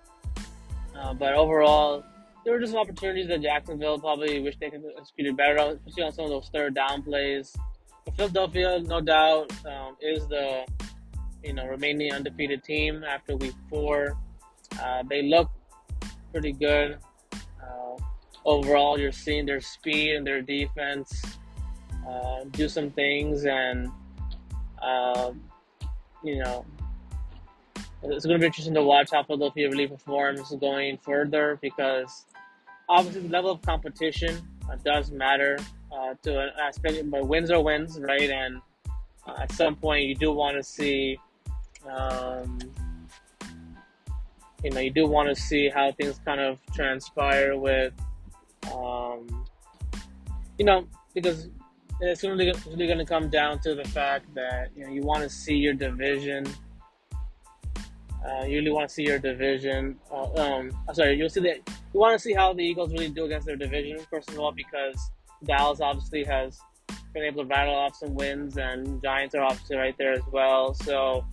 uh, 0.97 1.15
but 1.15 1.35
overall, 1.35 2.05
there 2.45 2.55
were 2.55 2.61
just 2.61 2.75
opportunities 2.75 3.29
that 3.29 3.43
Jacksonville 3.43 3.99
probably 3.99 4.41
wish 4.41 4.57
they 4.59 4.71
could 4.71 4.83
execute 4.99 5.37
better, 5.37 5.57
especially 5.57 6.03
on 6.03 6.13
some 6.13 6.25
of 6.25 6.31
those 6.31 6.51
third 6.53 6.75
down 6.75 7.03
plays. 7.03 7.55
But 8.05 8.17
Philadelphia, 8.17 8.81
no 8.81 9.01
doubt, 9.01 9.53
um, 9.67 9.97
is 10.01 10.27
the 10.29 10.65
you 11.43 11.53
know 11.53 11.67
remaining 11.67 12.13
undefeated 12.13 12.65
team 12.65 13.05
after 13.05 13.37
week 13.37 13.55
four. 13.69 14.17
Uh, 14.81 15.03
they 15.09 15.23
look 15.23 15.51
pretty 16.33 16.53
good 16.53 16.99
overall, 18.45 18.99
you're 18.99 19.13
seeing 19.13 19.47
their 19.47 19.61
speed 19.61 20.15
and 20.15 20.27
their 20.27 20.43
defense 20.43 21.23
uh, 22.09 22.45
do 22.51 22.69
some 22.69 22.91
things, 22.91 23.45
and 23.45 23.91
uh, 24.83 25.33
you 26.25 26.39
know, 26.43 26.65
it's 28.03 28.25
going 28.25 28.37
to 28.37 28.41
be 28.41 28.47
interesting 28.47 28.75
to 28.75 28.83
watch 28.83 29.11
how 29.13 29.23
Philadelphia 29.23 29.69
really 29.69 29.87
performs 29.87 30.55
going 30.61 30.97
further 30.99 31.59
because 31.61 32.25
obviously 32.91 33.23
the 33.23 33.29
level 33.29 33.51
of 33.53 33.63
competition 33.63 34.37
uh, 34.71 34.77
does 34.85 35.11
matter 35.11 35.59
uh, 35.93 36.15
to 36.23 36.41
an 36.41 36.51
aspect. 36.61 37.11
But 37.11 37.27
wins 37.27 37.51
are 37.51 37.63
wins, 37.63 37.99
right? 37.99 38.31
And 38.31 38.61
uh, 39.27 39.35
at 39.39 39.53
some 39.53 39.77
point, 39.77 40.05
you 40.05 40.15
do 40.15 40.33
want 40.33 40.57
to 40.57 40.63
see. 40.63 41.19
Um, 41.89 42.59
you 44.63 44.71
know, 44.71 44.81
you 44.81 44.91
do 44.91 45.07
want 45.07 45.35
to 45.35 45.35
see 45.35 45.71
how 45.71 45.91
things 45.93 46.21
kind 46.27 46.39
of 46.39 46.59
transpire 46.75 47.57
with 47.57 47.95
um, 48.75 49.47
you 50.59 50.65
know, 50.65 50.87
because 51.15 51.49
it's 52.01 52.23
really, 52.23 52.53
really 52.67 52.87
going 52.87 52.99
to 52.99 53.05
come 53.05 53.29
down 53.31 53.61
to 53.61 53.75
the 53.75 53.85
fact 53.85 54.33
that 54.35 54.71
you 54.77 54.85
know 54.85 54.91
you 54.91 55.03
want 55.03 55.23
to 55.23 55.31
see 55.31 55.55
your 55.55 55.75
division. 55.75 56.47
Uh, 58.25 58.45
you 58.45 58.59
really 58.59 58.71
want 58.71 58.89
to 58.89 58.95
see 58.95 59.03
your 59.03 59.19
division. 59.19 59.99
Uh, 60.13 60.33
um, 60.35 60.71
sorry, 60.93 61.15
you'll 61.15 61.31
see 61.31 61.41
that 61.41 61.57
you 61.67 62.01
want 62.01 62.13
to 62.13 62.19
see 62.19 62.35
how 62.35 62.53
the 62.53 62.63
Eagles 62.63 62.93
really 62.93 63.09
do 63.09 63.25
against 63.25 63.47
their 63.47 63.57
division. 63.57 63.99
First 64.11 64.31
of 64.31 64.39
all, 64.39 64.53
because 64.53 65.11
Dallas 65.45 65.81
obviously 65.81 66.25
has 66.25 66.59
been 67.15 67.25
able 67.25 67.43
to 67.43 67.49
rattle 67.49 67.75
off 67.75 67.97
some 67.97 68.15
wins, 68.15 68.59
and 68.59 69.03
Giants 69.03 69.35
are 69.35 69.43
obviously 69.43 69.77
right 69.77 69.97
there 69.99 70.13
as 70.13 70.23
well. 70.31 70.75
So 70.75 71.25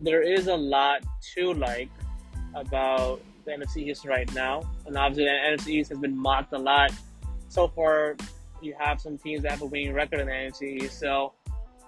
there 0.00 0.22
is 0.22 0.46
a 0.46 0.54
lot 0.54 1.02
to 1.34 1.52
like 1.54 1.90
about 2.54 3.20
the 3.44 3.52
NFC 3.52 3.88
East 3.88 4.04
right 4.04 4.32
now, 4.34 4.62
and 4.86 4.96
obviously 4.96 5.24
the 5.24 5.30
NFC 5.30 5.80
East 5.80 5.90
has 5.90 5.98
been 5.98 6.16
mocked 6.16 6.52
a 6.52 6.58
lot. 6.58 6.92
So 7.48 7.68
far, 7.68 8.16
you 8.62 8.74
have 8.78 9.00
some 9.00 9.18
teams 9.18 9.42
that 9.42 9.52
have 9.52 9.62
a 9.62 9.66
winning 9.66 9.94
record 9.94 10.20
in 10.20 10.26
the 10.26 10.32
NFC 10.32 10.84
East. 10.84 10.98
So 11.00 11.32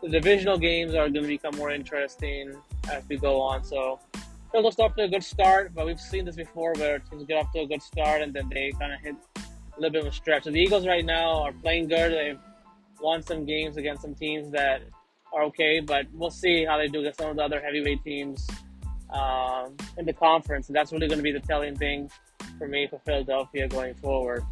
the 0.03 0.09
divisional 0.09 0.59
games 0.59 0.95
are 0.95 1.09
going 1.09 1.23
to 1.23 1.29
become 1.29 1.57
more 1.57 1.71
interesting 1.71 2.55
as 2.91 3.03
we 3.09 3.17
go 3.17 3.41
on. 3.41 3.65
So 3.65 3.99
Philadelphia 4.51 4.85
off 4.85 4.95
to 4.97 5.03
a 5.03 5.09
good 5.09 5.25
start, 5.25 5.75
but 5.75 5.87
we've 5.87 6.01
seen 6.01 6.25
this 6.25 6.37
before 6.37 6.73
where 6.75 6.99
teams 6.99 7.25
get 7.25 7.37
off 7.37 7.53
to 7.53 7.61
a 7.61 7.67
good 7.67 7.83
start 7.83 8.23
and 8.23 8.33
then 8.33 8.49
they 8.49 8.73
kind 8.79 8.93
of 8.93 9.01
hit 9.01 9.15
a 9.37 9.81
little 9.81 9.93
bit 9.93 10.03
of 10.03 10.09
a 10.09 10.13
stretch. 10.13 10.45
So 10.45 10.51
the 10.51 10.59
Eagles 10.59 10.87
right 10.87 11.05
now 11.05 11.43
are 11.43 11.53
playing 11.53 11.89
good. 11.89 12.13
They've 12.13 12.39
won 13.01 13.23
some 13.23 13.45
games 13.45 13.77
against 13.77 14.03
some 14.03 14.15
teams 14.15 14.51
that 14.53 14.83
are 15.33 15.43
okay, 15.45 15.81
but 15.81 16.07
we'll 16.15 16.31
see 16.31 16.65
how 16.65 16.79
they 16.79 16.89
do 16.89 17.01
against 17.01 17.21
some 17.21 17.31
of 17.31 17.37
the 17.37 17.43
other 17.43 17.61
heavyweight 17.61 18.03
teams 18.03 18.47
um, 19.11 19.77
in 19.99 20.07
the 20.07 20.13
conference. 20.13 20.69
And 20.69 20.77
that's 20.77 20.93
really 20.93 21.09
going 21.09 21.19
to 21.19 21.23
be 21.23 21.33
the 21.33 21.41
telling 21.41 21.77
thing 21.77 22.11
for 22.59 22.67
me 22.67 22.87
for 22.89 22.99
Philadelphia 23.05 23.69
going 23.69 23.95
forward. 23.95 24.45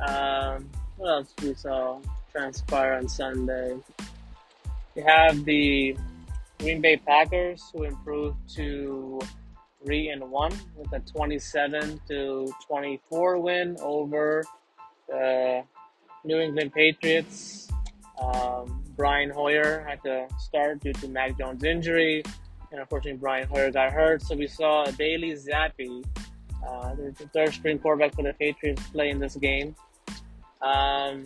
Um, 0.00 0.70
what 0.96 1.08
else 1.08 1.34
we 1.42 1.54
saw 1.54 2.00
transpire 2.32 2.94
on 2.94 3.08
Sunday? 3.08 3.76
We 4.94 5.02
have 5.02 5.44
the 5.44 5.96
Green 6.64 6.80
Bay 6.80 6.96
Packers 6.96 7.70
who 7.74 7.82
improved 7.82 8.38
to 8.54 9.20
three 9.84 10.08
and 10.08 10.30
one 10.30 10.50
with 10.74 10.90
a 10.94 11.00
27 11.00 12.00
to 12.08 12.54
24 12.66 13.38
win 13.38 13.76
over 13.82 14.42
the 15.06 15.62
New 16.24 16.38
England 16.38 16.72
Patriots. 16.72 17.68
Um, 18.18 18.82
Brian 18.96 19.28
Hoyer 19.28 19.84
had 19.86 20.02
to 20.04 20.26
start 20.38 20.80
due 20.80 20.94
to 20.94 21.08
Mac 21.08 21.36
Jones' 21.36 21.64
injury, 21.64 22.22
and 22.72 22.80
unfortunately 22.80 23.20
Brian 23.20 23.46
Hoyer 23.46 23.70
got 23.70 23.92
hurt. 23.92 24.22
So 24.22 24.34
we 24.34 24.46
saw 24.46 24.90
Bailey 24.92 25.32
Zappe, 25.32 26.02
uh, 26.66 26.94
the 26.94 27.28
third 27.34 27.52
string 27.52 27.78
quarterback 27.78 28.14
for 28.14 28.22
the 28.22 28.32
Patriots, 28.32 28.82
play 28.88 29.10
in 29.10 29.18
this 29.18 29.36
game. 29.36 29.76
Um, 30.62 31.24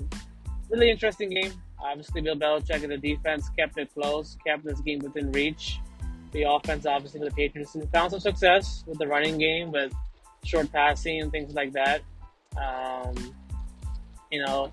really 0.68 0.90
interesting 0.90 1.30
game. 1.30 1.52
Obviously, 1.80 2.20
Bill 2.20 2.36
Belichick 2.36 2.82
and 2.82 2.92
the 2.92 2.98
defense 2.98 3.48
kept 3.56 3.78
it 3.78 3.92
close, 3.94 4.36
kept 4.46 4.64
this 4.64 4.80
game 4.80 4.98
within 5.00 5.30
reach. 5.32 5.78
The 6.32 6.42
offense, 6.42 6.86
obviously, 6.86 7.20
for 7.20 7.26
the 7.26 7.34
Patriots 7.34 7.76
found 7.92 8.10
some 8.10 8.20
success 8.20 8.84
with 8.86 8.98
the 8.98 9.06
running 9.06 9.38
game, 9.38 9.72
with 9.72 9.92
short 10.44 10.70
passing 10.72 11.22
and 11.22 11.30
things 11.30 11.54
like 11.54 11.72
that. 11.72 12.02
Um, 12.56 13.14
you 14.30 14.44
know, 14.44 14.72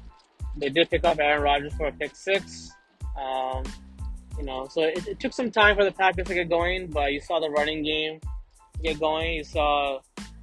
they 0.57 0.69
did 0.69 0.89
pick 0.89 1.03
up 1.05 1.19
Aaron 1.19 1.41
Rodgers 1.41 1.73
for 1.75 1.87
a 1.87 1.91
pick 1.91 2.15
six. 2.15 2.71
Um, 3.17 3.63
you 4.37 4.43
know, 4.43 4.67
so 4.69 4.81
it, 4.81 5.07
it, 5.07 5.19
took 5.19 5.31
some 5.31 5.49
time 5.49 5.75
for 5.75 5.85
the 5.85 5.91
Packers 5.91 6.27
to 6.27 6.33
get 6.33 6.49
going, 6.49 6.87
but 6.87 7.13
you 7.13 7.21
saw 7.21 7.39
the 7.39 7.49
running 7.49 7.83
game 7.83 8.19
get 8.83 8.99
going. 8.99 9.33
You 9.33 9.43
saw 9.43 9.99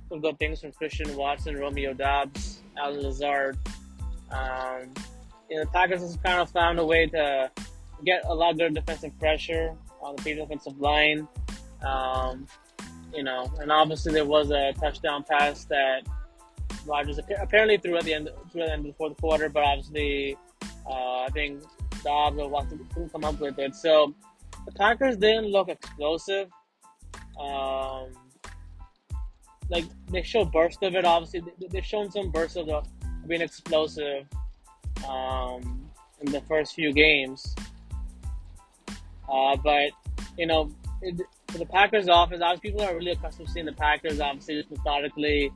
some 0.09 0.21
good 0.21 0.39
things 0.39 0.61
from 0.61 0.73
Christian 0.73 1.15
Watson, 1.17 1.57
Romeo 1.57 1.93
Doubs, 1.93 2.63
Allen 2.79 3.03
Lazard. 3.03 3.59
Um, 4.31 4.93
you 5.53 5.59
know, 5.59 5.65
the 5.65 5.71
Packers 5.71 6.01
has 6.01 6.17
kind 6.25 6.41
of 6.41 6.51
found 6.51 6.79
a 6.79 6.87
way 6.87 7.07
to 7.07 7.51
get 8.07 8.25
a 8.25 8.35
lot 8.35 8.59
of 8.59 8.75
defensive 8.75 9.13
pressure 9.19 9.77
on 10.01 10.17
the 10.25 10.41
offensive 10.41 10.81
line. 10.81 11.29
Um, 11.87 12.47
you 13.13 13.23
know, 13.23 13.53
and 13.61 13.71
obviously 13.71 14.15
there 14.15 14.25
was 14.25 14.51
a 14.51 14.73
touchdown 14.81 15.25
pass 15.29 15.67
that 15.67 16.09
Rodgers 16.87 17.19
apparently 17.19 17.77
threw 17.77 17.99
at 17.99 18.05
the 18.05 18.15
end, 18.15 18.31
threw 18.51 18.63
at 18.63 18.69
the 18.69 18.73
end 18.73 18.81
of 18.81 18.87
the 18.87 18.93
fourth 18.95 19.21
quarter, 19.21 19.51
but 19.51 19.63
obviously 19.63 20.39
uh, 20.89 21.25
I 21.25 21.29
think 21.35 21.63
Doubs 22.03 22.39
or 22.39 22.49
Watson 22.49 22.89
couldn't 22.95 23.13
come 23.13 23.25
up 23.25 23.39
with 23.39 23.59
it. 23.59 23.75
So 23.75 24.15
the 24.65 24.73
Packers 24.73 25.19
didn't 25.19 25.49
look 25.49 25.69
explosive. 25.69 26.49
Um, 27.39 28.09
like 29.69 29.85
they 30.11 30.23
show 30.23 30.47
bursts 30.47 30.83
of 30.83 30.95
it. 30.95 31.05
Obviously, 31.05 31.43
they've 31.71 31.85
shown 31.85 32.11
some 32.11 32.31
bursts 32.31 32.57
of 32.57 32.69
the, 32.69 32.83
being 33.27 33.43
explosive 33.43 34.27
um, 35.09 35.91
in 36.21 36.33
the 36.33 36.41
first 36.43 36.75
few 36.75 36.93
games. 36.93 37.55
Uh, 39.31 39.57
but 39.57 39.91
you 40.37 40.47
know, 40.47 40.71
it, 41.01 41.21
for 41.49 41.59
the 41.59 41.67
Packers 41.67 42.07
offense, 42.11 42.43
obviously 42.43 42.71
people 42.71 42.83
are 42.83 42.95
really 42.95 43.13
accustomed 43.13 43.49
to 43.49 43.53
seeing 43.53 43.67
the 43.67 43.73
Packers 43.73 44.21
obviously 44.21 44.57
just 44.57 44.71
methodically 44.71 45.51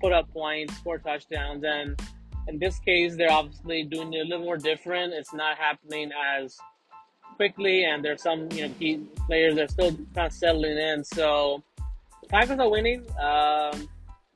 put 0.00 0.12
up 0.12 0.30
points, 0.32 0.76
score 0.76 0.98
touchdowns, 0.98 1.64
and 1.64 2.00
in 2.48 2.58
this 2.58 2.78
case, 2.80 3.16
they're 3.16 3.30
obviously 3.30 3.84
doing 3.84 4.12
it 4.12 4.20
a 4.20 4.28
little 4.28 4.44
more 4.44 4.56
different. 4.56 5.12
It's 5.12 5.32
not 5.32 5.58
happening 5.58 6.10
as 6.36 6.58
quickly, 7.36 7.84
and 7.84 8.04
there's 8.04 8.22
some 8.22 8.50
you 8.52 8.68
know 8.68 8.74
key 8.78 9.00
players 9.26 9.54
that 9.56 9.64
are 9.64 9.68
still 9.68 9.92
kind 10.14 10.26
of 10.26 10.32
settling 10.32 10.76
in. 10.76 11.04
So 11.04 11.62
the 12.22 12.28
Packers 12.28 12.58
are 12.58 12.68
winning. 12.68 13.06
Um, 13.20 13.88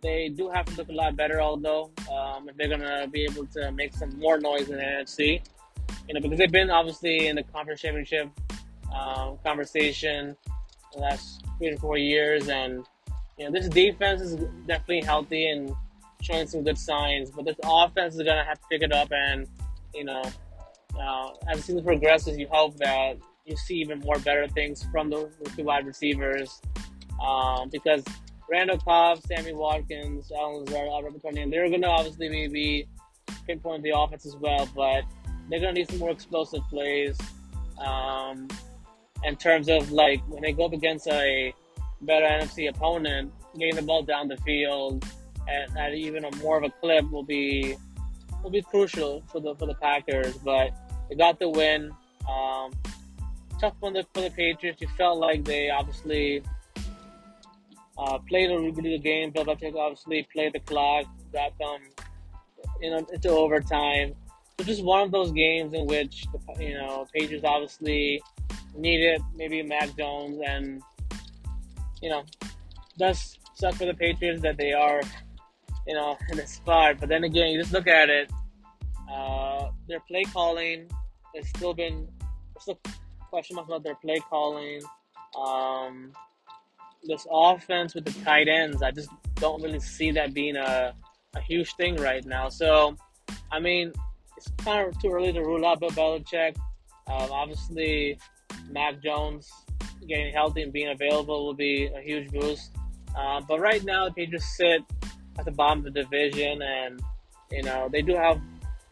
they 0.04 0.28
do 0.28 0.50
have 0.50 0.66
to 0.66 0.76
look 0.76 0.90
a 0.90 0.92
lot 0.92 1.16
better, 1.16 1.40
although 1.40 1.90
um, 2.12 2.46
if 2.48 2.56
they're 2.56 2.68
gonna 2.68 3.08
be 3.10 3.24
able 3.24 3.46
to 3.46 3.72
make 3.72 3.94
some 3.94 4.10
more 4.18 4.38
noise 4.38 4.68
in 4.68 4.76
the 4.76 4.82
NFC, 4.82 5.40
you 6.06 6.14
know, 6.14 6.20
because 6.20 6.38
they've 6.38 6.52
been 6.52 6.70
obviously 6.70 7.28
in 7.28 7.36
the 7.36 7.42
conference 7.42 7.80
championship 7.80 8.28
um, 8.94 9.38
conversation 9.42 10.36
the 10.92 11.00
last 11.00 11.42
three 11.58 11.70
to 11.70 11.78
four 11.78 11.96
years, 11.96 12.48
and 12.50 12.86
you 13.38 13.46
know 13.46 13.50
this 13.50 13.66
defense 13.68 14.20
is 14.20 14.36
definitely 14.66 15.00
healthy 15.00 15.48
and 15.48 15.72
showing 16.20 16.46
some 16.46 16.62
good 16.62 16.78
signs, 16.78 17.30
but 17.30 17.46
this 17.46 17.56
offense 17.64 18.14
is 18.14 18.22
gonna 18.22 18.44
have 18.44 18.60
to 18.60 18.66
pick 18.70 18.82
it 18.82 18.92
up, 18.92 19.08
and 19.10 19.48
you 19.94 20.04
know, 20.04 20.22
uh, 21.00 21.30
as 21.48 21.56
the 21.56 21.62
season 21.62 21.82
progresses, 21.82 22.36
you 22.36 22.46
hope 22.50 22.76
that 22.76 23.16
you 23.46 23.56
see 23.56 23.76
even 23.76 24.00
more 24.00 24.18
better 24.18 24.46
things 24.48 24.84
from 24.92 25.08
the, 25.08 25.30
the 25.42 25.50
two 25.50 25.64
wide 25.64 25.86
receivers, 25.86 26.60
um, 27.26 27.70
because 27.70 28.04
Randall 28.50 28.78
Cobb, 28.78 29.20
Sammy 29.22 29.52
Watkins, 29.52 30.30
Allen 30.36 30.64
Lazard, 30.64 30.88
Albert 30.88 31.24
and 31.24 31.52
they're 31.52 31.68
going 31.68 31.82
to 31.82 31.88
obviously 31.88 32.28
maybe 32.28 32.86
pinpoint 33.46 33.82
the 33.82 33.96
offense 33.96 34.26
as 34.26 34.36
well, 34.36 34.68
but 34.74 35.04
they're 35.48 35.60
going 35.60 35.74
to 35.74 35.80
need 35.80 35.90
some 35.90 35.98
more 35.98 36.10
explosive 36.10 36.62
plays. 36.68 37.16
Um, 37.78 38.48
in 39.24 39.36
terms 39.36 39.68
of 39.68 39.90
like 39.90 40.20
when 40.28 40.42
they 40.42 40.52
go 40.52 40.66
up 40.66 40.72
against 40.72 41.06
a 41.08 41.54
better 42.02 42.26
NFC 42.26 42.68
opponent, 42.68 43.32
getting 43.58 43.76
the 43.76 43.82
ball 43.82 44.02
down 44.02 44.28
the 44.28 44.36
field 44.38 45.04
at, 45.48 45.76
at 45.76 45.94
even 45.94 46.24
a 46.24 46.36
more 46.36 46.58
of 46.58 46.64
a 46.64 46.70
clip 46.70 47.10
will 47.10 47.22
be 47.22 47.76
will 48.42 48.50
be 48.50 48.62
crucial 48.62 49.22
for 49.32 49.40
the 49.40 49.54
for 49.56 49.66
the 49.66 49.74
Packers. 49.74 50.36
But 50.38 50.70
they 51.08 51.16
got 51.16 51.38
the 51.38 51.48
win. 51.48 51.90
Um, 52.28 52.72
tough 53.60 53.74
one 53.80 53.94
for 54.12 54.20
the 54.20 54.30
Patriots. 54.30 54.80
You 54.80 54.88
felt 54.96 55.18
like 55.18 55.44
they 55.44 55.70
obviously 55.70 56.42
uh, 57.98 58.18
played 58.28 58.50
a 58.50 58.58
really 58.58 58.72
good 58.72 59.02
game. 59.02 59.32
Belichick 59.32 59.74
obviously 59.76 60.26
played 60.32 60.52
the 60.52 60.60
clock, 60.60 61.06
got 61.32 61.56
them 61.58 61.80
you 62.80 62.90
know 62.90 63.06
into 63.12 63.30
overtime. 63.30 64.14
So 64.58 64.64
just 64.64 64.84
one 64.84 65.02
of 65.02 65.10
those 65.10 65.32
games 65.32 65.74
in 65.74 65.86
which 65.86 66.26
the 66.32 66.64
you 66.64 66.74
know 66.74 67.06
Patriots 67.12 67.44
obviously 67.44 68.22
needed 68.76 69.20
maybe 69.34 69.62
Mac 69.62 69.96
Jones, 69.96 70.40
and 70.46 70.82
you 72.02 72.10
know 72.10 72.24
does 72.98 73.38
suck 73.54 73.74
for 73.74 73.86
the 73.86 73.94
Patriots 73.94 74.42
that 74.42 74.56
they 74.56 74.72
are 74.72 75.00
you 75.86 75.94
know 75.94 76.16
in 76.30 76.38
a 76.38 76.46
spot. 76.46 76.96
But 77.00 77.08
then 77.08 77.24
again, 77.24 77.48
you 77.50 77.60
just 77.60 77.72
look 77.72 77.86
at 77.86 78.08
it. 78.08 78.30
Uh, 79.10 79.70
their 79.86 80.00
play 80.00 80.24
calling 80.24 80.88
has 81.34 81.48
still 81.48 81.74
been 81.74 82.08
still 82.58 82.78
question 83.30 83.56
marks 83.56 83.68
about 83.68 83.82
their 83.82 83.96
play 83.96 84.18
calling. 84.30 84.80
Um, 85.36 86.12
this 87.06 87.26
offense 87.30 87.94
with 87.94 88.04
the 88.04 88.24
tight 88.24 88.48
ends, 88.48 88.82
I 88.82 88.90
just 88.90 89.08
don't 89.36 89.62
really 89.62 89.80
see 89.80 90.10
that 90.12 90.34
being 90.34 90.56
a, 90.56 90.94
a 91.34 91.40
huge 91.40 91.74
thing 91.74 91.96
right 91.96 92.24
now. 92.24 92.48
So, 92.48 92.96
I 93.50 93.60
mean, 93.60 93.92
it's 94.36 94.50
kind 94.58 94.88
of 94.88 95.00
too 95.00 95.10
early 95.10 95.32
to 95.32 95.40
rule 95.40 95.64
out 95.66 95.80
Bill 95.80 95.90
Belichick. 95.90 96.56
Um, 97.06 97.30
obviously, 97.30 98.18
Mac 98.70 99.02
Jones 99.02 99.50
getting 100.08 100.32
healthy 100.32 100.62
and 100.62 100.72
being 100.72 100.88
available 100.88 101.46
will 101.46 101.54
be 101.54 101.86
a 101.94 102.00
huge 102.00 102.30
boost. 102.30 102.72
Uh, 103.16 103.40
but 103.46 103.60
right 103.60 103.84
now, 103.84 104.08
they 104.08 104.26
just 104.26 104.56
sit 104.56 104.82
at 105.38 105.44
the 105.44 105.50
bottom 105.50 105.86
of 105.86 105.92
the 105.92 106.02
division, 106.02 106.62
and 106.62 107.00
you 107.50 107.62
know 107.62 107.88
they 107.90 108.02
do 108.02 108.14
have. 108.14 108.40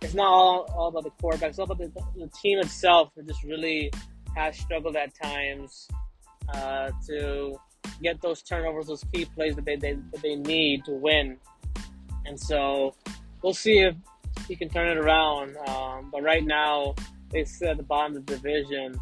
It's 0.01 0.15
not 0.15 0.27
all, 0.27 0.67
all 0.77 0.89
about 0.89 1.05
the 1.05 1.11
quarterback. 1.11 1.51
It's 1.51 1.61
all 1.61 1.71
about 1.71 1.79
the, 1.79 1.93
the 2.17 2.29
team 2.43 2.59
itself. 2.59 3.13
It 3.17 3.27
just 3.27 3.45
really 3.45 3.93
has 4.35 4.59
struggled 4.59 4.97
at 4.97 5.15
times 5.15 5.87
uh, 6.53 6.91
to 7.07 7.57
get 8.03 8.21
those 8.21 8.43
turnovers, 8.43 8.87
those 8.87 9.05
key 9.13 9.25
plays 9.25 9.55
that 9.57 9.65
they, 9.65 9.77
they 9.77 9.95
that 9.95 10.23
they 10.23 10.37
need 10.37 10.85
to 10.85 10.93
win. 10.93 11.37
And 12.27 12.39
so 12.39 12.95
we'll 13.43 13.55
see 13.55 13.79
if 13.79 13.95
he 14.47 14.57
can 14.57 14.69
turn 14.69 14.89
it 14.89 14.99
around. 14.99 15.57
Um, 15.69 16.11
but 16.11 16.23
right 16.23 16.45
now 16.45 16.95
they 17.31 17.45
sit 17.45 17.69
at 17.69 17.77
the 17.77 17.83
bottom 17.83 18.17
of 18.17 18.27
the 18.27 18.37
division, 18.37 19.01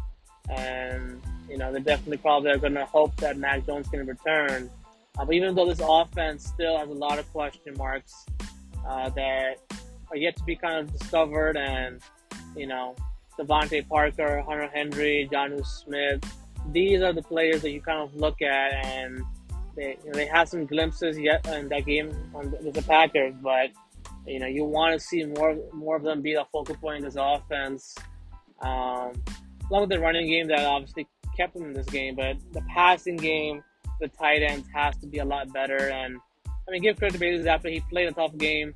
and 0.49 1.21
you 1.49 1.57
know 1.57 1.71
they're 1.71 1.81
definitely 1.81 2.17
probably 2.17 2.57
going 2.57 2.73
to 2.73 2.85
hope 2.85 3.15
that 3.17 3.37
Mac 3.37 3.65
Jones 3.65 3.87
can 3.89 4.05
return. 4.05 4.69
Uh, 5.17 5.25
but 5.25 5.35
even 5.35 5.53
though 5.55 5.67
this 5.67 5.81
offense 5.83 6.45
still 6.45 6.77
has 6.77 6.87
a 6.87 6.93
lot 6.93 7.19
of 7.19 7.31
question 7.33 7.73
marks 7.77 8.25
uh, 8.87 9.09
that 9.09 9.57
are 10.09 10.17
yet 10.17 10.35
to 10.37 10.43
be 10.43 10.55
kind 10.55 10.77
of 10.77 10.97
discovered, 10.97 11.57
and 11.57 12.01
you 12.55 12.67
know 12.67 12.95
DeVante 13.39 13.87
Parker, 13.87 14.41
Hunter 14.41 14.69
Henry, 14.73 15.27
Jonnu 15.31 15.65
Smith, 15.65 16.23
these 16.71 17.01
are 17.01 17.13
the 17.13 17.21
players 17.21 17.61
that 17.61 17.71
you 17.71 17.81
kind 17.81 18.01
of 18.01 18.15
look 18.15 18.41
at 18.41 18.73
and 18.85 19.21
they 19.75 19.97
you 20.03 20.11
know, 20.11 20.13
they 20.13 20.25
have 20.25 20.49
some 20.49 20.65
glimpses 20.65 21.17
yet 21.17 21.45
in 21.47 21.69
that 21.69 21.85
game 21.85 22.11
on, 22.35 22.51
with 22.63 22.73
the 22.73 22.81
Packers, 22.81 23.33
but 23.41 23.69
you 24.27 24.39
know 24.39 24.47
you 24.47 24.63
want 24.63 24.93
to 24.93 24.99
see 24.99 25.23
more 25.25 25.57
more 25.73 25.95
of 25.95 26.03
them 26.03 26.21
be 26.21 26.33
the 26.33 26.45
focal 26.51 26.75
point 26.75 26.99
in 26.99 27.03
this 27.05 27.17
offense. 27.17 27.95
Um, 28.61 29.13
along 29.71 29.81
with 29.81 29.89
the 29.89 29.99
running 29.99 30.27
game 30.27 30.47
that 30.47 30.65
obviously 30.65 31.07
kept 31.35 31.53
them 31.53 31.63
in 31.63 31.73
this 31.73 31.87
game. 31.87 32.15
But 32.15 32.37
the 32.51 32.61
passing 32.73 33.17
game, 33.17 33.63
the 33.99 34.07
tight 34.09 34.43
ends 34.43 34.67
has 34.73 34.97
to 34.97 35.07
be 35.07 35.19
a 35.19 35.25
lot 35.25 35.51
better. 35.53 35.89
And 35.89 36.17
I 36.45 36.71
mean, 36.71 36.81
give 36.81 36.97
credit 36.97 37.13
to 37.13 37.19
Bailey 37.19 37.47
after 37.47 37.69
he 37.69 37.79
played 37.89 38.07
a 38.09 38.11
tough 38.11 38.35
game. 38.37 38.73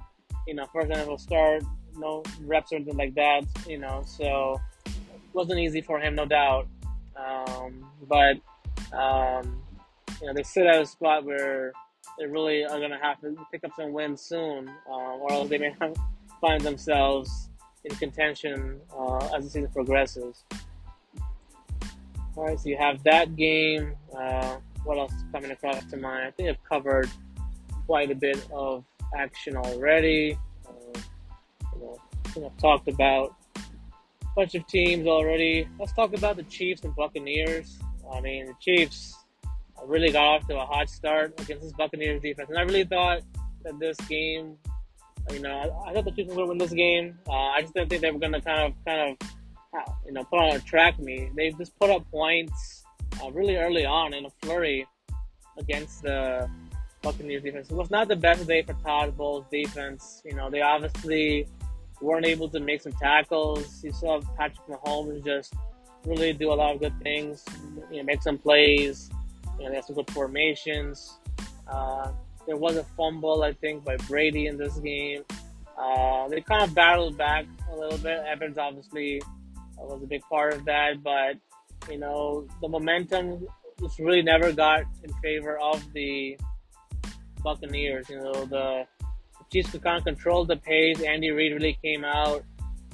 You 0.48 0.56
know, 0.56 0.66
first 0.72 0.90
NFL 0.90 1.20
start, 1.20 1.64
no 1.98 2.24
reps 2.42 2.72
or 2.72 2.78
anything 2.78 2.98
like 2.98 3.16
that. 3.16 3.44
You 3.68 3.78
know, 3.78 4.04
so 4.06 4.60
it 4.86 4.94
wasn't 5.34 5.60
easy 5.60 5.82
for 5.82 6.00
him, 6.00 6.16
no 6.16 6.26
doubt. 6.26 6.68
Um, 7.16 7.86
but 8.08 8.38
um, 8.96 9.62
you 10.22 10.28
know, 10.28 10.34
they 10.34 10.44
sit 10.44 10.66
at 10.66 10.82
a 10.82 10.86
spot 10.86 11.24
where 11.24 11.74
they 12.18 12.26
really 12.26 12.64
are 12.64 12.80
going 12.80 12.92
to 12.92 12.98
have 12.98 13.20
to 13.22 13.36
pick 13.52 13.64
up 13.64 13.72
some 13.76 13.94
wins 13.94 14.22
soon, 14.22 14.70
uh, 14.90 14.92
or 14.92 15.32
else 15.32 15.50
they 15.50 15.58
may 15.58 15.74
find 16.42 16.62
themselves 16.62 17.50
in 17.84 17.96
contention 17.98 18.80
uh, 18.98 19.30
as 19.36 19.44
the 19.44 19.50
season 19.50 19.70
progresses. 19.72 20.44
All 22.36 22.46
right, 22.46 22.60
so 22.60 22.70
you 22.70 22.78
have 22.78 23.04
that 23.04 23.36
game. 23.36 23.96
Uh, 24.18 24.58
what 24.84 24.98
else 24.98 25.14
is 25.14 25.24
coming 25.32 25.52
across 25.52 25.84
to 25.86 25.98
mind? 25.98 26.28
I 26.28 26.32
think 26.32 26.50
I've 26.50 26.64
covered 26.64 27.10
quite 27.86 28.12
a 28.12 28.16
bit 28.16 28.46
of 28.52 28.84
action 29.16 29.56
already. 29.56 30.38
Uh, 30.68 31.00
you 31.76 31.82
know, 31.82 32.00
I 32.26 32.30
think 32.30 32.46
I've 32.46 32.58
talked 32.58 32.88
about 32.88 33.36
bunch 34.36 34.56
of 34.56 34.68
teams 34.68 35.08
already. 35.08 35.68
Let's 35.80 35.94
talk 35.94 36.14
about 36.14 36.36
the 36.36 36.44
Chiefs 36.44 36.84
and 36.84 36.96
Buccaneers. 36.96 37.80
I 38.14 38.22
mean, 38.22 38.48
the 38.48 38.54
Chiefs 38.60 39.16
really 39.86 40.12
got 40.12 40.24
off 40.24 40.48
to 40.48 40.58
a 40.58 40.66
hot 40.66 40.90
start 40.90 41.40
against 41.40 41.64
this 41.64 41.74
Buccaneers 41.74 42.22
defense, 42.22 42.50
and 42.50 42.58
I 42.58 42.64
really 42.64 42.84
thought 42.84 43.22
that 43.64 43.80
this 43.80 43.98
game, 44.08 44.58
you 45.32 45.40
know, 45.40 45.52
I, 45.52 45.90
I 45.90 45.94
thought 45.94 46.06
the 46.06 46.12
Chiefs 46.12 46.30
were 46.30 46.36
going 46.36 46.48
to 46.48 46.50
win 46.50 46.58
this 46.58 46.74
game. 46.74 47.18
Uh, 47.28 47.32
I 47.32 47.62
just 47.62 47.74
didn't 47.74 47.90
think 47.90 48.02
they 48.02 48.12
were 48.12 48.20
going 48.20 48.34
to 48.34 48.42
kind 48.42 48.62
of, 48.62 48.74
kind 48.86 49.18
of, 49.22 49.30
you 50.06 50.12
know, 50.12 50.24
put 50.24 50.40
on 50.40 50.56
a 50.56 50.60
track 50.60 51.00
me. 51.00 51.30
They 51.36 51.52
just 51.52 51.78
put 51.80 51.90
up 51.90 52.10
points 52.12 52.84
uh, 53.24 53.32
really 53.32 53.58
early 53.58 53.86
on 53.86 54.14
in 54.14 54.26
a 54.26 54.30
flurry 54.42 54.86
against 55.58 56.04
the 56.04 56.50
Buccaneers 57.02 57.44
defense. 57.44 57.70
It 57.70 57.76
was 57.76 57.90
not 57.90 58.08
the 58.08 58.16
best 58.16 58.48
day 58.48 58.64
for 58.64 58.74
Todd 58.74 59.18
Bowles' 59.18 59.46
defense. 59.52 60.22
You 60.26 60.36
know, 60.36 60.50
they 60.50 60.62
obviously 60.62 61.48
weren't 62.02 62.26
able 62.26 62.50
to 62.50 62.60
make 62.60 62.82
some 62.82 62.94
tackles. 62.94 63.84
You 63.84 63.94
saw 63.94 64.22
Patrick 64.38 64.68
Mahomes 64.68 65.24
just 65.24 65.54
really 66.06 66.34
do 66.34 66.52
a 66.52 66.56
lot 66.56 66.76
of 66.76 66.82
good 66.82 67.00
things, 67.02 67.44
you 67.92 67.98
know, 67.98 68.04
make 68.04 68.22
some 68.22 68.38
plays. 68.38 69.10
You 69.58 69.64
know, 69.64 69.70
they 69.70 69.76
have 69.76 69.86
some 69.86 69.96
good 69.96 70.12
formations. 70.12 71.18
Uh, 71.68 72.12
there 72.46 72.58
was 72.58 72.76
a 72.76 72.84
fumble, 72.84 73.44
I 73.44 73.54
think, 73.54 73.84
by 73.84 73.98
Brady 73.98 74.48
in 74.48 74.58
this 74.58 74.78
game. 74.78 75.24
Uh, 75.78 76.28
they 76.30 76.42
kind 76.42 76.64
of 76.64 76.74
battled 76.76 77.18
back 77.18 77.46
a 77.72 77.76
little 77.76 77.98
bit. 77.98 78.24
Evans 78.26 78.58
obviously 78.58 79.22
was 79.86 80.04
a 80.04 80.08
big 80.08 80.22
part 80.24 80.54
of 80.54 80.66
that, 80.66 81.04
but 81.04 81.38
you 81.90 81.98
know 81.98 82.48
the 82.62 82.68
momentum 82.68 83.46
just 83.80 84.00
really 84.00 84.22
never 84.22 84.52
got 84.52 84.84
in 85.04 85.14
favor 85.22 85.58
of 85.60 85.82
the 85.94 86.38
Buccaneers. 87.44 88.10
You 88.10 88.18
know 88.18 88.46
the 88.46 88.86
Chiefs 89.56 89.72
could 89.72 89.84
kind 89.84 89.98
of 89.98 90.04
control 90.04 90.46
the 90.46 90.58
pace. 90.58 91.02
Andy 91.02 91.32
Reid 91.32 91.54
really 91.54 91.78
came 91.82 92.04
out, 92.04 92.44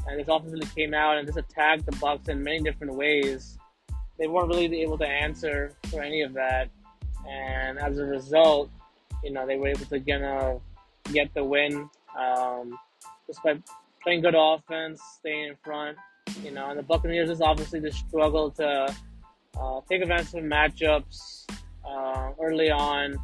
and 0.07 0.19
this 0.19 0.27
offense 0.27 0.53
really 0.53 0.67
came 0.75 0.93
out 0.93 1.17
and 1.17 1.27
just 1.27 1.37
attacked 1.37 1.85
the 1.85 1.95
Bucks 1.97 2.27
in 2.27 2.43
many 2.43 2.59
different 2.61 2.93
ways 2.93 3.57
they 4.21 4.27
weren't 4.27 4.49
really 4.49 4.83
able 4.83 4.99
to 4.99 5.07
answer 5.07 5.73
for 5.89 6.03
any 6.03 6.21
of 6.21 6.33
that. 6.33 6.69
And 7.27 7.79
as 7.79 7.97
a 7.97 8.05
result, 8.05 8.69
you 9.23 9.31
know, 9.31 9.47
they 9.47 9.57
were 9.57 9.69
able 9.69 9.85
to 9.85 9.97
get, 9.97 10.21
uh, 10.21 10.59
get 11.11 11.33
the 11.33 11.43
win 11.43 11.89
um, 12.15 12.77
just 13.25 13.41
by 13.43 13.59
playing 14.03 14.21
good 14.21 14.35
offense, 14.37 15.01
staying 15.17 15.49
in 15.49 15.55
front. 15.63 15.97
You 16.43 16.51
know, 16.51 16.69
and 16.69 16.77
the 16.77 16.83
Buccaneers 16.83 17.31
is 17.31 17.41
obviously 17.41 17.79
the 17.79 17.91
struggle 17.91 18.51
to 18.51 18.95
uh, 19.59 19.81
take 19.89 20.03
advantage 20.03 20.35
of 20.35 20.43
matchups 20.43 21.45
uh, 21.83 22.29
early 22.39 22.69
on. 22.69 23.15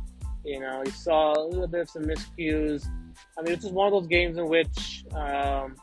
You 0.44 0.62
know, 0.62 0.82
you 0.84 0.92
saw 0.92 1.34
a 1.34 1.46
little 1.46 1.68
bit 1.68 1.82
of 1.82 1.90
some 1.92 2.04
miscues. 2.04 2.88
I 3.38 3.42
mean, 3.42 3.54
it's 3.54 3.64
just 3.64 3.74
one 3.74 3.88
of 3.88 3.94
those 3.94 4.08
games 4.08 4.38
in 4.38 4.48
which 4.48 5.06
um, 5.14 5.76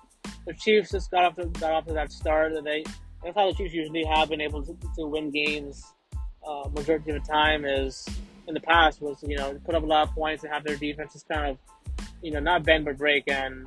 the 0.47 0.55
Chiefs 0.55 0.91
just 0.91 1.11
got 1.11 1.25
off 1.25 1.37
to, 1.37 1.47
got 1.47 1.73
off 1.73 1.87
to 1.87 1.93
that 1.95 2.13
start, 2.13 2.53
and 2.53 2.67
they 2.67 2.85
that's 3.23 3.37
how 3.37 3.51
the 3.51 3.57
Chiefs 3.57 3.73
usually 3.73 4.05
have 4.05 4.29
been 4.29 4.41
able 4.41 4.63
to, 4.63 4.77
to 4.97 5.07
win 5.07 5.31
games 5.31 5.85
uh, 6.47 6.69
majority 6.75 7.11
of 7.13 7.23
the 7.23 7.33
time. 7.33 7.65
Is 7.65 8.07
in 8.47 8.55
the 8.55 8.61
past 8.61 9.01
was 9.01 9.23
you 9.23 9.37
know 9.37 9.59
put 9.65 9.75
up 9.75 9.83
a 9.83 9.87
lot 9.87 10.09
of 10.09 10.15
points 10.15 10.45
and 10.45 10.53
have 10.53 10.65
their 10.65 10.77
defenses 10.77 11.25
kind 11.29 11.51
of 11.51 11.59
you 12.23 12.31
know 12.31 12.41
not 12.41 12.65
bend 12.65 12.85
but 12.85 12.99
break, 12.99 13.25
and 13.29 13.67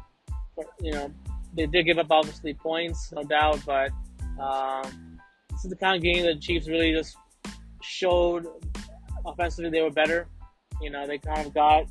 you 0.82 0.92
know 0.92 1.12
they 1.54 1.66
did 1.66 1.84
give 1.84 1.98
up 1.98 2.08
obviously 2.12 2.54
points, 2.54 3.12
no 3.12 3.24
doubt, 3.24 3.62
but 3.66 3.92
um, 4.40 5.20
this 5.50 5.64
is 5.64 5.70
the 5.70 5.76
kind 5.76 5.96
of 5.96 6.04
game 6.04 6.26
that 6.26 6.36
the 6.36 6.40
Chiefs 6.40 6.68
really 6.68 6.94
just 6.94 7.18
showed 7.82 8.48
offensively 9.26 9.70
they 9.72 9.82
were 9.82 9.92
better. 9.92 10.28
You 10.82 10.92
know 10.92 11.08
they 11.08 11.18
kind 11.18 11.48
of 11.48 11.54
got 11.54 11.86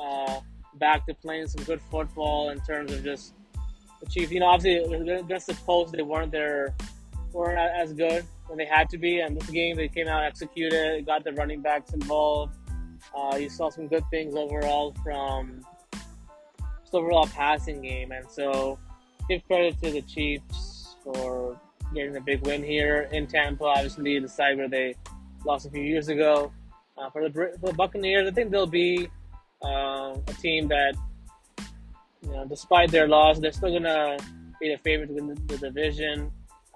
uh, 0.00 0.40
back 0.78 1.06
to 1.06 1.14
playing 1.14 1.48
some 1.48 1.64
good 1.64 1.80
football 1.90 2.50
in 2.50 2.60
terms 2.60 2.92
of 2.92 3.04
just 3.04 3.34
the 4.00 4.06
Chiefs. 4.06 4.32
You 4.32 4.40
know 4.40 4.46
obviously 4.46 5.12
against 5.12 5.46
the 5.46 5.54
post 5.54 5.92
they 5.92 6.02
weren't 6.02 6.32
there, 6.32 6.74
weren't 7.32 7.58
as 7.58 7.92
good 7.92 8.24
when 8.46 8.58
they 8.58 8.64
had 8.64 8.88
to 8.90 8.98
be. 8.98 9.20
And 9.20 9.36
this 9.36 9.48
game, 9.50 9.76
they 9.76 9.88
came 9.88 10.08
out, 10.08 10.24
executed, 10.24 11.06
got 11.06 11.24
the 11.24 11.32
running 11.32 11.60
backs 11.60 11.92
involved. 11.92 12.56
Uh, 13.16 13.36
you 13.36 13.48
saw 13.48 13.70
some 13.70 13.86
good 13.86 14.04
things 14.10 14.34
overall 14.34 14.94
from 15.02 15.62
just 16.82 16.94
overall 16.94 17.26
passing 17.26 17.80
game. 17.80 18.12
And 18.12 18.28
so, 18.30 18.78
give 19.28 19.46
credit 19.46 19.80
to 19.82 19.90
the 19.90 20.02
Chiefs 20.02 20.96
for 21.04 21.58
getting 21.94 22.16
a 22.16 22.20
big 22.20 22.46
win 22.46 22.62
here 22.62 23.08
in 23.12 23.26
Tampa. 23.26 23.64
Obviously, 23.64 24.18
the 24.18 24.28
side 24.28 24.56
where 24.56 24.68
they 24.68 24.94
lost 25.44 25.66
a 25.66 25.70
few 25.70 25.82
years 25.82 26.08
ago. 26.08 26.52
Uh, 26.96 27.08
for, 27.10 27.28
the, 27.28 27.30
for 27.60 27.68
the 27.68 27.72
Buccaneers, 27.74 28.26
I 28.26 28.32
think 28.32 28.50
they'll 28.50 28.66
be 28.66 29.08
uh, 29.64 30.14
a 30.26 30.34
team 30.40 30.68
that, 30.68 30.94
you 32.22 32.30
know, 32.30 32.46
despite 32.46 32.90
their 32.90 33.08
loss, 33.08 33.38
they're 33.38 33.52
still 33.52 33.72
gonna 33.72 34.16
be 34.60 34.70
the 34.70 34.78
favorite 34.78 35.10
win 35.10 35.28
the, 35.28 35.34
the 35.46 35.58
division. 35.58 36.30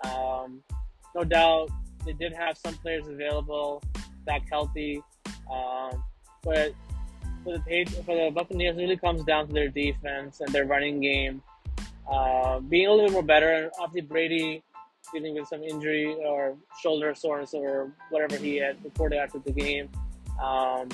Um, 0.04 0.62
no 1.14 1.24
doubt, 1.24 1.70
they 2.04 2.12
did 2.12 2.32
have 2.32 2.56
some 2.58 2.74
players 2.74 3.06
available 3.08 3.82
back 4.24 4.42
healthy, 4.50 5.02
um, 5.50 6.02
but 6.42 6.72
for 7.44 7.52
the 7.52 7.60
page, 7.60 7.90
for 8.04 8.14
the 8.14 8.30
Buccaneers, 8.30 8.76
it 8.76 8.80
really 8.80 8.96
comes 8.96 9.24
down 9.24 9.48
to 9.48 9.52
their 9.52 9.68
defense 9.68 10.40
and 10.40 10.52
their 10.52 10.64
running 10.64 11.00
game 11.00 11.42
uh, 12.10 12.60
being 12.60 12.86
a 12.86 12.90
little 12.90 13.06
bit 13.06 13.12
more 13.12 13.22
better. 13.22 13.70
Obviously, 13.78 14.08
Brady 14.08 14.62
dealing 15.12 15.34
with 15.34 15.48
some 15.48 15.62
injury 15.62 16.14
or 16.24 16.56
shoulder 16.80 17.14
soreness 17.14 17.54
or 17.54 17.92
whatever 18.10 18.36
he 18.36 18.56
had 18.56 18.82
reported 18.84 19.18
after 19.18 19.38
the 19.38 19.52
game. 19.52 19.88
Um, 20.42 20.88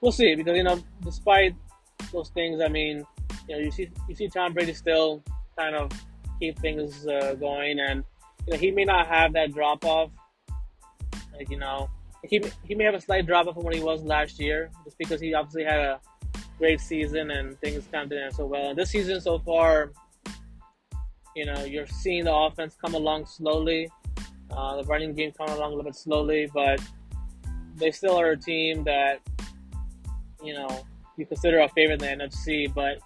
we'll 0.00 0.12
see 0.12 0.34
because 0.34 0.56
you 0.56 0.64
know, 0.64 0.82
despite 1.02 1.54
those 2.12 2.30
things, 2.30 2.60
I 2.60 2.68
mean, 2.68 3.04
you 3.48 3.56
know, 3.56 3.62
you 3.62 3.70
see 3.70 3.90
you 4.08 4.14
see 4.14 4.28
Tom 4.28 4.52
Brady 4.52 4.74
still 4.74 5.22
kind 5.58 5.76
of 5.76 5.90
keep 6.38 6.58
things 6.58 7.06
uh, 7.06 7.34
going 7.34 7.78
and 7.80 8.04
you 8.46 8.52
know, 8.52 8.58
he 8.58 8.70
may 8.70 8.84
not 8.84 9.06
have 9.06 9.32
that 9.34 9.52
drop 9.52 9.84
off. 9.84 10.10
Like 11.36 11.50
you 11.50 11.58
know, 11.58 11.88
he 12.24 12.42
he 12.64 12.74
may 12.74 12.84
have 12.84 12.94
a 12.94 13.00
slight 13.00 13.26
drop 13.26 13.46
off 13.46 13.54
from 13.54 13.64
what 13.64 13.74
he 13.74 13.82
was 13.82 14.02
last 14.02 14.38
year, 14.38 14.70
just 14.84 14.98
because 14.98 15.20
he 15.20 15.34
obviously 15.34 15.64
had 15.64 15.78
a 15.78 16.00
great 16.58 16.80
season 16.80 17.30
and 17.30 17.58
things 17.60 17.86
kind 17.90 18.04
of 18.04 18.10
didn't 18.10 18.32
so 18.32 18.46
well. 18.46 18.70
And 18.70 18.78
this 18.78 18.90
season 18.90 19.20
so 19.20 19.38
far, 19.38 19.92
you 21.34 21.46
know, 21.46 21.64
you're 21.64 21.86
seeing 21.86 22.24
the 22.24 22.34
offense 22.34 22.76
come 22.82 22.94
along 22.94 23.26
slowly, 23.26 23.90
uh, 24.50 24.76
the 24.76 24.84
running 24.84 25.14
game 25.14 25.32
come 25.32 25.48
along 25.48 25.72
a 25.72 25.76
little 25.76 25.84
bit 25.84 25.94
slowly, 25.94 26.50
but 26.52 26.80
they 27.76 27.90
still 27.90 28.16
are 28.16 28.32
a 28.32 28.36
team 28.36 28.84
that 28.84 29.20
you 30.42 30.54
know 30.54 30.86
you 31.16 31.26
consider 31.26 31.60
a 31.60 31.68
favorite 31.68 32.02
in 32.02 32.18
the 32.18 32.24
NFC. 32.24 32.72
But 32.72 32.98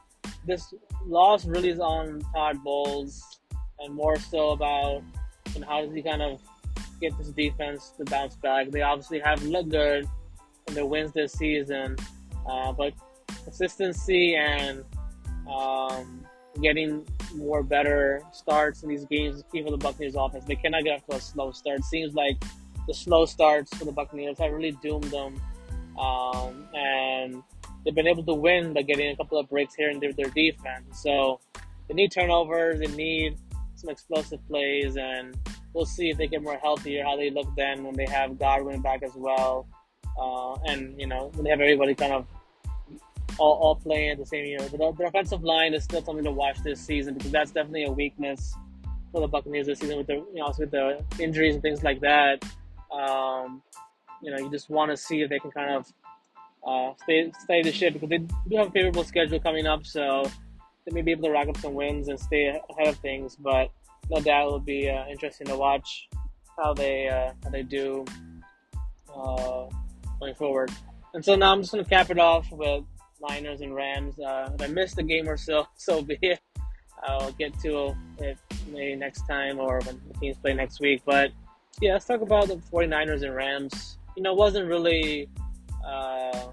this 0.46 0.72
loss 1.06 1.44
really 1.44 1.70
is 1.70 1.80
on 1.80 2.20
Todd 2.34 2.62
Bowles, 2.62 3.40
and 3.80 3.94
more 3.94 4.18
so 4.18 4.50
about 4.50 5.02
and 5.54 5.64
how 5.64 5.84
does 5.84 5.94
he 5.94 6.02
kind 6.02 6.22
of 6.22 6.40
get 7.00 7.16
this 7.18 7.28
defense 7.28 7.92
to 7.98 8.04
bounce 8.04 8.36
back? 8.36 8.70
They 8.70 8.82
obviously 8.82 9.20
have 9.20 9.42
looked 9.42 9.70
good 9.70 10.08
in 10.68 10.74
their 10.74 10.86
wins 10.86 11.12
this 11.12 11.32
season, 11.32 11.96
uh, 12.48 12.72
but 12.72 12.92
consistency 13.44 14.36
and 14.36 14.84
um, 15.48 16.24
getting 16.60 17.06
more 17.34 17.62
better 17.62 18.22
starts 18.32 18.82
in 18.82 18.88
these 18.88 19.04
games 19.04 19.36
is 19.36 19.44
key 19.52 19.62
for 19.62 19.70
the 19.70 19.76
Buccaneers 19.76 20.14
offense. 20.16 20.44
They 20.44 20.56
cannot 20.56 20.84
get 20.84 20.96
off 20.96 21.06
to 21.06 21.16
a 21.16 21.20
slow 21.20 21.52
start. 21.52 21.84
Seems 21.84 22.14
like 22.14 22.42
the 22.86 22.94
slow 22.94 23.26
starts 23.26 23.76
for 23.76 23.84
the 23.84 23.92
Buccaneers 23.92 24.38
have 24.38 24.52
really 24.52 24.76
doomed 24.82 25.04
them. 25.04 25.40
Um, 25.98 26.68
and 26.74 27.42
they've 27.84 27.94
been 27.94 28.06
able 28.06 28.24
to 28.24 28.34
win 28.34 28.72
by 28.72 28.82
getting 28.82 29.10
a 29.10 29.16
couple 29.16 29.38
of 29.38 29.48
breaks 29.48 29.74
here 29.74 29.90
in 29.90 30.00
their, 30.00 30.12
their 30.12 30.30
defense. 30.30 31.02
So 31.02 31.40
they 31.88 31.94
need 31.94 32.12
turnovers, 32.12 32.80
they 32.80 32.86
need 32.88 33.36
some 33.74 33.90
explosive 33.90 34.46
plays, 34.48 34.96
and 34.96 35.36
we'll 35.72 35.84
see 35.84 36.10
if 36.10 36.16
they 36.16 36.26
get 36.26 36.42
more 36.42 36.56
healthy 36.56 36.98
or 36.98 37.04
how 37.04 37.16
they 37.16 37.30
look 37.30 37.48
then 37.56 37.84
when 37.84 37.94
they 37.94 38.06
have 38.06 38.38
Godwin 38.38 38.80
back 38.80 39.02
as 39.02 39.14
well. 39.14 39.66
Uh, 40.18 40.54
and, 40.66 40.98
you 40.98 41.06
know, 41.06 41.30
when 41.34 41.44
they 41.44 41.50
have 41.50 41.60
everybody 41.60 41.94
kind 41.94 42.12
of 42.12 42.26
all, 43.38 43.54
all 43.54 43.76
playing 43.76 44.10
at 44.10 44.18
the 44.18 44.26
same, 44.26 44.46
know, 44.56 44.68
the, 44.68 44.76
the 44.96 45.06
offensive 45.06 45.42
line 45.42 45.74
is 45.74 45.84
still 45.84 46.02
something 46.04 46.24
to 46.24 46.30
watch 46.30 46.58
this 46.62 46.80
season 46.80 47.14
because 47.14 47.32
that's 47.32 47.50
definitely 47.50 47.84
a 47.84 47.90
weakness 47.90 48.54
for 49.10 49.20
the 49.20 49.26
Buccaneers 49.26 49.66
this 49.66 49.80
season 49.80 49.98
with 49.98 50.06
the, 50.06 50.14
you 50.14 50.36
know, 50.36 50.52
with 50.58 50.70
the 50.70 51.04
injuries 51.18 51.54
and 51.54 51.62
things 51.62 51.82
like 51.82 52.00
that. 52.00 52.44
Um, 52.92 53.60
you 54.24 54.30
know, 54.30 54.38
you 54.38 54.50
just 54.50 54.70
want 54.70 54.90
to 54.90 54.96
see 54.96 55.20
if 55.20 55.28
they 55.28 55.38
can 55.38 55.50
kind 55.50 55.76
of 55.76 55.92
uh, 56.66 56.94
stay 57.02 57.30
stay 57.40 57.62
the 57.62 57.70
ship 57.70 57.92
because 57.92 58.08
they 58.08 58.18
do 58.18 58.56
have 58.56 58.68
a 58.68 58.70
favorable 58.70 59.04
schedule 59.04 59.38
coming 59.38 59.66
up, 59.66 59.84
so 59.84 60.24
they 60.84 60.92
may 60.92 61.02
be 61.02 61.10
able 61.10 61.24
to 61.24 61.30
rack 61.30 61.48
up 61.48 61.56
some 61.58 61.74
wins 61.74 62.08
and 62.08 62.18
stay 62.18 62.48
ahead 62.48 62.88
of 62.88 62.96
things. 62.96 63.36
But 63.36 63.70
no 64.10 64.20
doubt 64.20 64.46
it'll 64.46 64.60
be 64.60 64.88
uh, 64.88 65.06
interesting 65.08 65.46
to 65.48 65.56
watch 65.56 66.08
how 66.58 66.72
they 66.72 67.08
uh, 67.08 67.32
how 67.42 67.50
they 67.50 67.62
do 67.62 68.04
uh, 69.14 69.66
going 70.18 70.34
forward. 70.34 70.70
And 71.12 71.24
so 71.24 71.36
now 71.36 71.52
I'm 71.52 71.60
just 71.60 71.72
gonna 71.72 71.84
cap 71.84 72.10
it 72.10 72.18
off 72.18 72.50
with 72.50 72.84
Niners 73.28 73.60
and 73.60 73.74
Rams. 73.74 74.18
Uh, 74.18 74.50
if 74.54 74.62
I 74.62 74.66
missed 74.72 74.98
a 74.98 75.02
game 75.02 75.28
or 75.28 75.36
so, 75.36 75.66
so 75.76 76.02
be 76.02 76.18
it. 76.22 76.40
I'll 77.06 77.32
get 77.32 77.58
to 77.60 77.94
it 78.18 78.38
maybe 78.68 78.96
next 78.96 79.26
time 79.26 79.58
or 79.58 79.80
when 79.84 80.00
the 80.08 80.18
teams 80.18 80.38
play 80.38 80.54
next 80.54 80.80
week. 80.80 81.02
But 81.04 81.32
yeah, 81.80 81.92
let's 81.92 82.06
talk 82.06 82.22
about 82.22 82.48
the 82.48 82.56
49ers 82.56 83.22
and 83.22 83.34
Rams. 83.34 83.98
You 84.16 84.22
know, 84.22 84.34
wasn't 84.34 84.68
really 84.68 85.28
uh, 85.86 86.48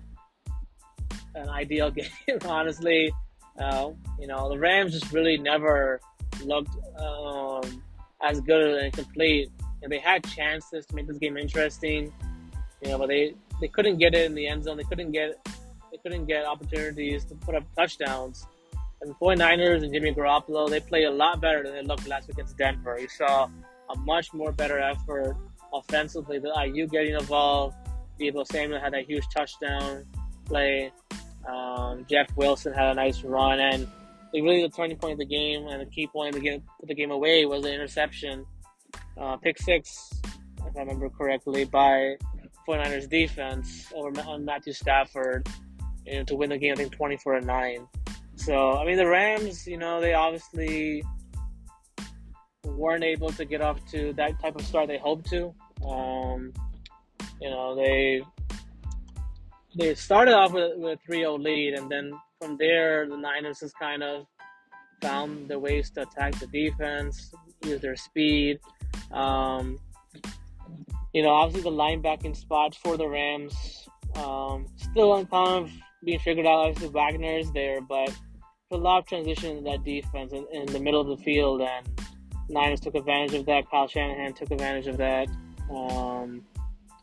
an 1.36 1.50
ideal 1.50 1.92
game, 2.00 2.10
honestly. 2.46 3.14
Uh, 3.60 3.92
you 4.20 4.28
know, 4.28 4.50
the 4.50 4.58
Rams 4.58 4.94
just 4.94 5.12
really 5.12 5.38
never 5.38 6.00
looked 6.44 6.76
um, 7.00 7.84
as 8.22 8.42
good 8.42 8.84
and 8.84 8.94
complete. 8.94 9.52
And 9.84 9.92
they 9.92 10.00
had 10.00 10.24
chances 10.24 10.86
to 10.88 10.96
make 10.96 11.08
this 11.08 11.18
game 11.18 11.38
interesting, 11.38 12.14
you 12.82 12.90
know, 12.90 12.98
but 12.98 13.08
they, 13.08 13.34
they 13.60 13.68
couldn't 13.68 13.98
get 13.98 14.14
it 14.14 14.26
in 14.26 14.36
the 14.36 14.48
end 14.48 14.64
zone. 14.64 14.78
They 14.78 14.84
couldn't 14.84 15.12
get 15.12 15.44
they 15.92 15.98
couldn't 15.98 16.26
get 16.26 16.46
opportunities 16.46 17.26
to 17.26 17.36
put 17.36 17.54
up 17.56 17.64
touchdowns. 17.76 18.48
And 19.02 19.12
the 19.12 19.16
49ers 19.16 19.84
and 19.84 19.94
Jimmy 19.94 20.14
Garoppolo, 20.14 20.70
they 20.70 20.80
played 20.80 21.06
a 21.06 21.12
lot 21.12 21.42
better 21.42 21.64
than 21.64 21.74
they 21.74 21.82
looked 21.82 22.08
last 22.08 22.28
week 22.28 22.38
against 22.38 22.58
Denver. 22.58 22.98
You 23.00 23.10
saw 23.10 23.50
a 23.90 23.98
much 24.00 24.34
more 24.34 24.52
better 24.52 24.80
effort 24.80 25.36
offensively. 25.74 26.40
The 26.40 26.54
IU 26.66 26.88
getting 26.88 27.16
involved. 27.16 27.76
Deebo 28.20 28.46
Samuel 28.46 28.80
had 28.80 28.94
that 28.94 29.06
huge 29.06 29.24
touchdown 29.36 30.06
play. 30.46 30.92
Um, 31.48 32.06
Jeff 32.10 32.28
Wilson 32.36 32.74
had 32.74 32.90
a 32.90 32.94
nice 32.94 33.24
run, 33.24 33.60
and 33.60 33.88
really 34.34 34.62
the 34.62 34.70
turning 34.70 34.98
point 34.98 35.14
of 35.14 35.20
the 35.20 35.26
game 35.26 35.68
and 35.68 35.82
the 35.82 35.86
key 35.86 36.08
point 36.08 36.36
to 36.36 36.40
get 36.40 36.62
put 36.80 36.88
the 36.88 36.96
game 36.96 37.12
away 37.12 37.46
was 37.46 37.64
the 37.64 37.74
interception, 37.74 38.46
uh, 39.20 39.38
pick 39.38 39.58
six, 39.60 40.12
if 40.66 40.76
I 40.76 40.80
remember 40.80 41.10
correctly, 41.10 41.66
by 41.66 42.16
49ers 42.68 43.10
defense 43.10 43.92
over 43.96 44.20
on 44.22 44.46
Matthew 44.46 44.74
Stafford 44.74 45.50
you 46.06 46.20
know, 46.20 46.24
to 46.26 46.36
win 46.36 46.50
the 46.50 46.58
game. 46.58 46.74
I 46.74 46.76
think 46.76 46.96
24 46.96 47.40
to 47.40 47.46
nine. 47.46 47.88
So 48.36 48.74
I 48.74 48.86
mean, 48.86 48.98
the 48.98 49.08
Rams, 49.08 49.68
you 49.68 49.78
know, 49.78 50.00
they 50.00 50.14
obviously 50.14 51.04
weren't 52.72 53.04
able 53.04 53.30
to 53.32 53.46
get 53.46 53.62
off 53.62 53.80
to 53.92 54.14
that 54.14 54.40
type 54.42 54.56
of 54.56 54.66
start 54.66 54.88
they 54.88 54.98
hoped 54.98 55.30
to. 55.30 55.54
Um, 55.88 56.54
you 57.42 57.50
know, 57.50 57.76
they 57.76 58.22
they 59.76 59.96
started 59.96 60.34
off 60.34 60.52
with, 60.52 60.78
with 60.78 61.00
a 61.08 61.12
3-0 61.12 61.42
lead, 61.42 61.74
and 61.76 61.90
then 61.90 62.12
from 62.42 62.58
there, 62.58 63.08
the 63.08 63.18
Niners 63.18 63.60
just 63.60 63.78
kind 63.80 64.04
of 64.04 64.26
found 65.02 65.48
the 65.48 65.58
ways 65.58 65.90
to 65.92 66.02
attack 66.02 66.38
the 66.40 66.48
defense, 66.48 67.34
use 67.64 67.82
their 67.82 67.96
speed. 67.96 68.60
Um, 69.12 69.78
you 71.14 71.24
know, 71.24 71.30
obviously 71.30 71.70
the 71.70 71.76
linebacking 71.76 72.36
spot 72.36 72.76
for 72.76 72.98
the 72.98 73.08
Rams 73.08 73.88
um, 74.16 74.66
still 74.78 75.14
of 75.14 75.72
being 76.04 76.20
figured 76.20 76.46
out. 76.46 76.68
Obviously, 76.68 76.90
Wagner 76.90 77.38
is 77.38 77.52
there, 77.52 77.82
but 77.82 78.14
a 78.72 78.78
lot 78.78 79.00
of 79.00 79.06
transition 79.06 79.58
in 79.58 79.64
that 79.66 79.84
defense 79.84 80.32
in, 80.32 80.46
in, 80.54 80.66
the 80.68 80.80
middle 80.80 81.02
of 81.02 81.08
the 81.08 81.24
field, 81.24 81.62
and 81.62 81.88
Niners 82.52 82.80
took 82.80 82.96
advantage 82.96 83.34
of 83.34 83.46
that. 83.46 83.70
Kyle 83.70 83.88
Shanahan 83.88 84.34
took 84.34 84.52
advantage 84.52 84.88
of 84.88 84.98
that. 84.98 85.28
Um, 85.74 86.44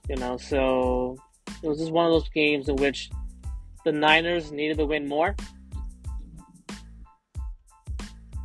you 0.08 0.16
know, 0.16 0.36
so 0.36 1.16
it 1.62 1.66
was 1.66 1.78
just 1.78 1.90
one 1.90 2.06
of 2.06 2.12
those 2.12 2.28
games 2.28 2.68
in 2.68 2.76
which 2.76 3.10
the 3.84 3.92
Niners 3.92 4.52
needed 4.52 4.78
to 4.78 4.86
win 4.86 5.08
more. 5.08 5.34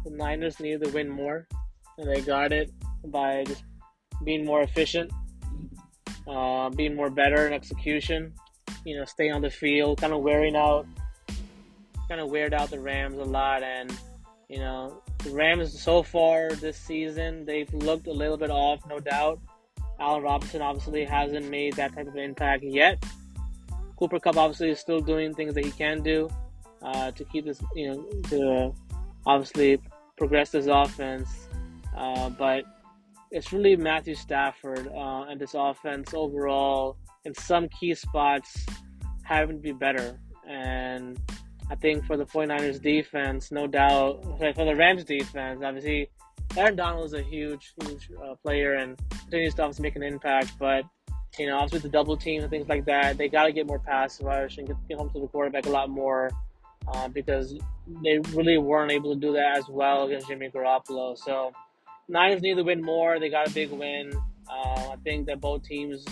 The 0.06 0.12
Niners 0.12 0.60
needed 0.60 0.84
to 0.84 0.92
win 0.92 1.10
more, 1.10 1.48
and 1.98 2.10
they 2.10 2.22
got 2.22 2.52
it 2.52 2.72
by 3.06 3.44
just 3.46 3.64
being 4.24 4.46
more 4.46 4.62
efficient, 4.62 5.12
uh, 6.28 6.70
being 6.70 6.96
more 6.96 7.10
better 7.10 7.48
in 7.48 7.54
execution. 7.54 8.34
You 8.86 8.98
know, 8.98 9.06
stay 9.06 9.30
on 9.30 9.42
the 9.42 9.50
field, 9.50 10.02
kind 10.02 10.14
of 10.14 10.22
wearing 10.22 10.56
out 10.56 10.86
kind 12.08 12.20
of 12.20 12.30
weird 12.30 12.54
out 12.54 12.70
the 12.70 12.80
Rams 12.80 13.18
a 13.18 13.24
lot. 13.24 13.64
And, 13.64 13.92
you 14.54 14.60
know, 14.60 15.02
the 15.24 15.32
Rams 15.32 15.82
so 15.82 16.04
far 16.04 16.52
this 16.52 16.78
season, 16.78 17.44
they've 17.44 17.74
looked 17.74 18.06
a 18.06 18.12
little 18.12 18.38
bit 18.38 18.52
off, 18.52 18.82
no 18.88 19.00
doubt. 19.00 19.40
Allen 20.00 20.22
Robinson 20.22 20.62
obviously 20.62 21.04
hasn't 21.04 21.50
made 21.50 21.74
that 21.74 21.96
type 21.96 22.06
of 22.06 22.16
impact 22.16 22.64
yet. 22.64 23.04
Cooper 23.98 24.20
Kupp 24.20 24.38
obviously 24.38 24.70
is 24.70 24.80
still 24.80 25.00
doing 25.00 25.34
things 25.34 25.56
that 25.56 25.66
he 25.66 25.72
can 25.72 26.04
do 26.04 26.30
uh, 26.84 27.10
to 27.10 27.26
keep 27.26 27.46
this, 27.46 27.64
you 27.74 27.96
know, 27.96 28.04
to 28.30 28.76
obviously 29.26 29.82
progress 30.18 30.52
this 30.52 30.68
offense. 30.68 31.48
Uh, 31.98 32.30
but 32.30 32.64
it's 33.32 33.52
really 33.52 33.76
Matthew 33.76 34.14
Stafford 34.14 34.88
uh, 34.96 35.26
and 35.30 35.42
this 35.42 35.56
offense 35.56 36.14
overall 36.14 36.96
in 37.26 37.34
some 37.34 37.68
key 37.70 37.96
spots 37.96 38.68
having 39.24 39.56
to 39.56 39.62
be 39.64 39.72
better. 39.72 40.20
And 40.48 41.20
I 41.74 41.76
think 41.76 42.06
for 42.06 42.18
the 42.18 42.26
49ers 42.26 42.80
defense, 42.80 43.52
no 43.52 43.66
doubt, 43.66 44.22
for 44.38 44.64
the 44.64 44.76
Rams 44.76 45.04
defense, 45.04 45.60
obviously, 45.66 46.08
Aaron 46.56 46.76
Donald 46.76 47.06
is 47.06 47.14
a 47.14 47.24
huge, 47.24 47.74
huge 47.82 48.12
uh, 48.24 48.36
player 48.36 48.76
and 48.76 48.96
continues 49.10 49.56
to 49.56 49.64
obviously 49.64 49.82
make 49.82 49.96
an 49.96 50.04
impact. 50.04 50.52
But, 50.60 50.84
you 51.40 51.48
know, 51.48 51.58
obviously 51.58 51.80
the 51.80 51.90
double 51.90 52.16
teams 52.16 52.44
and 52.44 52.52
things 52.52 52.70
like 52.70 52.86
that, 52.86 53.18
they 53.18 53.28
got 53.28 53.46
to 53.46 53.52
get 53.52 53.66
more 53.66 53.80
pass 53.80 54.22
rush 54.22 54.60
and 54.60 54.68
get, 54.68 54.78
get 54.88 55.00
home 55.00 55.10
to 55.14 55.20
the 55.20 55.26
quarterback 55.26 55.66
a 55.66 55.72
lot 55.72 55.90
more 55.90 56.30
uh, 56.94 57.08
because 57.08 57.56
they 58.04 58.20
really 58.34 58.60
weren't 58.60 58.92
able 58.92 59.16
to 59.16 59.20
do 59.20 59.34
that 59.34 59.58
as 59.58 59.68
well 59.68 60.06
against 60.06 60.28
Jimmy 60.28 60.50
Garoppolo. 60.50 61.18
So, 61.18 61.54
Niners 62.08 62.44
need 62.44 62.56
to 62.58 62.64
win 62.64 62.84
more. 62.84 63.20
They 63.20 63.30
got 63.30 63.48
a 63.48 63.52
big 63.52 63.72
win. 63.72 64.12
Uh, 64.48 64.90
I 64.92 64.96
think 65.04 65.26
that 65.26 65.42
both 65.42 65.64
teams 65.64 66.06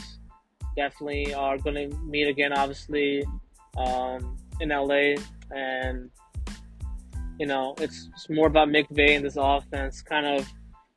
definitely 0.75 1.35
are 1.35 1.59
going 1.59 1.75
to 1.75 1.95
meet 1.97 2.27
again, 2.27 2.51
obviously, 2.51 3.23
um, 3.77 4.37
in 4.59 4.69
LA 4.69 5.13
and 5.53 6.09
you 7.39 7.45
know 7.45 7.75
it's, 7.79 8.09
it's 8.13 8.29
more 8.29 8.47
about 8.47 8.67
McVay 8.67 9.15
and 9.15 9.25
this 9.25 9.37
offense 9.37 10.01
kind 10.01 10.25
of 10.25 10.47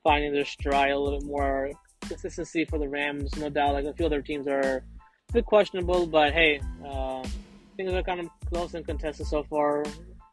finding 0.02 0.32
their 0.32 0.44
stride 0.44 0.90
a 0.90 0.98
little 0.98 1.18
bit 1.18 1.26
more 1.26 1.70
consistency 2.02 2.64
for 2.64 2.78
the 2.78 2.88
Rams. 2.88 3.34
No 3.36 3.48
doubt, 3.48 3.72
like 3.72 3.86
a 3.86 3.94
few 3.94 4.06
other 4.06 4.22
teams 4.22 4.46
are 4.46 4.84
a 5.30 5.32
bit 5.32 5.46
questionable, 5.46 6.06
but 6.06 6.32
hey, 6.32 6.60
uh, 6.86 7.24
things 7.76 7.92
are 7.92 8.02
kind 8.02 8.20
of 8.20 8.28
close 8.46 8.74
and 8.74 8.86
contested 8.86 9.26
so 9.26 9.42
far 9.44 9.84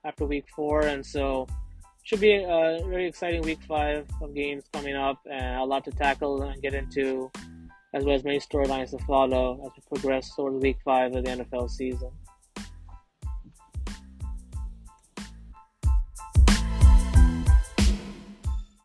after 0.05 0.25
week 0.25 0.45
four, 0.55 0.81
and 0.81 1.05
so 1.05 1.47
should 2.03 2.19
be 2.19 2.33
a 2.33 2.79
very 2.87 3.07
exciting 3.07 3.41
week 3.43 3.59
five 3.67 4.05
of 4.21 4.33
games 4.33 4.63
coming 4.73 4.95
up, 4.95 5.19
and 5.29 5.57
a 5.57 5.63
lot 5.63 5.83
to 5.85 5.91
tackle 5.91 6.41
and 6.41 6.61
get 6.61 6.73
into, 6.73 7.31
as 7.93 8.03
well 8.03 8.15
as 8.15 8.23
many 8.23 8.39
storylines 8.39 8.91
to 8.91 8.97
follow 9.05 9.61
as 9.65 9.71
we 9.75 9.95
progress 9.95 10.35
toward 10.35 10.53
week 10.55 10.77
five 10.83 11.15
of 11.15 11.23
the 11.23 11.31
NFL 11.31 11.69
season. 11.69 12.11